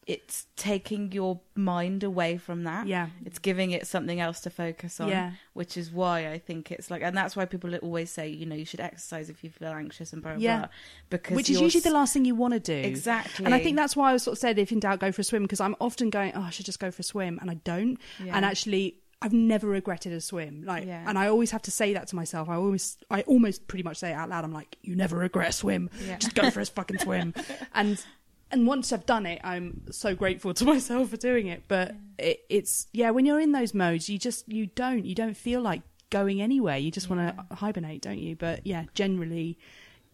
It's 0.06 0.46
taking 0.56 1.12
your 1.12 1.40
mind 1.54 2.02
away 2.02 2.36
from 2.38 2.64
that 2.64 2.86
Yeah. 2.86 3.08
it's 3.24 3.38
giving 3.38 3.70
it 3.72 3.86
something 3.86 4.18
else 4.18 4.40
to 4.40 4.50
focus 4.50 4.98
on 4.98 5.08
Yeah. 5.10 5.32
which 5.52 5.76
is 5.76 5.92
why 5.92 6.30
i 6.30 6.38
think 6.38 6.72
it's 6.72 6.90
like 6.90 7.02
and 7.02 7.14
that's 7.16 7.36
why 7.36 7.44
people 7.44 7.74
always 7.76 8.10
say 8.10 8.26
you 8.28 8.46
know 8.46 8.54
you 8.56 8.64
should 8.64 8.80
exercise 8.80 9.28
if 9.28 9.44
you 9.44 9.50
feel 9.50 9.68
anxious 9.68 10.12
and 10.14 10.22
blah 10.22 10.32
blah 10.32 10.40
Yeah. 10.42 10.58
blah 10.60 10.68
because 11.10 11.36
Which 11.36 11.50
is 11.50 11.60
usually 11.60 11.82
the 11.82 11.90
last 11.90 12.12
thing 12.14 12.24
you 12.24 12.34
want 12.34 12.54
to 12.54 12.60
do. 12.60 12.74
exactly 12.88 13.44
And 13.44 13.54
I 13.54 13.60
think 13.62 13.76
that's 13.76 13.94
why 13.94 14.12
I 14.12 14.16
sort 14.16 14.32
of 14.36 14.38
said, 14.38 14.58
if 14.58 14.72
in 14.72 14.80
doubt, 14.80 15.00
go 15.00 15.12
for 15.12 15.20
a 15.20 15.24
swim, 15.24 15.42
because 15.42 15.60
I'm 15.60 15.76
often 15.80 16.08
going, 16.10 16.32
oh, 16.34 16.42
I 16.42 16.50
should 16.50 16.66
just 16.66 16.78
go 16.80 16.90
for 16.90 17.00
a 17.00 17.04
swim, 17.04 17.38
and 17.40 17.50
I 17.50 17.54
don't. 17.54 17.98
Yeah. 18.24 18.36
And 18.36 18.44
actually, 18.44 18.96
I've 19.22 19.32
never 19.32 19.66
regretted 19.68 20.12
a 20.12 20.20
swim. 20.20 20.62
Like, 20.64 20.86
Yeah. 20.86 21.04
and 21.06 21.18
I 21.18 21.26
always 21.28 21.50
have 21.50 21.62
to 21.62 21.70
say 21.70 21.92
that 21.94 22.06
to 22.08 22.16
myself. 22.16 22.48
I 22.48 22.54
always, 22.54 22.96
I 23.10 23.22
almost 23.22 23.66
pretty 23.66 23.82
much 23.82 23.96
say 23.98 24.10
it 24.10 24.14
out 24.14 24.28
loud. 24.30 24.44
I'm 24.44 24.52
like, 24.52 24.76
you 24.82 24.94
never 24.96 25.16
regret 25.16 25.48
a 25.50 25.52
swim. 25.52 25.90
Yeah. 26.06 26.16
Just 26.18 26.34
go 26.34 26.48
for 26.50 26.60
a 26.60 26.66
fucking 26.66 26.98
swim. 26.98 27.34
And 27.74 28.02
and 28.50 28.66
once 28.66 28.92
I've 28.92 29.06
done 29.06 29.26
it, 29.26 29.40
I'm 29.44 29.82
so 29.90 30.14
grateful 30.14 30.52
to 30.60 30.64
myself 30.64 31.10
for 31.10 31.16
doing 31.16 31.46
it. 31.46 31.62
But 31.68 31.94
it, 32.18 32.40
it's 32.48 32.86
yeah, 32.92 33.10
when 33.10 33.24
you're 33.26 33.40
in 33.40 33.52
those 33.52 33.74
modes, 33.74 34.08
you 34.08 34.18
just 34.18 34.48
you 34.48 34.66
don't 34.66 35.04
you 35.04 35.14
don't 35.14 35.36
feel 35.36 35.60
like 35.60 35.82
going 36.10 36.42
anywhere. 36.42 36.76
You 36.76 36.90
just 36.90 37.08
want 37.08 37.36
to 37.36 37.54
hibernate, 37.54 38.02
don't 38.02 38.18
you? 38.18 38.36
But 38.36 38.66
yeah, 38.66 38.84
generally. 38.94 39.58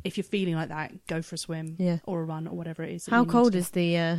If 0.05 0.17
you're 0.17 0.25
feeling 0.25 0.55
like 0.55 0.69
that, 0.69 1.05
go 1.09 1.21
for 1.21 1.35
a 1.35 1.39
swim 1.39 1.75
Yeah. 1.81 1.99
or 2.05 2.21
a 2.21 2.25
run 2.25 2.47
or 2.47 2.57
whatever 2.57 2.85
it 2.85 2.93
is. 2.95 3.07
How 3.07 3.25
cold 3.25 3.57
is 3.57 3.71
the? 3.71 3.97
Uh, 3.97 4.17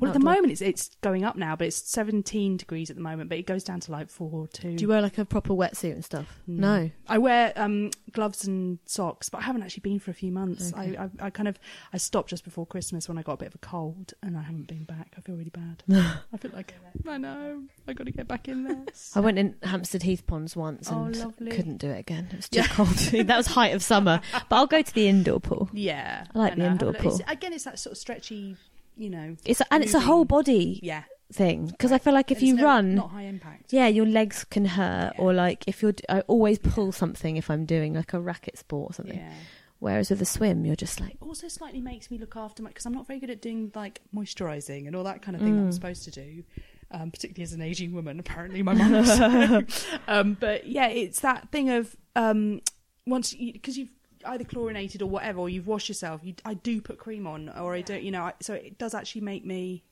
Well, 0.00 0.10
at 0.10 0.14
the 0.14 0.18
outdoor? 0.18 0.34
moment 0.34 0.52
it's 0.52 0.60
it's 0.60 0.90
going 1.02 1.24
up 1.24 1.36
now, 1.36 1.54
but 1.56 1.66
it's 1.68 1.76
17 1.76 2.56
degrees 2.56 2.90
at 2.90 2.96
the 2.96 3.02
moment. 3.02 3.28
But 3.28 3.38
it 3.38 3.46
goes 3.46 3.62
down 3.64 3.80
to 3.80 3.92
like 3.92 4.10
four 4.10 4.30
or 4.32 4.46
two. 4.48 4.76
do 4.76 4.82
you 4.82 4.88
wear 4.88 5.00
like 5.00 5.18
a 5.18 5.24
proper 5.24 5.52
wetsuit 5.54 5.92
and 5.92 6.04
stuff? 6.04 6.40
No. 6.46 6.90
I 7.08 7.18
wear 7.18 7.52
um, 7.56 7.90
gloves 8.12 8.44
and 8.46 8.78
socks, 8.86 9.28
but 9.28 9.38
I 9.38 9.42
haven't 9.42 9.62
actually 9.62 9.82
been 9.82 9.98
for 10.00 10.10
a 10.10 10.14
few 10.14 10.32
months. 10.32 10.72
Okay. 10.72 10.96
I, 10.96 11.04
I 11.04 11.10
I 11.26 11.30
kind 11.30 11.48
of 11.48 11.58
I 11.92 11.98
stopped 11.98 12.30
just 12.30 12.44
before 12.44 12.66
Christmas 12.66 13.08
when 13.08 13.18
I 13.18 13.22
got 13.22 13.34
a 13.34 13.36
bit 13.36 13.48
of 13.48 13.54
a 13.54 13.58
cold, 13.58 14.14
and 14.22 14.36
I 14.36 14.42
haven't 14.42 14.66
been 14.66 14.84
back. 14.84 15.12
I 15.16 15.20
feel 15.20 15.36
really 15.36 15.50
bad. 15.50 15.82
I 16.32 16.36
feel 16.38 16.50
like 16.54 16.74
I 17.08 17.16
know 17.18 17.62
I 17.86 17.92
got 17.92 18.04
to 18.06 18.12
get 18.12 18.26
back 18.26 18.48
in 18.48 18.64
there. 18.64 18.84
I 19.14 19.20
went 19.20 19.38
in 19.38 19.54
Hampstead 19.62 20.02
Heath 20.02 20.26
ponds 20.26 20.56
once 20.56 20.90
Oh, 20.90 21.04
and 21.04 21.16
lovely. 21.16 21.50
couldn't 21.52 21.76
do 21.78 21.90
it 21.90 22.00
again. 22.00 22.28
It 22.32 22.36
was 22.36 22.48
too 22.48 22.62
cold. 22.70 22.88
that 23.28 23.36
was 23.36 23.46
height 23.46 23.74
of 23.74 23.82
summer. 23.82 24.20
But 24.48 24.56
I'll 24.56 24.66
go 24.66 24.82
to 24.82 24.94
the 24.94 25.08
indoor 25.08 25.40
pool. 25.40 25.68
Yeah, 25.72 26.24
I 26.34 26.38
like 26.38 26.54
the 26.56 26.60
know. 26.60 26.66
indoor 26.66 26.92
Have 26.92 26.96
a 26.96 26.98
look. 26.98 27.12
pool. 27.12 27.14
It's- 27.20 27.32
again, 27.32 27.52
it's 27.52 27.64
that 27.64 27.78
sort 27.78 27.92
of 27.92 27.98
stretchy, 27.98 28.56
you 28.96 29.10
know. 29.10 29.36
It's 29.44 29.60
and 29.70 29.82
it's 29.82 29.94
a 29.94 30.00
whole 30.00 30.24
body 30.24 30.80
Yeah, 30.82 31.04
thing 31.32 31.66
because 31.66 31.92
I 31.92 31.98
feel 31.98 32.12
like 32.14 32.30
if 32.30 32.38
And 32.38 32.46
you 32.48 32.54
no- 32.56 32.64
run, 32.64 32.94
not 32.94 33.10
high 33.10 33.22
impact. 33.22 33.72
yeah, 33.72 33.86
your 33.88 34.06
legs 34.06 34.44
can 34.44 34.64
hurt, 34.64 35.12
Yeah. 35.16 35.20
or 35.22 35.32
like 35.32 35.64
if 35.66 35.82
you're, 35.82 35.94
I 36.08 36.20
always 36.22 36.58
pull 36.58 36.92
something 36.92 37.36
if 37.36 37.50
I'm 37.50 37.64
doing 37.66 37.94
like 37.94 38.12
a 38.12 38.20
racket 38.20 38.58
sport 38.58 38.90
or 38.90 38.94
something. 38.94 39.18
Yeah. 39.18 39.32
Whereas 39.80 40.08
with 40.08 40.22
a 40.22 40.24
swim, 40.24 40.64
you're 40.64 40.76
just 40.76 40.98
like, 41.00 41.16
also 41.20 41.46
slightly 41.48 41.80
makes 41.82 42.10
me 42.10 42.16
look 42.16 42.36
after 42.36 42.62
my 42.62 42.70
because 42.70 42.86
I'm 42.86 42.94
not 42.94 43.06
very 43.06 43.18
good 43.20 43.28
at 43.30 43.42
doing 43.42 43.70
like 43.74 44.00
moisturising 44.14 44.86
and 44.86 44.96
all 44.96 45.04
that 45.04 45.20
kind 45.20 45.36
of 45.36 45.42
thing 45.42 45.56
that 45.56 45.62
I'm 45.62 45.70
Mm. 45.70 45.74
supposed 45.74 46.04
to 46.04 46.10
do. 46.10 46.44
Um, 46.90 47.10
particularly 47.10 47.42
as 47.42 47.52
an 47.52 47.60
aging 47.60 47.92
woman, 47.92 48.20
apparently 48.20 48.62
my 48.62 48.72
mum. 48.74 49.66
um, 50.08 50.36
but 50.38 50.66
yeah, 50.66 50.86
it's 50.86 51.20
that 51.20 51.50
thing 51.50 51.68
of 51.70 51.96
um, 52.14 52.60
once 53.06 53.34
because 53.34 53.76
you've 53.76 53.88
either 54.26 54.44
chlorinated 54.44 55.02
or 55.02 55.06
whatever, 55.06 55.40
or 55.40 55.48
you've 55.48 55.66
washed 55.66 55.88
yourself. 55.88 56.20
You, 56.24 56.34
I 56.44 56.54
do 56.54 56.80
put 56.80 56.98
cream 56.98 57.26
on, 57.26 57.48
or 57.50 57.74
I 57.74 57.82
don't. 57.82 58.02
You 58.02 58.10
know, 58.10 58.22
I, 58.22 58.32
so 58.40 58.54
it 58.54 58.78
does 58.78 58.94
actually 58.94 59.20
make 59.22 59.44
me, 59.44 59.84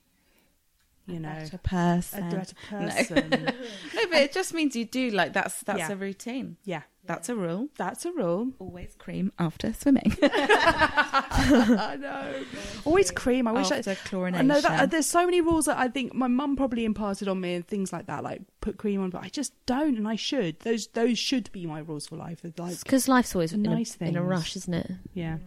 you 1.07 1.19
know, 1.19 1.29
better 1.29 1.55
a 1.55 1.59
person 1.67 2.29
better 2.29 2.55
person. 2.69 3.29
no 3.29 4.01
but 4.09 4.19
it 4.21 4.31
just 4.31 4.53
means 4.53 4.75
you 4.75 4.85
do 4.85 5.09
like 5.11 5.33
that's 5.33 5.61
that's 5.63 5.79
Yeah. 5.79 5.91
a 5.91 5.95
routine 5.95 6.57
yeah, 6.63 6.83
that's 7.05 7.29
a 7.29 7.35
rule 7.35 7.67
that's 7.77 8.05
a 8.05 8.11
rule. 8.11 8.51
always 8.59 8.95
cream 8.97 9.31
after 9.39 9.73
swimming 9.73 10.15
I 10.23 11.97
know. 11.99 12.43
Always 12.85 13.11
cream. 13.11 13.47
I 13.47 13.51
wish 13.51 13.71
I. 13.71 13.77
after 13.77 13.91
I 13.91 13.95
chlorination 13.95 14.45
know 14.45 14.61
that 14.61 14.79
uh, 14.81 14.85
there's 14.85 15.05
so 15.05 15.25
many 15.25 15.41
rules 15.41 15.65
that 15.65 15.77
I 15.77 15.87
think 15.87 16.13
my 16.13 16.27
mum 16.27 16.55
probably 16.55 16.85
imparted 16.85 17.27
on 17.27 17.41
me 17.41 17.55
and 17.55 17.67
things 17.67 17.91
like 17.91 18.07
that, 18.07 18.23
like 18.23 18.41
put 18.61 18.77
cream 18.77 19.01
on, 19.01 19.09
but 19.09 19.23
I 19.23 19.29
just 19.29 19.53
don't, 19.65 19.97
and 19.97 20.07
I 20.07 20.15
should. 20.15 20.59
Those 20.61 20.87
those 20.87 21.17
should 21.17 21.51
be 21.51 21.65
my 21.65 21.79
rules 21.79 22.07
for 22.07 22.15
life. 22.15 22.41
Like, 22.57 22.79
because 22.79 23.07
life's 23.07 23.35
always 23.35 23.51
the 23.51 23.57
in, 23.57 23.63
nice 23.63 23.97
a, 23.99 24.05
in 24.05 24.15
a 24.15 24.23
rush, 24.23 24.55
isn't 24.55 24.73
it? 24.73 24.91
yeah, 25.13 25.37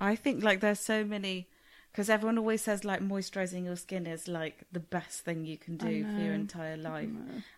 I 0.00 0.16
think 0.16 0.42
like 0.42 0.60
there's 0.60 0.80
so 0.80 1.04
many 1.04 1.48
because 1.92 2.08
everyone 2.08 2.38
always 2.38 2.62
says 2.62 2.84
like 2.84 3.00
moisturizing 3.00 3.64
your 3.64 3.76
skin 3.76 4.06
is 4.06 4.28
like 4.28 4.64
the 4.72 4.80
best 4.80 5.20
thing 5.20 5.44
you 5.44 5.58
can 5.58 5.76
do 5.76 6.04
for 6.04 6.20
your 6.20 6.34
entire 6.34 6.76
life. 6.76 7.08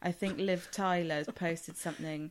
I 0.03 0.13
think 0.13 0.39
Liv 0.39 0.69
Tyler 0.73 1.25
posted 1.25 1.77
something 1.77 2.31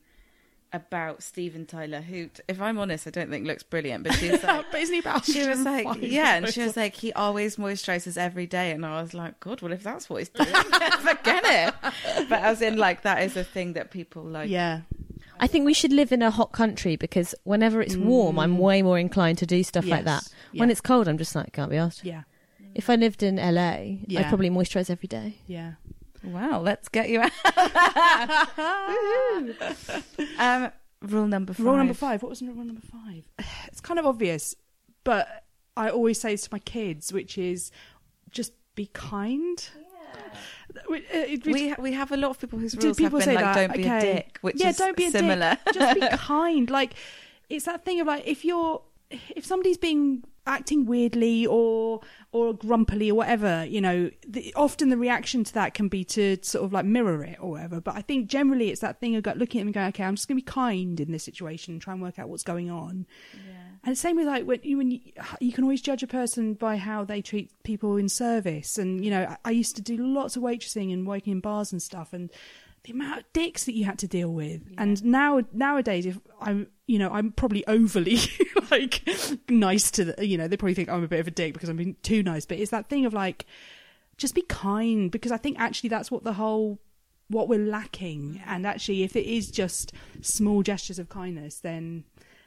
about 0.71 1.23
Steven 1.23 1.65
Tyler, 1.65 2.01
who, 2.01 2.29
if 2.47 2.61
I'm 2.61 2.77
honest, 2.77 3.07
I 3.07 3.09
don't 3.09 3.29
think 3.29 3.45
looks 3.47 3.63
brilliant, 3.63 4.03
but 4.03 4.13
she's 4.13 4.43
like. 4.43 4.65
but 4.71 4.79
isn't 4.81 4.93
he 4.93 4.99
about? 4.99 5.25
She 5.25 5.47
was 5.47 5.59
like, 5.61 5.85
105? 5.85 6.11
yeah, 6.11 6.35
and 6.35 6.47
she 6.49 6.61
was 6.61 6.77
like, 6.77 6.95
he 6.95 7.11
always 7.13 7.55
moisturizes 7.55 8.17
every 8.17 8.45
day, 8.47 8.71
and 8.71 8.85
I 8.85 9.01
was 9.01 9.13
like, 9.13 9.39
God, 9.39 9.61
well, 9.61 9.71
if 9.71 9.81
that's 9.83 10.09
what 10.09 10.17
he's 10.19 10.29
doing, 10.29 10.47
forget 10.99 11.43
it. 11.45 11.73
But 12.29 12.41
as 12.43 12.61
in, 12.61 12.77
like, 12.77 13.01
that 13.03 13.23
is 13.23 13.35
a 13.35 13.43
thing 13.43 13.73
that 13.73 13.89
people 13.91 14.23
like. 14.23 14.49
yeah, 14.49 14.81
I 15.39 15.47
think 15.47 15.65
we 15.65 15.73
should 15.73 15.93
live 15.93 16.11
in 16.11 16.21
a 16.21 16.29
hot 16.31 16.51
country 16.51 16.95
because 16.97 17.33
whenever 17.43 17.81
it's 17.81 17.95
warm, 17.95 18.37
I'm 18.39 18.57
Mm. 18.57 18.59
way 18.59 18.81
more 18.81 18.99
inclined 18.99 19.37
to 19.39 19.45
do 19.45 19.63
stuff 19.63 19.85
like 19.87 20.03
that. 20.05 20.23
Yes. 20.51 20.59
When 20.59 20.69
it's 20.69 20.81
cold, 20.81 21.07
I'm 21.07 21.17
just 21.17 21.33
like, 21.35 21.53
can't 21.53 21.71
be 21.71 21.77
asked. 21.77 22.03
yeah, 22.03 22.23
If 22.75 22.89
I 22.89 22.95
lived 22.95 23.23
in 23.23 23.37
LA, 23.37 23.97
I'd 24.17 24.25
probably 24.27 24.49
moisturize 24.49 24.89
every 24.89 25.07
day. 25.07 25.37
yeah. 25.47 25.73
Wow, 26.23 26.59
let's 26.61 26.89
get 26.89 27.09
you 27.09 27.21
out. 27.21 27.31
um, 30.37 30.71
rule 31.01 31.27
number 31.27 31.53
five. 31.53 31.65
Rule 31.65 31.77
number 31.77 31.93
five. 31.93 32.21
What 32.23 32.29
was 32.29 32.41
rule 32.41 32.55
number 32.63 32.81
five? 32.81 33.23
It's 33.67 33.81
kind 33.81 33.99
of 33.99 34.05
obvious, 34.05 34.55
but 35.03 35.27
I 35.77 35.89
always 35.89 36.19
say 36.19 36.31
this 36.31 36.43
to 36.43 36.49
my 36.51 36.59
kids, 36.59 37.13
which 37.13 37.37
is 37.37 37.71
just 38.31 38.53
be 38.75 38.87
kind. 38.93 39.69
Which- 40.87 41.03
uh, 41.13 41.17
it- 41.17 41.45
which- 41.45 41.53
We 41.55 41.73
we 41.79 41.93
have 41.93 42.11
a 42.11 42.17
lot 42.17 42.31
of 42.31 42.39
people 42.39 42.59
whose 42.59 42.75
rules 42.75 42.97
people 42.97 43.19
have 43.19 43.25
been 43.27 43.35
say 43.35 43.41
like, 43.43 43.55
that? 43.55 43.67
"Don't 43.67 43.77
be 43.77 43.85
Okay. 43.85 43.97
a 43.97 44.13
dick," 44.15 44.37
which 44.41 44.55
yeah, 44.59 44.69
is 44.69 44.77
don't 44.77 44.95
be 44.97 45.05
a 45.05 45.11
similar. 45.11 45.57
Dick. 45.65 45.73
Just 45.75 45.99
be 45.99 46.07
kind. 46.17 46.69
Like 46.69 46.93
it's 47.49 47.65
that 47.65 47.85
thing 47.85 47.99
of 48.01 48.07
like 48.07 48.23
if 48.27 48.43
you're 48.45 48.81
if 49.35 49.45
somebody's 49.45 49.77
being 49.77 50.23
acting 50.49 50.85
weirdly 50.85 51.45
or 51.45 52.01
or 52.31 52.53
grumpily 52.53 53.09
or 53.09 53.15
whatever, 53.15 53.65
you 53.65 53.79
know, 53.79 54.09
the, 54.27 54.53
often 54.55 54.89
the 54.89 54.97
reaction 54.97 55.43
to 55.43 55.53
that 55.53 55.73
can 55.73 55.87
be 55.87 56.03
to 56.03 56.37
sort 56.41 56.65
of 56.65 56.73
like 56.73 56.85
mirror 56.85 57.23
it 57.23 57.37
or 57.39 57.51
whatever. 57.51 57.79
But 57.79 57.95
I 57.95 58.01
think 58.01 58.27
generally 58.27 58.69
it's 58.69 58.81
that 58.81 58.99
thing 58.99 59.15
of 59.15 59.25
looking 59.25 59.59
at 59.59 59.61
them 59.61 59.67
and 59.67 59.73
going, 59.73 59.87
okay, 59.87 60.03
I'm 60.03 60.15
just 60.15 60.27
going 60.27 60.37
to 60.37 60.43
be 60.43 60.51
kind 60.51 60.99
in 60.99 61.11
this 61.11 61.23
situation 61.23 61.73
and 61.73 61.81
try 61.81 61.93
and 61.93 62.01
work 62.01 62.19
out 62.19 62.29
what's 62.29 62.43
going 62.43 62.69
on. 62.69 63.05
And 63.83 63.93
the 63.93 63.95
same 63.95 64.17
with 64.17 64.27
like 64.27 64.45
when 64.45 64.59
you 64.63 64.77
when 64.77 64.91
you, 64.91 64.99
you 65.39 65.53
can 65.53 65.63
always 65.63 65.81
judge 65.81 66.03
a 66.03 66.07
person 66.07 66.53
by 66.53 66.77
how 66.77 67.05
they 67.05 67.21
treat 67.21 67.51
people 67.63 67.95
in 67.95 68.09
service. 68.09 68.77
And 68.77 69.05
you 69.05 69.11
know, 69.11 69.23
I, 69.23 69.37
I 69.45 69.51
used 69.51 69.75
to 69.77 69.81
do 69.81 69.97
lots 69.97 70.35
of 70.35 70.43
waitressing 70.43 70.91
and 70.91 71.07
working 71.07 71.31
in 71.31 71.39
bars 71.39 71.71
and 71.71 71.81
stuff, 71.81 72.11
and 72.11 72.29
the 72.83 72.93
amount 72.93 73.19
of 73.19 73.25
dicks 73.33 73.65
that 73.65 73.75
you 73.75 73.85
had 73.85 73.99
to 73.99 74.07
deal 74.07 74.33
with. 74.33 74.61
And 74.77 75.03
now 75.03 75.41
nowadays, 75.53 76.05
if 76.05 76.19
I'm 76.41 76.67
you 76.87 76.97
know 76.99 77.09
I'm 77.11 77.31
probably 77.31 77.65
overly 77.67 78.17
like 78.71 79.03
nice 79.49 79.91
to 79.91 80.05
the 80.05 80.27
you 80.27 80.37
know 80.37 80.47
they 80.47 80.57
probably 80.57 80.73
think 80.75 80.89
I'm 80.89 81.03
a 81.03 81.07
bit 81.07 81.19
of 81.19 81.27
a 81.27 81.31
dick 81.31 81.53
because 81.53 81.69
I'm 81.69 81.77
being 81.77 81.95
too 82.03 82.23
nice. 82.23 82.45
But 82.45 82.59
it's 82.59 82.71
that 82.71 82.89
thing 82.89 83.05
of 83.05 83.13
like 83.13 83.45
just 84.17 84.35
be 84.35 84.41
kind 84.43 85.09
because 85.11 85.31
I 85.31 85.37
think 85.37 85.59
actually 85.59 85.89
that's 85.89 86.09
what 86.11 86.23
the 86.23 86.33
whole 86.33 86.79
what 87.29 87.47
we're 87.47 87.59
lacking. 87.65 88.41
And 88.45 88.65
actually, 88.65 89.03
if 89.03 89.15
it 89.15 89.25
is 89.25 89.51
just 89.51 89.93
small 90.21 90.63
gestures 90.63 90.97
of 90.99 91.09
kindness, 91.09 91.59
then 91.59 92.03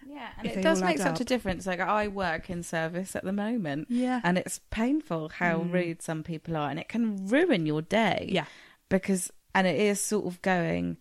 Yeah, 0.09 0.29
and 0.39 0.49
it 0.49 0.61
does 0.63 0.83
make 0.83 0.99
such 0.99 1.21
a 1.21 1.25
difference. 1.25 1.67
Like 1.67 1.79
I 1.81 2.09
work 2.09 2.51
in 2.51 2.63
service 2.65 3.15
at 3.15 3.23
the 3.23 3.33
moment, 3.33 3.87
Yeah. 3.91 4.21
and 4.25 4.37
it's 4.37 4.61
painful 4.71 5.29
how 5.29 5.61
Mm. 5.61 5.73
rude 5.73 6.03
some 6.03 6.23
people 6.25 6.57
are, 6.57 6.69
and 6.69 6.81
it 6.81 6.89
can 6.89 7.29
ruin 7.29 7.65
your 7.67 7.83
day. 7.83 8.29
Yeah. 8.33 8.47
because 8.89 9.31
and 9.55 9.67
it 9.67 9.79
is 9.79 10.01
sort 10.01 10.27
of 10.27 10.41
going 10.43 10.97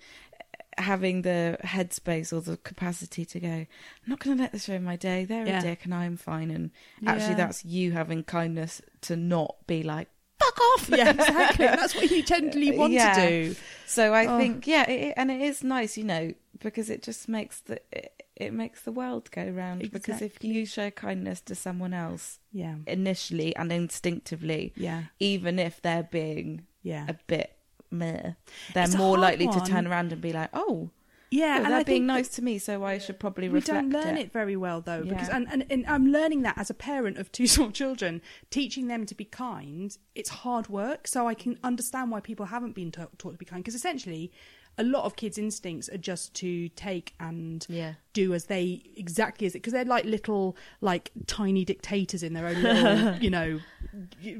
having 0.77 1.21
the 1.21 1.57
headspace 1.63 2.31
or 2.31 2.41
the 2.41 2.57
capacity 2.57 3.25
to 3.25 3.39
go 3.39 3.47
i'm 3.49 3.67
not 4.07 4.19
going 4.19 4.35
to 4.37 4.41
let 4.41 4.51
this 4.53 4.69
ruin 4.69 4.83
my 4.83 4.95
day 4.95 5.25
they're 5.25 5.45
Yeah. 5.45 5.59
a 5.59 5.61
dick 5.61 5.83
and 5.83 5.93
i'm 5.93 6.15
fine 6.17 6.49
and 6.49 6.71
actually 7.05 7.31
Yeah. 7.31 7.35
that's 7.35 7.65
you 7.65 7.91
having 7.91 8.23
kindness 8.23 8.81
to 9.01 9.15
not 9.15 9.55
be 9.67 9.83
like 9.83 10.07
fuck 10.39 10.59
off 10.73 10.89
yeah, 10.89 11.09
exactly. 11.11 11.65
That's 11.77 11.93
what 11.93 12.09
you 12.09 12.23
generally 12.23 12.73
uh, 12.75 12.79
want 12.79 12.93
Yeah. 12.93 13.13
to 13.13 13.29
do. 13.49 13.55
so 13.85 14.13
i 14.13 14.25
Oh. 14.25 14.39
think 14.39 14.65
yeah 14.65 14.89
it, 14.89 15.13
and 15.17 15.29
it 15.29 15.41
is 15.41 15.63
nice 15.63 15.97
you 15.97 16.03
know 16.03 16.33
because 16.59 16.89
it 16.89 17.03
just 17.03 17.27
makes 17.29 17.59
the 17.61 17.79
it, 17.91 18.23
it 18.37 18.53
makes 18.53 18.81
the 18.81 18.91
world 18.91 19.29
go 19.29 19.45
round 19.49 19.91
because 19.91 20.19
if 20.21 20.43
you 20.43 20.65
show 20.65 20.89
kindness 20.89 21.41
to 21.41 21.53
someone 21.53 21.93
else 21.93 22.39
Yeah. 22.51 22.75
initially 22.87 23.55
and 23.55 23.71
instinctively 23.71 24.73
Yeah. 24.75 25.03
even 25.19 25.59
if 25.59 25.81
they're 25.81 26.03
being 26.09 26.65
Yeah. 26.81 27.05
a 27.07 27.13
bit 27.27 27.55
meh, 27.91 28.33
they're 28.73 28.83
It's 28.85 28.95
more 28.95 29.17
likely 29.17 29.47
to 29.47 29.59
turn 29.61 29.87
around 29.87 30.11
and 30.11 30.21
be 30.21 30.33
like, 30.33 30.49
"Oh, 30.53 30.89
yeah. 31.29 31.57
oh, 31.59 31.63
and 31.63 31.73
they're 31.73 31.83
being 31.83 32.05
nice 32.05 32.27
to 32.29 32.41
me, 32.41 32.57
so 32.57 32.83
I 32.83 32.97
should 32.97 33.19
probably 33.19 33.47
we 33.49 33.61
don't 33.61 33.89
learn 33.89 34.17
it." 34.17 34.27
it. 34.27 34.33
very 34.33 34.55
well 34.57 34.81
though 34.81 35.03
because 35.03 35.29
and, 35.29 35.47
and, 35.49 35.65
and 35.69 35.85
i'm 35.87 36.07
learning 36.07 36.41
that 36.41 36.57
as 36.57 36.69
a 36.69 36.73
parent 36.73 37.17
of 37.17 37.31
two 37.31 37.47
small 37.55 37.71
children 37.71 38.21
teaching 38.49 38.87
them 38.87 39.05
to 39.05 39.15
be 39.15 39.23
kind 39.25 39.97
it's 40.15 40.29
hard 40.29 40.67
work 40.67 41.07
so 41.07 41.27
i 41.27 41.33
can 41.33 41.57
understand 41.63 42.11
why 42.11 42.19
people 42.19 42.47
haven't 42.47 42.75
been 42.75 42.91
taught, 42.91 43.17
taught 43.17 43.31
to 43.31 43.37
be 43.37 43.45
kind 43.45 43.63
because 43.63 43.75
essentially 43.75 44.29
a 44.77 44.83
lot 44.83 45.03
of 45.03 45.15
kids 45.17 45.37
instincts 45.37 45.89
are 45.89 45.97
just 45.97 46.33
to 46.33 46.69
take 46.69 47.13
and 47.19 47.65
Yeah. 47.69 47.93
do 48.13 48.33
as 48.33 48.45
they 48.45 48.83
exactly 48.95 49.45
as 49.47 49.53
it 49.53 49.59
because 49.59 49.73
they're 49.73 49.85
like 49.85 50.05
little 50.05 50.55
like 50.79 51.11
tiny 51.27 51.63
dictators 51.65 52.23
in 52.23 52.33
their 52.33 52.47
own 52.47 52.61
little 52.61 53.15
you 53.21 53.29
know 53.29 53.59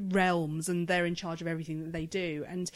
realms 0.10 0.70
and 0.70 0.88
they're 0.88 1.06
in 1.06 1.16
charge 1.16 1.42
of 1.42 1.48
everything 1.48 1.84
that 1.84 1.92
they 1.92 2.06
do 2.06 2.46
and 2.48 2.72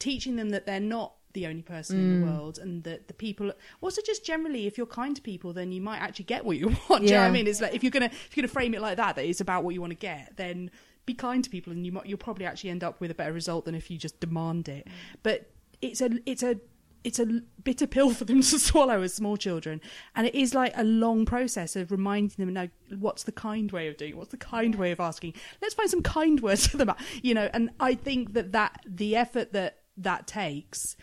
teaching 0.00 0.34
them 0.36 0.50
that 0.50 0.66
they're 0.66 0.80
not 0.80 1.14
the 1.32 1.46
only 1.46 1.62
person 1.62 1.96
in 1.96 2.20
the 2.20 2.26
mm. 2.26 2.32
world 2.32 2.58
and 2.58 2.82
that 2.82 3.06
the 3.06 3.14
people 3.14 3.52
also 3.80 4.02
just 4.04 4.24
generally 4.24 4.66
if 4.66 4.76
you're 4.76 4.84
kind 4.84 5.14
to 5.14 5.22
people 5.22 5.52
then 5.52 5.70
you 5.70 5.80
might 5.80 5.98
actually 5.98 6.24
get 6.24 6.44
what 6.44 6.56
you 6.56 6.68
want. 6.88 7.02
Do 7.02 7.08
you 7.08 7.14
know 7.14 7.20
what 7.20 7.28
i 7.28 7.30
mean? 7.30 7.46
It's 7.46 7.60
like 7.60 7.74
if 7.74 7.84
you're 7.84 7.92
gonna 7.92 8.06
if 8.06 8.36
you're 8.36 8.42
gonna 8.42 8.52
frame 8.52 8.74
it 8.74 8.80
like 8.80 8.96
that 8.96 9.14
that 9.14 9.24
it's 9.24 9.40
about 9.40 9.62
what 9.62 9.72
you 9.72 9.80
want 9.80 9.92
to 9.92 9.96
get 9.96 10.36
then 10.36 10.70
be 11.06 11.14
kind 11.14 11.42
to 11.44 11.50
people 11.50 11.72
and 11.72 11.86
you 11.86 11.92
might 11.92 12.06
you'll 12.06 12.18
probably 12.18 12.46
actually 12.46 12.70
end 12.70 12.82
up 12.82 13.00
with 13.00 13.10
a 13.10 13.14
better 13.14 13.32
result 13.32 13.64
than 13.64 13.74
if 13.74 13.90
you 13.90 13.98
just 13.98 14.18
demand 14.20 14.68
it. 14.68 14.86
Mm. 14.86 14.92
But 15.22 15.50
it's 15.80 16.00
a 16.00 16.10
it's 16.26 16.42
a 16.42 16.56
it's 17.02 17.18
a 17.18 17.26
bitter 17.64 17.86
pill 17.86 18.10
for 18.10 18.24
them 18.24 18.40
to 18.42 18.58
swallow 18.58 19.02
as 19.02 19.14
small 19.14 19.36
children. 19.36 19.80
And 20.14 20.26
it 20.26 20.34
is 20.34 20.54
like 20.54 20.72
a 20.76 20.84
long 20.84 21.24
process 21.24 21.76
of 21.76 21.90
reminding 21.90 22.44
them 22.44 22.52
no 22.52 22.68
what's 22.98 23.22
the 23.22 23.32
kind 23.32 23.70
way 23.72 23.88
of 23.88 23.96
doing 23.96 24.10
it? 24.12 24.16
what's 24.16 24.30
the 24.30 24.36
kind 24.36 24.74
way 24.74 24.90
of 24.90 25.00
asking? 25.00 25.34
Let's 25.62 25.74
find 25.74 25.88
some 25.88 26.02
kind 26.02 26.40
words 26.40 26.66
for 26.68 26.76
them. 26.76 26.92
You 27.22 27.34
know 27.34 27.48
and 27.52 27.70
i 27.80 27.94
think 27.94 28.34
that 28.34 28.52
that 28.52 28.82
the 28.86 29.16
effort 29.16 29.52
that 29.52 29.79
that 30.02 30.26
takes 30.26 30.96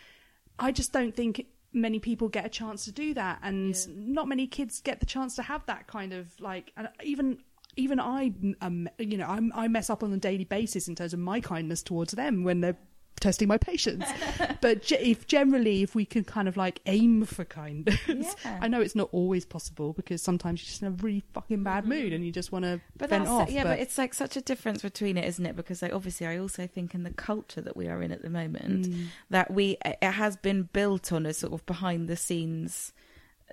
i 0.58 0.70
just 0.70 0.92
don't 0.92 1.14
think 1.14 1.46
many 1.72 1.98
people 1.98 2.28
get 2.28 2.44
a 2.44 2.48
chance 2.48 2.84
to 2.84 2.92
do 2.92 3.14
that. 3.14 3.38
And 3.42 3.76
not 4.14 4.28
many 4.28 4.46
kids 4.46 4.80
get 4.80 5.00
the 5.00 5.06
chance 5.06 5.36
to 5.36 5.42
have 5.42 5.64
that 5.66 5.86
kind 5.86 6.12
of 6.12 6.28
like 6.40 6.72
and 6.76 6.88
even 7.02 7.38
even 7.76 8.00
i 8.00 8.32
um, 8.60 8.88
you 8.98 9.16
know 9.16 9.26
I'm, 9.26 9.52
i 9.54 9.68
mess 9.68 9.88
up 9.88 10.02
on 10.02 10.12
a 10.12 10.16
daily 10.16 10.44
basis 10.44 10.88
in 10.88 10.96
terms 10.96 11.12
of 11.12 11.20
my 11.20 11.40
kindness 11.40 11.82
towards 11.82 12.12
them 12.12 12.42
when 12.42 12.60
they're 12.60 12.78
testing 13.20 13.48
my 13.48 13.58
patience 13.58 14.04
but 14.60 14.82
ge- 14.82 14.92
if 14.92 15.26
generally 15.26 15.82
if 15.82 15.94
we 15.94 16.04
can 16.04 16.24
kind 16.24 16.48
of 16.48 16.56
like 16.56 16.80
aim 16.86 17.24
for 17.24 17.44
kindness 17.44 17.98
Yeah. 18.44 18.58
i 18.60 18.68
know 18.68 18.80
it's 18.80 18.94
not 18.94 19.08
always 19.12 19.44
possible 19.44 19.92
because 19.92 20.22
sometimes 20.22 20.60
you're 20.62 20.66
just 20.68 20.82
in 20.82 20.88
a 20.88 20.90
really 21.02 21.22
fucking 21.32 21.62
bad 21.62 21.86
mood 21.86 22.12
and 22.12 22.24
you 22.24 22.32
just 22.32 22.52
want 22.52 22.64
to 22.64 22.80
But 22.96 23.10
vent 23.10 23.24
that's 23.24 23.30
off 23.32 23.50
yeah, 23.50 23.64
but, 23.64 23.78
it's 23.78 23.98
like 23.98 24.14
such 24.14 24.36
a 24.36 24.40
difference 24.40 24.82
between 24.82 25.16
it, 25.16 25.24
isn't 25.24 25.44
it? 25.46 25.56
Because 25.56 25.82
like 25.82 25.92
obviously, 25.92 26.26
I 26.26 26.38
also 26.38 26.66
think 26.66 26.94
in 26.94 27.02
the 27.02 27.10
culture 27.10 27.60
that 27.60 27.76
we 27.76 27.88
are 27.88 28.02
in 28.02 28.12
at 28.12 28.22
the 28.22 28.30
moment, 28.30 28.88
Mm. 28.88 29.06
that 29.30 29.50
we 29.50 29.76
it 29.84 30.02
has 30.02 30.36
been 30.36 30.68
built 30.72 31.12
on 31.12 31.26
a 31.26 31.32
sort 31.34 31.52
of 31.52 31.64
behind 31.66 32.08
the 32.08 32.16
scenes, 32.16 32.92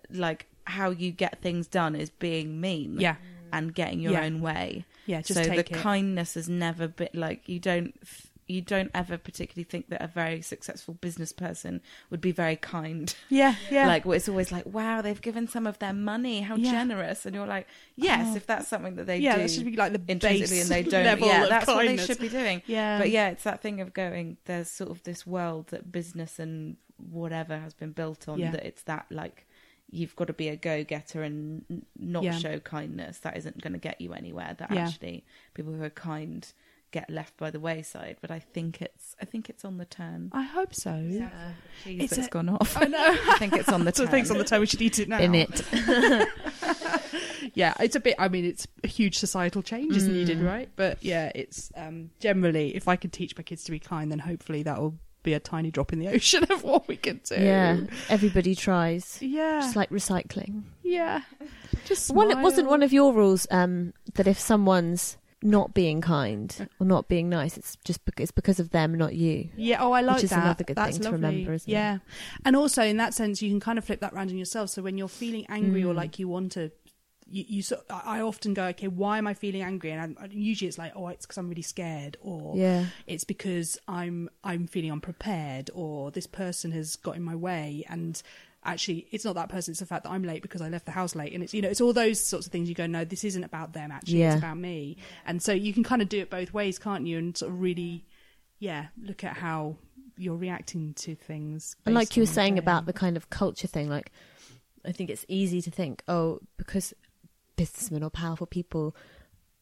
like 0.10 0.48
how 0.66 0.90
you 0.90 1.12
get 1.12 1.42
things 1.42 1.68
done 1.68 1.96
is 1.96 2.10
being 2.10 2.60
mean, 2.62 3.00
yeah 3.00 3.16
and 3.54 3.74
getting 3.74 4.00
your 4.00 4.14
Yeah. 4.14 4.24
own 4.24 4.42
way. 4.42 4.86
yeah 5.06 5.22
just 5.22 5.42
so 5.44 5.50
the 5.50 5.60
it 5.60 5.72
kindness 5.72 6.34
has 6.34 6.50
never 6.50 6.88
been 6.88 7.10
like 7.14 7.48
you 7.48 7.60
don't 7.60 7.94
f- 8.02 8.28
you 8.48 8.62
don't 8.62 8.92
ever 8.94 9.18
particularly 9.18 9.64
think 9.64 9.90
that 9.90 10.02
a 10.04 10.08
very 10.08 10.42
successful 10.42 10.94
business 10.96 11.32
person 11.32 11.82
would 12.10 12.22
be 12.22 12.32
very 12.32 12.56
kind 12.56 13.16
yeah 13.30 13.56
yeah 13.72 13.88
like 13.88 14.06
it's 14.06 14.30
always 14.30 14.52
like 14.52 14.66
wow 14.68 15.02
they've 15.02 15.22
given 15.22 15.48
some 15.48 15.66
of 15.66 15.80
their 15.80 15.94
money 15.94 16.42
how 16.42 16.56
Yeah. 16.56 16.72
generous 16.72 17.26
and 17.26 17.34
you're 17.36 17.48
like 17.48 17.68
yes 17.96 18.28
Oh. 18.32 18.36
if 18.36 18.46
that's 18.46 18.68
something 18.68 18.96
that 18.98 19.08
they 19.08 19.18
yeah 19.18 19.36
do 19.36 19.42
that 19.42 19.52
should 19.52 19.66
be 19.66 19.76
like 19.76 19.94
the 19.94 20.02
intrinsically 20.12 20.60
and 20.62 20.70
they 20.70 20.84
don't 20.84 21.20
yeah 21.26 21.48
that's 21.48 21.68
what 21.68 21.86
they 21.88 21.98
should 21.98 22.20
be 22.20 22.30
doing 22.30 22.62
yeah 22.68 23.00
but 23.00 23.10
yeah 23.10 23.30
it's 23.30 23.44
that 23.44 23.62
thing 23.62 23.82
of 23.82 23.94
going 23.94 24.38
there's 24.46 24.70
sort 24.70 24.92
of 24.92 25.02
this 25.04 25.26
world 25.26 25.68
that 25.68 25.92
business 25.92 26.38
and 26.38 26.78
whatever 27.10 27.58
has 27.58 27.74
been 27.74 27.92
built 27.92 28.28
on 28.30 28.40
Yeah. 28.40 28.52
that 28.52 28.66
it's 28.66 28.84
that 28.84 29.06
like 29.10 29.48
you've 29.92 30.16
got 30.16 30.28
to 30.28 30.34
be 30.34 30.50
a 30.50 30.56
go-getter 30.56 31.22
and 31.24 31.64
not 32.00 32.24
Yeah. 32.24 32.38
show 32.38 32.60
kindness 32.60 33.20
that 33.20 33.38
isn't 33.38 33.62
going 33.62 33.74
to 33.74 33.80
get 33.80 34.02
you 34.02 34.14
anywhere 34.14 34.56
that 34.58 34.72
Yeah. 34.72 34.86
actually 34.88 35.26
people 35.54 35.74
who 35.74 35.84
are 35.84 35.90
kind 35.90 36.48
get 36.98 37.10
left 37.10 37.36
by 37.38 37.50
the 37.56 37.60
wayside 37.60 38.16
but 38.22 38.32
i 38.32 38.40
think 38.40 38.82
it's 38.82 39.16
i 39.22 39.26
think 39.26 39.50
it's 39.52 39.64
on 39.66 39.78
the 39.78 39.86
turn. 39.86 40.30
I 40.32 40.44
hope 40.44 40.74
so. 40.74 40.94
Cheese 41.84 42.02
It's 42.04 42.16
that's 42.16 42.28
a- 42.28 42.32
gone 42.38 42.50
off. 42.50 42.72
I 42.84 42.86
know. 42.86 43.18
I 43.34 43.36
think 43.38 43.52
it's 43.54 43.68
on 43.78 43.84
the 43.86 43.94
so 43.98 44.04
turn 44.04 44.12
things 44.12 44.32
on 44.32 44.38
the 44.38 44.44
toe 44.52 44.60
we 44.62 44.66
should 44.66 44.82
eat 44.82 44.98
it 45.00 45.10
now. 45.10 45.20
In 45.20 45.36
it. 45.36 45.56
yeah 47.54 47.74
it's 47.80 47.96
a 47.96 48.00
bit 48.00 48.16
i 48.18 48.28
mean 48.28 48.44
it's 48.46 48.68
a 48.84 48.88
huge 48.88 49.18
societal 49.18 49.62
change 49.62 49.96
is 49.96 50.08
needed 50.08 50.40
Mm. 50.40 50.46
right. 50.54 50.70
But 50.76 50.98
yeah 51.04 51.32
it's 51.36 51.72
um 51.76 52.10
generally 52.20 52.76
if 52.76 52.88
i 52.88 52.96
can 52.96 53.10
teach 53.12 53.36
my 53.38 53.44
kids 53.44 53.64
to 53.66 53.72
be 53.72 53.80
kind 53.80 54.12
then 54.12 54.20
hopefully 54.20 54.64
that 54.64 54.80
will 54.82 54.96
be 55.24 55.34
a 55.34 55.40
tiny 55.40 55.72
drop 55.72 55.92
in 55.94 56.00
the 56.00 56.08
ocean 56.10 56.44
of 56.52 56.64
what 56.64 56.88
we 56.88 56.96
can 56.96 57.20
do. 57.26 57.34
Yeah. 57.36 57.80
Everybody 58.10 58.54
tries. 58.54 59.18
yeah. 59.22 59.60
Just 59.62 59.76
like 59.76 59.90
recycling. 59.90 60.62
yeah. 60.84 61.22
Just 61.86 62.14
One, 62.14 62.30
it 62.30 62.38
wasn't 62.38 62.68
one 62.68 62.84
of 62.84 62.94
your 62.94 63.12
rules 63.12 63.48
um, 63.50 63.94
that 64.14 64.28
if 64.28 64.40
someone's 64.40 65.18
not 65.46 65.74
being 65.74 66.02
kind 66.02 66.68
or 66.80 66.86
not 66.88 67.08
being 67.08 67.30
nice, 67.30 67.56
it's 67.58 67.78
just 67.86 68.04
because, 68.04 68.24
it's 68.24 68.32
because 68.32 68.60
of 68.60 68.72
them, 68.72 68.96
not 68.96 69.14
you. 69.14 69.50
Yeah, 69.56 69.82
oh, 69.82 69.92
I 69.92 70.02
like 70.02 70.24
is 70.24 70.32
that. 70.32 70.42
another 70.42 70.64
good 70.64 70.76
That's 70.76 70.98
thing 70.98 71.04
to 71.06 71.12
lovely. 71.12 71.28
remember, 71.28 71.54
isn't 71.54 71.70
it? 71.70 71.74
yeah. 71.74 72.00
and 72.44 72.56
also 72.56 72.82
in 72.84 72.98
that 72.98 73.14
sense, 73.14 73.42
you 73.42 73.50
can 73.50 73.60
kind 73.60 73.78
of 73.78 73.86
flip 73.86 74.02
that 74.02 74.12
round 74.14 74.30
on 74.32 74.38
yourself. 74.38 74.72
So 74.72 74.82
when 74.82 74.98
you're 74.98 75.08
feeling 75.08 75.46
angry 75.48 75.84
or 75.84 75.94
Mm. 75.94 75.98
like 75.98 76.20
you 76.20 76.28
want 76.28 76.52
to, 76.54 76.72
you, 77.28 77.44
you 77.48 77.62
sort. 77.64 77.82
I 77.90 78.22
often 78.22 78.54
go, 78.54 78.66
okay, 78.68 78.88
why 78.88 79.18
am 79.18 79.26
I 79.28 79.34
feeling 79.34 79.62
angry? 79.64 79.92
And 79.92 80.18
I, 80.20 80.28
usually 80.32 80.68
it's 80.68 80.78
like, 80.78 80.94
oh, 80.96 81.08
it's 81.08 81.26
because 81.26 81.38
I'm 81.40 81.50
really 81.50 81.62
scared, 81.64 82.18
or 82.22 82.56
Yeah. 82.56 82.86
it's 83.08 83.24
because 83.24 83.78
I'm 83.88 84.30
I'm 84.44 84.68
feeling 84.68 84.92
unprepared, 84.92 85.70
or 85.74 86.12
this 86.12 86.28
person 86.28 86.72
has 86.74 86.96
got 86.96 87.16
in 87.16 87.24
my 87.24 87.36
way, 87.36 87.84
and 87.90 88.22
actually 88.66 89.08
it's 89.12 89.24
not 89.24 89.36
that 89.36 89.50
person 89.50 89.72
it's 89.72 89.80
the 89.80 89.86
fact 89.86 90.04
that 90.04 90.10
i'm 90.10 90.24
late 90.24 90.42
because 90.42 90.62
i 90.62 90.70
left 90.70 90.86
the 90.86 90.92
house 90.92 91.16
late. 91.16 91.34
And 91.34 91.44
it's 91.44 91.54
you 91.54 91.62
know 91.62 91.70
it's 91.70 91.82
all 91.82 91.94
those 91.94 92.20
sorts 92.20 92.46
of 92.48 92.52
things 92.52 92.68
you 92.70 92.76
go 92.76 92.88
no 92.88 93.06
this 93.06 93.24
isn't 93.24 93.44
about 93.44 93.74
them 93.74 93.92
actually. 93.92 94.24
It's 94.24 94.38
about 94.38 94.58
me. 94.58 94.98
And 95.26 95.42
so 95.42 95.52
you 95.54 95.74
can 95.74 95.84
kind 95.84 96.02
of 96.02 96.10
do 96.10 96.20
it 96.20 96.30
both 96.30 96.54
ways 96.54 96.80
can't 96.80 97.06
you? 97.06 97.18
And 97.18 97.38
sort 97.38 97.52
of 97.52 97.60
really 97.62 98.06
yeah 98.60 98.88
look 99.02 99.24
at 99.24 99.38
how 99.38 99.78
you're 100.18 100.36
reacting 100.36 100.94
to 100.94 101.16
things 101.16 101.76
And 101.86 101.94
like 101.94 102.16
you 102.16 102.24
were 102.24 102.28
saying 102.28 102.56
day. 102.56 102.60
about 102.60 102.86
the 102.86 102.94
kind 102.94 103.18
of 103.18 103.30
culture 103.30 103.68
thing, 103.68 103.90
like 103.90 104.12
I 104.86 104.92
think 104.92 105.10
it's 105.10 105.26
easy 105.28 105.62
to 105.62 105.72
think, 105.72 106.04
oh, 106.08 106.40
because 106.58 106.94
businessmen 107.56 108.04
or 108.04 108.10
powerful 108.10 108.48
people 108.48 108.96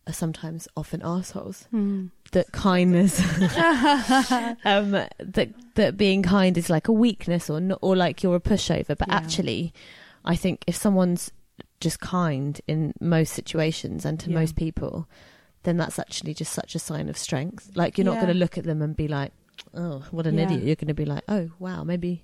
are 0.08 0.14
sometimes 0.14 0.68
often 0.76 1.02
assholes. 1.04 1.64
Hmm. 1.72 2.08
That 2.32 2.52
kindness, 2.52 3.20
um, 4.66 4.92
that 4.92 5.50
that 5.76 5.98
being 5.98 6.24
kind 6.24 6.58
is 6.58 6.70
like 6.70 6.88
a 6.88 6.92
weakness 6.92 7.50
or 7.50 7.60
not, 7.62 7.80
or 7.82 7.96
like 7.96 8.24
you're 8.24 8.36
a 8.36 8.40
pushover. 8.40 8.98
But 8.98 9.08
Yeah. 9.08 9.16
actually, 9.16 9.74
I 10.26 10.36
think 10.36 10.64
if 10.68 10.76
someone's 10.76 11.32
just 11.80 12.00
kind 12.00 12.60
in 12.68 12.94
most 13.00 13.34
situations 13.34 14.06
and 14.06 14.20
to 14.22 14.30
Yeah. 14.30 14.36
most 14.40 14.56
people, 14.56 15.08
then 15.64 15.78
that's 15.78 16.00
actually 16.00 16.34
just 16.34 16.54
such 16.54 16.76
a 16.76 16.80
sign 16.80 17.10
of 17.10 17.18
strength. 17.18 17.72
Like 17.76 17.98
you're 17.98 18.06
not 18.06 18.16
Yeah. 18.16 18.22
going 18.22 18.34
to 18.34 18.40
look 18.40 18.58
at 18.58 18.64
them 18.64 18.82
and 18.82 18.96
be 18.96 19.08
like, 19.08 19.32
oh, 19.74 20.04
what 20.12 20.26
an 20.28 20.40
idiot. 20.40 20.64
You're 20.64 20.76
going 20.76 20.88
to 20.88 20.94
be 20.94 21.06
like, 21.06 21.24
oh, 21.28 21.50
wow, 21.60 21.84
maybe 21.84 22.24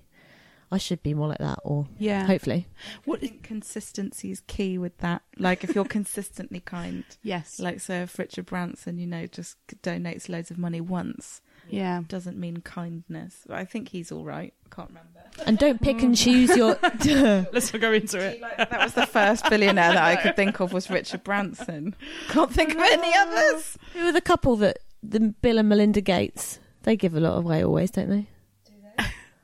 I 0.72 0.78
should 0.78 1.02
be 1.02 1.14
more 1.14 1.28
like 1.28 1.38
that. 1.38 1.58
Or 1.64 1.86
yeah 1.98 2.26
hopefully, 2.26 2.66
I 3.08 3.16
think 3.16 3.42
consistency 3.42 4.30
is 4.30 4.40
key 4.46 4.78
with 4.78 4.96
that. 4.98 5.22
Like 5.36 5.64
if 5.64 5.74
you're 5.74 5.84
consistently 5.98 6.60
kind, 6.60 7.04
yes 7.22 7.58
like 7.58 7.80
so 7.80 7.94
if 8.02 8.18
Richard 8.18 8.46
Branson, 8.46 8.98
you 8.98 9.06
know, 9.06 9.26
just 9.26 9.56
donates 9.82 10.28
loads 10.28 10.50
of 10.50 10.58
money 10.58 10.80
once, 10.80 11.40
yeah 11.68 12.02
doesn't 12.06 12.38
mean 12.38 12.58
kindness. 12.58 13.46
I 13.50 13.64
think 13.64 13.88
he's 13.88 14.12
all 14.12 14.24
right. 14.24 14.54
Can't 14.70 14.88
remember. 14.88 15.20
and 15.46 15.58
don't 15.58 15.82
pick 15.82 16.00
and 16.02 16.14
mm. 16.14 16.22
choose 16.22 16.56
your. 16.56 16.78
let's 17.52 17.72
not 17.72 17.80
go 17.80 17.92
into 17.92 18.20
it 18.20 18.40
that 18.40 18.78
was 18.80 18.94
the 18.94 19.06
first 19.06 19.48
billionaire 19.50 19.94
that 19.94 20.04
I 20.04 20.16
could 20.16 20.36
think 20.36 20.60
of 20.60 20.72
was 20.72 20.88
Richard 20.88 21.24
Branson. 21.24 21.96
Can't 22.28 22.52
think 22.52 22.72
of 22.72 22.78
any 22.78 23.12
ah. 23.14 23.26
others. 23.26 23.76
Who 23.94 24.06
are 24.06 24.12
the 24.12 24.20
couple 24.20 24.56
that 24.56 24.78
the 25.02 25.20
Bill 25.20 25.58
and 25.58 25.68
Melinda 25.68 26.00
Gates? 26.00 26.60
They 26.82 26.96
give 26.96 27.14
a 27.14 27.20
lot 27.20 27.36
away 27.36 27.64
always, 27.64 27.90
don't 27.90 28.08
they? 28.08 28.28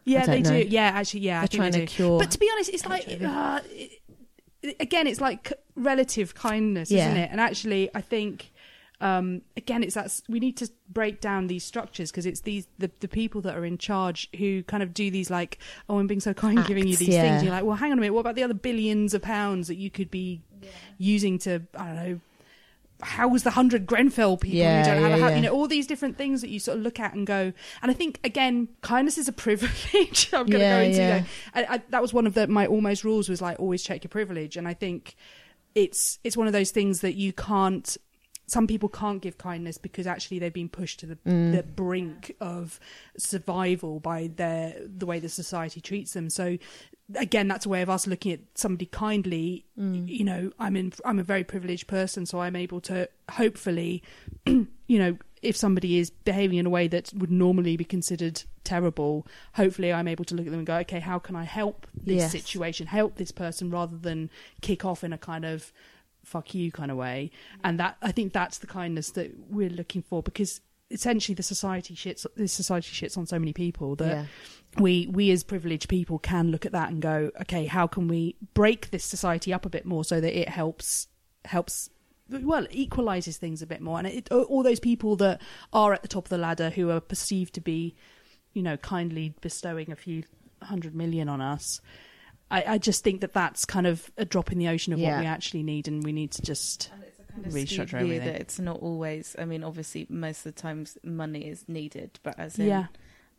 Yeah 0.06 0.24
they 0.24 0.40
don't 0.40 0.54
do 0.54 0.68
yeah 0.68 0.92
actually 0.94 1.20
yeah 1.20 1.36
I 1.36 1.40
They're 1.40 1.48
think 1.48 1.60
trying 1.60 1.72
they 1.72 1.80
to 1.80 1.86
do. 1.86 1.92
cure. 1.92 2.18
But 2.18 2.30
to 2.30 2.38
be 2.38 2.48
honest, 2.52 2.70
it's 2.70 2.86
like 2.86 3.06
uh, 3.22 3.60
it, 3.70 4.00
again, 4.80 5.06
it's 5.06 5.20
like 5.20 5.52
relative 5.74 6.34
kindness, 6.34 6.90
Yeah. 6.90 7.06
isn't 7.08 7.18
it? 7.18 7.30
And 7.30 7.40
actually, 7.40 7.90
I 7.94 8.00
think 8.00 8.52
um, 8.98 9.42
again, 9.58 9.82
it's 9.82 9.94
that 9.94 10.20
we 10.26 10.40
need 10.40 10.56
to 10.56 10.70
break 10.88 11.20
down 11.20 11.48
these 11.48 11.64
structures 11.64 12.10
because 12.10 12.24
it's 12.24 12.40
these 12.40 12.66
the, 12.78 12.90
the 13.00 13.08
people 13.08 13.42
that 13.42 13.54
are 13.54 13.64
in 13.64 13.76
charge 13.76 14.28
who 14.38 14.62
kind 14.62 14.82
of 14.82 14.94
do 14.94 15.10
these 15.10 15.28
like, 15.30 15.58
oh, 15.88 15.98
I'm 15.98 16.06
being 16.06 16.20
so 16.20 16.32
kind, 16.32 16.64
giving 16.66 16.88
you 16.88 16.96
these 16.96 17.08
yeah. 17.08 17.22
things. 17.22 17.42
You're 17.42 17.52
like, 17.52 17.64
well, 17.64 17.76
hang 17.76 17.92
on 17.92 17.98
a 17.98 18.00
minute, 18.00 18.14
what 18.14 18.20
about 18.20 18.34
the 18.36 18.42
other 18.42 18.54
billions 18.54 19.12
of 19.12 19.20
pounds 19.20 19.68
that 19.68 19.74
you 19.76 19.90
could 19.90 20.10
be 20.10 20.40
using 20.96 21.38
to, 21.40 21.62
I 21.76 21.86
don't 21.86 21.96
know. 21.96 22.20
House 23.02 23.42
the 23.42 23.50
hundred 23.50 23.86
Grenfell 23.86 24.36
people 24.36 24.58
Yeah, 24.58 24.78
who 24.78 24.90
don't 24.90 25.02
have 25.02 25.10
yeah, 25.10 25.16
a 25.16 25.20
house, 25.20 25.30
yeah. 25.30 25.36
you 25.36 25.42
know, 25.42 25.50
all 25.50 25.68
these 25.68 25.86
different 25.86 26.16
things 26.16 26.40
that 26.40 26.48
you 26.48 26.58
sort 26.58 26.78
of 26.78 26.84
look 26.84 26.98
at 26.98 27.14
and 27.14 27.26
go. 27.26 27.52
And 27.82 27.90
I 27.90 27.94
think 27.94 28.20
again, 28.24 28.68
kindness 28.80 29.18
is 29.18 29.28
a 29.28 29.32
privilege. 29.46 30.30
I'm 30.32 30.46
going 30.46 30.60
to 30.60 30.66
go 30.66 30.80
into 30.80 30.98
yeah. 30.98 31.24
I, 31.54 31.64
I, 31.64 31.82
that 31.90 32.00
was 32.00 32.14
one 32.14 32.26
of 32.26 32.34
the, 32.34 32.46
my 32.46 32.66
almost 32.66 33.04
rules 33.04 33.28
was 33.28 33.42
like 33.42 33.60
always 33.60 33.82
check 33.82 34.04
your 34.04 34.08
privilege, 34.08 34.56
and 34.56 34.66
I 34.66 34.74
think 34.74 35.14
it's 35.74 36.18
it's 36.24 36.36
one 36.36 36.46
of 36.46 36.52
those 36.52 36.70
things 36.70 37.00
that 37.00 37.14
you 37.14 37.32
can't. 37.32 37.96
Some 38.48 38.66
people 38.66 38.88
can't 38.88 39.20
give 39.20 39.38
kindness 39.38 39.76
because 39.78 40.06
actually 40.06 40.38
they've 40.38 40.52
been 40.52 40.68
pushed 40.68 41.00
to 41.00 41.06
the, 41.06 41.16
Mm. 41.26 41.52
the 41.56 41.62
brink 41.64 42.36
of 42.40 42.78
survival 43.18 43.98
by 44.00 44.28
their 44.34 44.74
the 44.86 45.06
way 45.06 45.18
the 45.18 45.28
society 45.28 45.80
treats 45.80 46.12
them. 46.12 46.30
So 46.30 46.56
again, 47.14 47.48
that's 47.48 47.66
a 47.66 47.68
way 47.68 47.82
of 47.82 47.90
us 47.90 48.06
looking 48.06 48.32
at 48.32 48.40
somebody 48.54 48.86
kindly. 48.86 49.64
Mm. 49.78 50.08
You 50.08 50.24
know, 50.24 50.52
I'm 50.58 50.76
in 50.76 50.92
I'm 51.04 51.18
a 51.18 51.24
very 51.24 51.44
privileged 51.44 51.86
person, 51.88 52.26
so 52.26 52.40
I'm 52.40 52.56
able 52.56 52.80
to 52.82 53.08
hopefully, 53.32 54.02
you 54.46 54.66
know, 54.88 55.18
if 55.42 55.56
somebody 55.56 55.98
is 55.98 56.10
behaving 56.10 56.58
in 56.58 56.66
a 56.66 56.70
way 56.70 56.88
that 56.88 57.12
would 57.14 57.30
normally 57.30 57.76
be 57.76 57.84
considered 57.84 58.42
terrible, 58.64 59.26
hopefully 59.54 59.92
I'm 59.92 60.08
able 60.08 60.24
to 60.24 60.34
look 60.34 60.46
at 60.46 60.50
them 60.50 60.60
and 60.60 60.66
go, 60.66 60.76
okay, 60.78 60.98
how 61.00 61.18
can 61.18 61.36
I 61.36 61.44
help 61.44 61.86
this 61.94 62.16
Yes. 62.16 62.32
situation, 62.32 62.86
help 62.88 63.16
this 63.16 63.30
person, 63.30 63.70
rather 63.70 63.96
than 63.96 64.30
kick 64.60 64.84
off 64.84 65.04
in 65.04 65.12
a 65.12 65.18
kind 65.18 65.44
of 65.44 65.72
fuck 66.26 66.54
you 66.54 66.72
kind 66.72 66.90
of 66.90 66.96
way. 66.96 67.30
And 67.64 67.78
that 67.80 67.96
I 68.02 68.12
think 68.12 68.32
that's 68.32 68.58
the 68.58 68.66
kindness 68.66 69.10
that 69.12 69.32
we're 69.48 69.70
looking 69.70 70.02
for 70.02 70.22
because 70.22 70.60
essentially 70.90 71.34
the 71.34 71.42
society 71.42 71.94
shits 71.94 72.26
this 72.36 72.52
society 72.52 72.88
shits 72.92 73.16
on 73.16 73.26
so 73.26 73.38
many 73.38 73.52
people 73.52 73.96
that 73.96 74.06
Yeah. 74.08 74.24
we 74.78 75.06
we 75.06 75.30
as 75.30 75.42
privileged 75.44 75.88
people 75.88 76.18
can 76.18 76.50
look 76.50 76.66
at 76.66 76.72
that 76.72 76.90
and 76.90 77.00
go, 77.00 77.30
okay, 77.42 77.66
how 77.66 77.86
can 77.86 78.08
we 78.08 78.36
break 78.54 78.90
this 78.90 79.04
society 79.04 79.52
up 79.52 79.64
a 79.64 79.68
bit 79.70 79.84
more 79.86 80.04
so 80.04 80.20
that 80.20 80.38
it 80.38 80.48
helps 80.48 81.08
helps 81.44 81.90
well 82.28 82.66
equalizes 82.70 83.36
things 83.36 83.62
a 83.62 83.66
bit 83.66 83.80
more 83.80 83.98
and 83.98 84.08
it, 84.08 84.30
all 84.32 84.64
those 84.64 84.80
people 84.80 85.14
that 85.14 85.40
are 85.72 85.92
at 85.92 86.02
the 86.02 86.08
top 86.08 86.24
of 86.24 86.28
the 86.28 86.38
ladder 86.38 86.70
who 86.70 86.90
are 86.90 87.00
perceived 87.00 87.54
to 87.54 87.60
be 87.60 87.94
you 88.52 88.62
know 88.62 88.76
kindly 88.76 89.32
bestowing 89.40 89.92
a 89.92 89.96
few 89.96 90.24
hundred 90.62 90.92
million 90.92 91.28
on 91.28 91.40
us 91.40 91.80
I, 92.50 92.64
I 92.74 92.78
just 92.78 93.02
think 93.02 93.20
that 93.22 93.32
that's 93.32 93.64
kind 93.64 93.86
of 93.86 94.10
a 94.16 94.24
drop 94.24 94.52
in 94.52 94.58
the 94.58 94.68
ocean 94.68 94.92
of 94.92 94.98
Yeah. 94.98 95.12
what 95.16 95.20
we 95.20 95.26
actually 95.26 95.62
need 95.64 95.88
and 95.88 96.04
we 96.04 96.12
need 96.12 96.30
to 96.32 96.42
just 96.42 96.90
And 96.92 97.02
it's 97.02 97.18
a 97.18 97.32
kind 97.32 97.46
of 97.46 97.52
Restructure 97.52 97.66
skewed 97.68 97.88
view 97.88 97.98
everything. 97.98 98.26
that 98.32 98.40
it's 98.40 98.58
not 98.60 98.78
always. 98.80 99.34
I 99.38 99.44
mean, 99.44 99.64
obviously, 99.64 100.06
most 100.08 100.46
of 100.46 100.54
the 100.54 100.60
times 100.62 100.96
money 101.02 101.48
is 101.48 101.64
needed, 101.68 102.18
but 102.22 102.38
as 102.38 102.58
in 102.58 102.66
yeah 102.66 102.86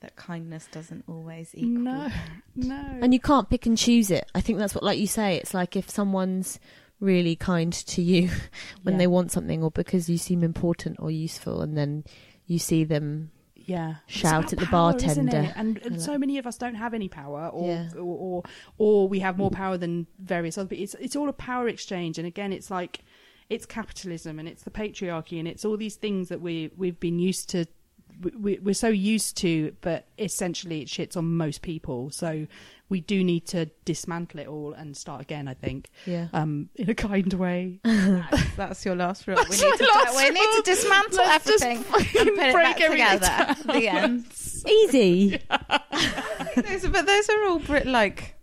that 0.02 0.16
kindness 0.16 0.68
doesn't 0.72 1.04
always 1.08 1.50
equal. 1.56 1.70
no 1.84 2.00
that. 2.10 2.14
no 2.56 3.00
And 3.02 3.14
you 3.16 3.20
can't 3.20 3.50
pick 3.50 3.66
and 3.66 3.76
choose 3.76 4.12
it. 4.12 4.30
I 4.36 4.42
think 4.42 4.60
that's 4.60 4.76
what, 4.76 4.84
like 4.84 5.00
you 5.00 5.08
say, 5.08 5.38
it's 5.38 5.56
like 5.56 5.76
if 5.76 5.90
someone's 5.90 6.60
really 7.00 7.36
kind 7.36 7.74
to 7.74 8.02
you 8.04 8.30
when 8.84 8.94
Yeah. 8.96 9.00
they 9.00 9.08
want 9.08 9.32
something 9.32 9.64
or 9.64 9.72
because 9.72 10.08
you 10.08 10.20
seem 10.20 10.44
important 10.44 10.98
or 11.00 11.10
useful, 11.10 11.62
and 11.64 11.76
then 11.76 12.04
you 12.46 12.60
see 12.60 12.84
them. 12.84 13.32
Yeah 13.68 13.96
Shout 14.08 14.52
at 14.54 14.60
the 14.60 14.66
power, 14.66 14.94
bartender. 14.94 15.54
and, 15.56 15.78
and 15.86 16.02
so 16.02 16.18
many 16.18 16.40
of 16.40 16.48
us 16.48 16.58
don't 16.58 16.76
have 16.76 16.94
any 16.96 17.08
power 17.10 17.50
or, 17.50 17.68
Yeah. 17.70 17.90
or 17.96 18.02
or 18.02 18.44
or 18.80 19.08
we 19.08 19.20
have 19.20 19.38
more 19.38 19.52
power 19.52 19.78
than 19.78 20.08
various 20.20 20.58
other 20.58 20.70
people 20.70 20.84
it's 20.84 20.96
it's 20.96 21.16
all 21.16 21.30
a 21.30 21.34
power 21.34 21.68
exchange 21.68 22.18
and 22.18 22.26
again 22.26 22.52
it's 22.52 22.72
like 22.72 23.02
it's 23.50 23.66
capitalism 23.66 24.40
and 24.40 24.48
it's 24.48 24.64
the 24.64 24.72
patriarchy 24.72 25.38
and 25.40 25.48
it's 25.48 25.64
all 25.64 25.78
these 25.78 25.96
things 25.96 26.30
that 26.30 26.42
we 26.42 26.72
we've 26.76 27.00
been 27.00 27.20
used 27.20 27.50
to 27.50 27.66
we, 28.40 28.60
we're 28.60 28.74
so 28.74 28.88
used 28.88 29.38
to 29.38 29.74
but 29.82 30.06
essentially 30.18 30.82
it 30.82 30.88
shits 30.88 31.16
on 31.18 31.36
most 31.38 31.62
people 31.62 32.10
so 32.10 32.48
we 32.90 33.02
do 33.02 33.22
need 33.24 33.46
to 33.46 33.66
dismantle 33.86 34.40
it 34.40 34.48
all 34.48 34.74
and 34.74 34.96
start 34.96 35.22
again 35.22 35.48
i 35.48 35.54
think 35.54 35.90
Yeah. 36.06 36.28
um 36.34 36.70
in 36.76 36.90
a 36.90 36.96
kind 36.96 37.32
way 37.34 37.80
That's, 37.84 38.56
that's 38.56 38.86
your 38.86 38.96
last 38.96 39.28
rule. 39.28 39.38
We 39.50 39.56
need, 39.58 39.62
my 39.70 39.78
to, 39.78 39.84
last 39.86 40.16
we 40.16 40.30
need 40.30 40.50
to 40.56 40.62
dismantle 40.66 41.18
Let's 41.18 41.48
everything 41.48 41.78
and 41.78 41.86
put 41.88 42.16
it 42.16 42.36
break 42.36 42.54
back 42.54 42.82
everything 42.82 43.20
together. 43.20 43.56
The 43.74 43.88
end. 43.90 44.26
Easy. 44.68 45.40
those, 46.56 46.88
but 46.88 47.06
those 47.06 47.30
are 47.30 47.44
all 47.48 47.60
Brit 47.60 47.86
like 47.86 48.36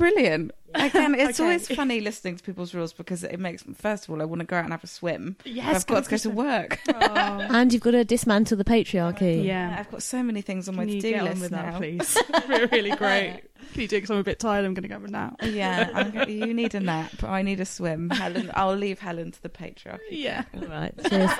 brilliant. 0.00 0.52
Again, 0.74 1.14
it's 1.16 1.40
Okay. 1.40 1.42
always 1.48 1.66
funny 1.68 2.00
listening 2.00 2.36
to 2.36 2.44
people's 2.44 2.72
rules 2.74 2.92
because 2.92 3.24
it 3.24 3.40
makes. 3.40 3.64
First 3.74 4.04
of 4.04 4.10
all, 4.10 4.22
I 4.22 4.24
want 4.24 4.38
to 4.40 4.46
go 4.46 4.56
out 4.56 4.62
and 4.64 4.72
have 4.72 4.84
a 4.84 4.86
swim. 4.86 5.34
but 5.42 5.52
yes 5.52 5.74
I've 5.76 5.86
got 5.86 6.04
to 6.04 6.10
go 6.10 6.16
to 6.16 6.30
work. 6.30 6.78
Oh. 6.88 7.46
and 7.50 7.72
you've 7.72 7.82
got 7.82 7.90
to 7.92 8.04
dismantle 8.04 8.56
the 8.56 8.64
patriarchy. 8.64 9.44
Yeah. 9.44 9.74
I've 9.78 9.90
got 9.90 10.02
so 10.02 10.22
many 10.22 10.42
things 10.42 10.68
on 10.68 10.76
my 10.76 10.84
Can 10.84 10.94
you 10.94 11.00
to-do 11.00 11.14
get 11.14 11.24
list 11.24 11.34
on 11.36 11.40
with 11.40 11.50
now. 11.50 11.62
that, 11.70 11.76
please? 11.78 12.18
That'd 12.30 12.70
be 12.70 12.76
really 12.76 12.90
great. 12.96 13.42
Can 13.72 13.82
you 13.82 13.88
do 13.88 13.96
it? 13.96 13.98
Because 14.02 14.10
I'm 14.10 14.18
a 14.18 14.22
bit 14.24 14.38
tired. 14.38 14.64
I'm 14.64 14.74
going 14.74 14.82
to 14.82 14.88
go 14.88 14.94
have 14.94 15.04
a 15.04 15.08
nap. 15.10 15.36
Yeah, 15.42 15.90
I'm 15.92 16.28
you 16.28 16.54
need 16.54 16.74
a 16.74 16.80
nap. 16.80 17.22
I 17.24 17.42
need 17.42 17.58
a 17.60 17.64
swim. 17.64 18.10
Helen, 18.10 18.50
I'll 18.54 18.74
leave 18.76 18.98
Helen 19.00 19.32
to 19.32 19.42
the 19.42 19.48
patriarchy. 19.48 19.98
Yeah. 20.10 20.44
All 20.54 20.66
right. 20.66 20.94
Cheers. 21.08 21.30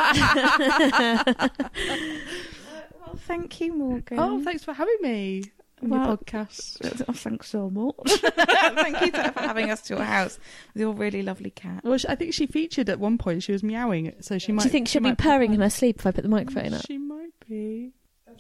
Well, 3.01 3.17
thank 3.17 3.61
you, 3.61 3.73
Morgan. 3.75 4.19
Oh, 4.19 4.43
thanks 4.43 4.65
for 4.65 4.73
having 4.73 4.97
me 5.03 5.43
on 5.45 5.60
Well- 5.89 6.07
your 6.07 6.17
podcast. 6.17 7.05
Oh, 7.09 7.13
thanks 7.13 7.49
so 7.49 7.71
much. 7.71 7.95
thank 8.21 9.01
you 9.01 9.11
for 9.13 9.33
having 9.41 9.71
us 9.71 9.81
to 9.83 9.95
your 9.95 10.05
house 10.05 10.39
with 10.75 10.81
your 10.81 10.93
really 10.93 11.23
lovely 11.23 11.51
cat. 11.51 11.83
Well, 11.85 11.97
she, 11.99 12.09
I 12.09 12.15
think 12.15 12.35
she 12.35 12.47
featured 12.47 12.89
at 12.89 12.99
one 13.01 13.17
point. 13.19 13.43
She 13.43 13.53
was 13.53 13.63
meowing, 13.63 14.13
so 14.21 14.39
she 14.39 14.53
might. 14.53 14.63
Do 14.63 14.69
you 14.69 14.73
think 14.73 14.89
she 14.89 14.93
she'll 14.93 15.03
be 15.03 15.15
purring 15.15 15.55
in 15.55 15.61
her 15.61 15.71
sleep 15.71 15.99
if 16.01 16.07
I 16.07 16.11
put 16.11 16.23
the 16.23 16.29
microphone 16.29 16.75
up? 16.75 16.85
She 16.87 16.99
might 16.99 17.33
be. 17.49 17.93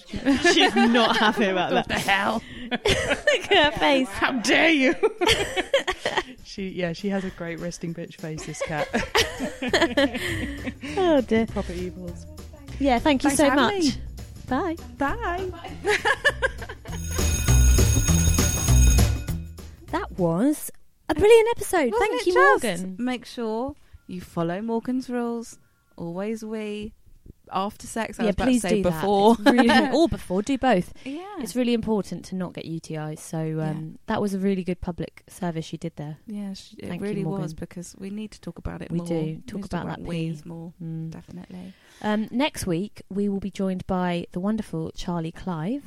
She's 0.06 0.74
not 0.74 1.16
happy 1.16 1.44
about 1.46 1.70
that. 1.70 1.74
What 1.74 1.88
the 1.88 1.98
hell? 1.98 2.42
Look 2.70 2.86
at 3.52 3.72
her 3.72 3.78
face. 3.78 4.08
How 4.08 4.32
dare 4.32 4.70
you? 4.70 4.94
she, 6.44 6.68
yeah, 6.68 6.92
she 6.92 7.08
has 7.08 7.24
a 7.24 7.30
great 7.30 7.58
resting 7.58 7.92
bitch 7.92 8.14
face. 8.16 8.46
This 8.46 8.62
cat. 8.62 8.88
Oh 10.96 11.20
dear. 11.22 11.46
Proper 11.46 11.72
evils. 11.72 12.24
Yeah, 12.78 12.98
thank 12.98 13.24
you 13.24 13.30
Thanks 13.30 13.42
so 13.42 13.54
much. 13.54 13.74
me. 13.74 13.92
Bye. 14.48 14.76
Bye. 14.98 15.50
That 15.82 16.24
was 20.20 20.70
a 21.08 21.14
brilliant 21.14 21.48
episode. 21.56 21.90
Wasn't 21.92 21.98
Thank 22.10 22.20
it 22.20 22.26
you, 22.26 22.34
just? 22.34 22.64
Morgan. 22.64 22.96
Make 22.98 23.24
sure 23.24 23.74
you 24.06 24.20
follow 24.20 24.60
Morgan's 24.60 25.08
rules. 25.08 25.58
Always 25.96 26.44
we. 26.44 26.92
After 27.52 27.86
sex, 27.86 28.18
I 28.20 28.24
yeah, 28.24 28.30
about 28.30 28.44
please 28.46 28.62
to 28.62 28.68
say 28.68 28.76
do 28.76 28.90
before. 28.90 29.36
really, 29.44 29.90
or 29.92 30.08
before, 30.08 30.42
do 30.42 30.56
both. 30.58 30.92
yeah. 31.04 31.24
It's 31.40 31.56
really 31.56 31.74
important 31.74 32.24
to 32.26 32.34
not 32.36 32.52
get 32.52 32.64
UTIs. 32.66 33.18
So 33.18 33.60
um, 33.60 33.98
that 34.06 34.20
was 34.20 34.34
a 34.34 34.38
really 34.38 34.62
good 34.64 34.80
public 34.80 35.22
service 35.28 35.72
you 35.72 35.78
did 35.78 35.96
there. 35.96 36.18
yeah, 36.26 36.52
sh- 36.54 36.74
it 36.78 36.88
Thank 36.88 37.02
really 37.02 37.22
Morgan. 37.24 37.42
was 37.42 37.54
because 37.54 37.94
we 37.98 38.10
need 38.10 38.30
to 38.32 38.40
talk 38.40 38.58
about 38.58 38.82
it 38.82 38.90
We 38.90 38.98
more. 38.98 39.06
do. 39.06 39.14
We 39.14 39.42
Talk 39.46 39.60
to 39.62 39.66
about 39.76 39.86
that 39.86 40.08
pee. 40.08 40.36
more. 40.44 40.72
Mm. 40.82 41.10
Definitely. 41.10 41.74
Um, 42.02 42.28
next 42.30 42.66
week, 42.66 43.02
we 43.10 43.28
will 43.28 43.40
be 43.40 43.50
joined 43.50 43.86
by 43.86 44.26
the 44.32 44.40
wonderful 44.40 44.90
Charly 44.92 45.32
Clive, 45.34 45.82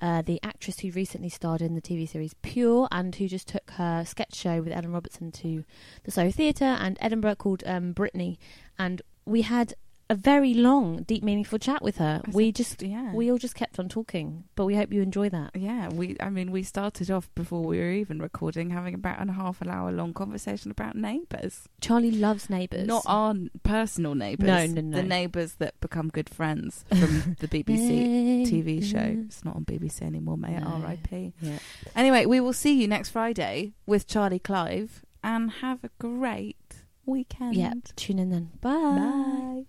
uh, 0.00 0.22
the 0.22 0.40
actress 0.42 0.80
who 0.80 0.90
recently 0.92 1.28
starred 1.28 1.60
in 1.60 1.74
the 1.74 1.82
TV 1.82 2.08
series 2.08 2.34
Pure 2.42 2.88
and 2.90 3.14
who 3.14 3.28
just 3.28 3.48
took 3.48 3.70
her 3.72 4.04
sketch 4.06 4.34
show 4.34 4.62
with 4.62 4.72
Ellen 4.72 4.92
Robertson 4.92 5.30
to 5.32 5.64
the 6.04 6.10
Soho 6.10 6.30
Theatre 6.30 6.64
and 6.64 6.96
Edinburgh 7.00 7.36
called 7.36 7.62
um, 7.66 7.92
Britney. 7.92 8.38
And 8.78 9.02
we 9.26 9.42
had 9.42 9.74
a 10.12 10.14
very 10.14 10.52
long, 10.52 11.04
deep, 11.04 11.24
meaningful 11.24 11.58
chat 11.58 11.80
with 11.80 11.96
her. 11.96 12.20
We 12.30 12.52
just, 12.52 12.82
yeah. 12.82 13.14
we 13.14 13.30
all 13.30 13.38
just 13.38 13.54
kept 13.54 13.78
on 13.78 13.88
talking, 13.88 14.44
but 14.54 14.66
we 14.66 14.76
hope 14.76 14.92
you 14.92 15.00
enjoy 15.00 15.30
that. 15.30 15.52
Yeah, 15.54 15.88
we. 15.88 16.18
I 16.20 16.28
mean, 16.28 16.52
we 16.52 16.62
started 16.62 17.10
off 17.10 17.34
before 17.34 17.62
we 17.62 17.78
were 17.78 17.90
even 17.90 18.20
recording, 18.20 18.68
having 18.68 18.92
about 18.92 19.20
an 19.20 19.28
half 19.28 19.62
an 19.62 19.70
hour 19.70 19.90
long 19.90 20.12
conversation 20.12 20.70
about 20.70 20.96
neighbours. 20.96 21.66
Charly 21.80 22.10
loves 22.10 22.50
neighbours. 22.50 22.86
Not 22.86 23.04
our 23.06 23.34
personal 23.62 24.14
neighbours. 24.14 24.46
No, 24.46 24.66
no, 24.66 24.82
no. 24.82 24.96
The 24.98 25.02
neighbours 25.02 25.54
that 25.54 25.80
become 25.80 26.08
good 26.08 26.28
friends 26.28 26.84
from 26.90 27.36
the 27.40 27.48
BBC 27.48 28.46
TV 28.46 28.84
show. 28.84 29.24
It's 29.24 29.46
not 29.46 29.56
on 29.56 29.64
BBC 29.64 30.02
anymore, 30.02 30.36
may 30.36 30.56
it 30.56 30.60
No. 30.60 30.82
R.I.P. 30.82 31.32
Yeah. 31.40 31.58
Anyway, 31.96 32.26
we 32.26 32.38
will 32.38 32.52
see 32.52 32.78
you 32.78 32.86
next 32.86 33.08
Friday 33.08 33.72
with 33.86 34.06
Charly 34.06 34.42
Clive, 34.42 35.06
and 35.24 35.50
have 35.50 35.82
a 35.84 35.90
great 35.98 36.56
weekend. 37.06 37.56
Yeah. 37.56 37.72
Tune 37.96 38.18
in 38.18 38.28
then. 38.28 38.50
Bye. 38.60 38.70
Bye. 38.70 39.64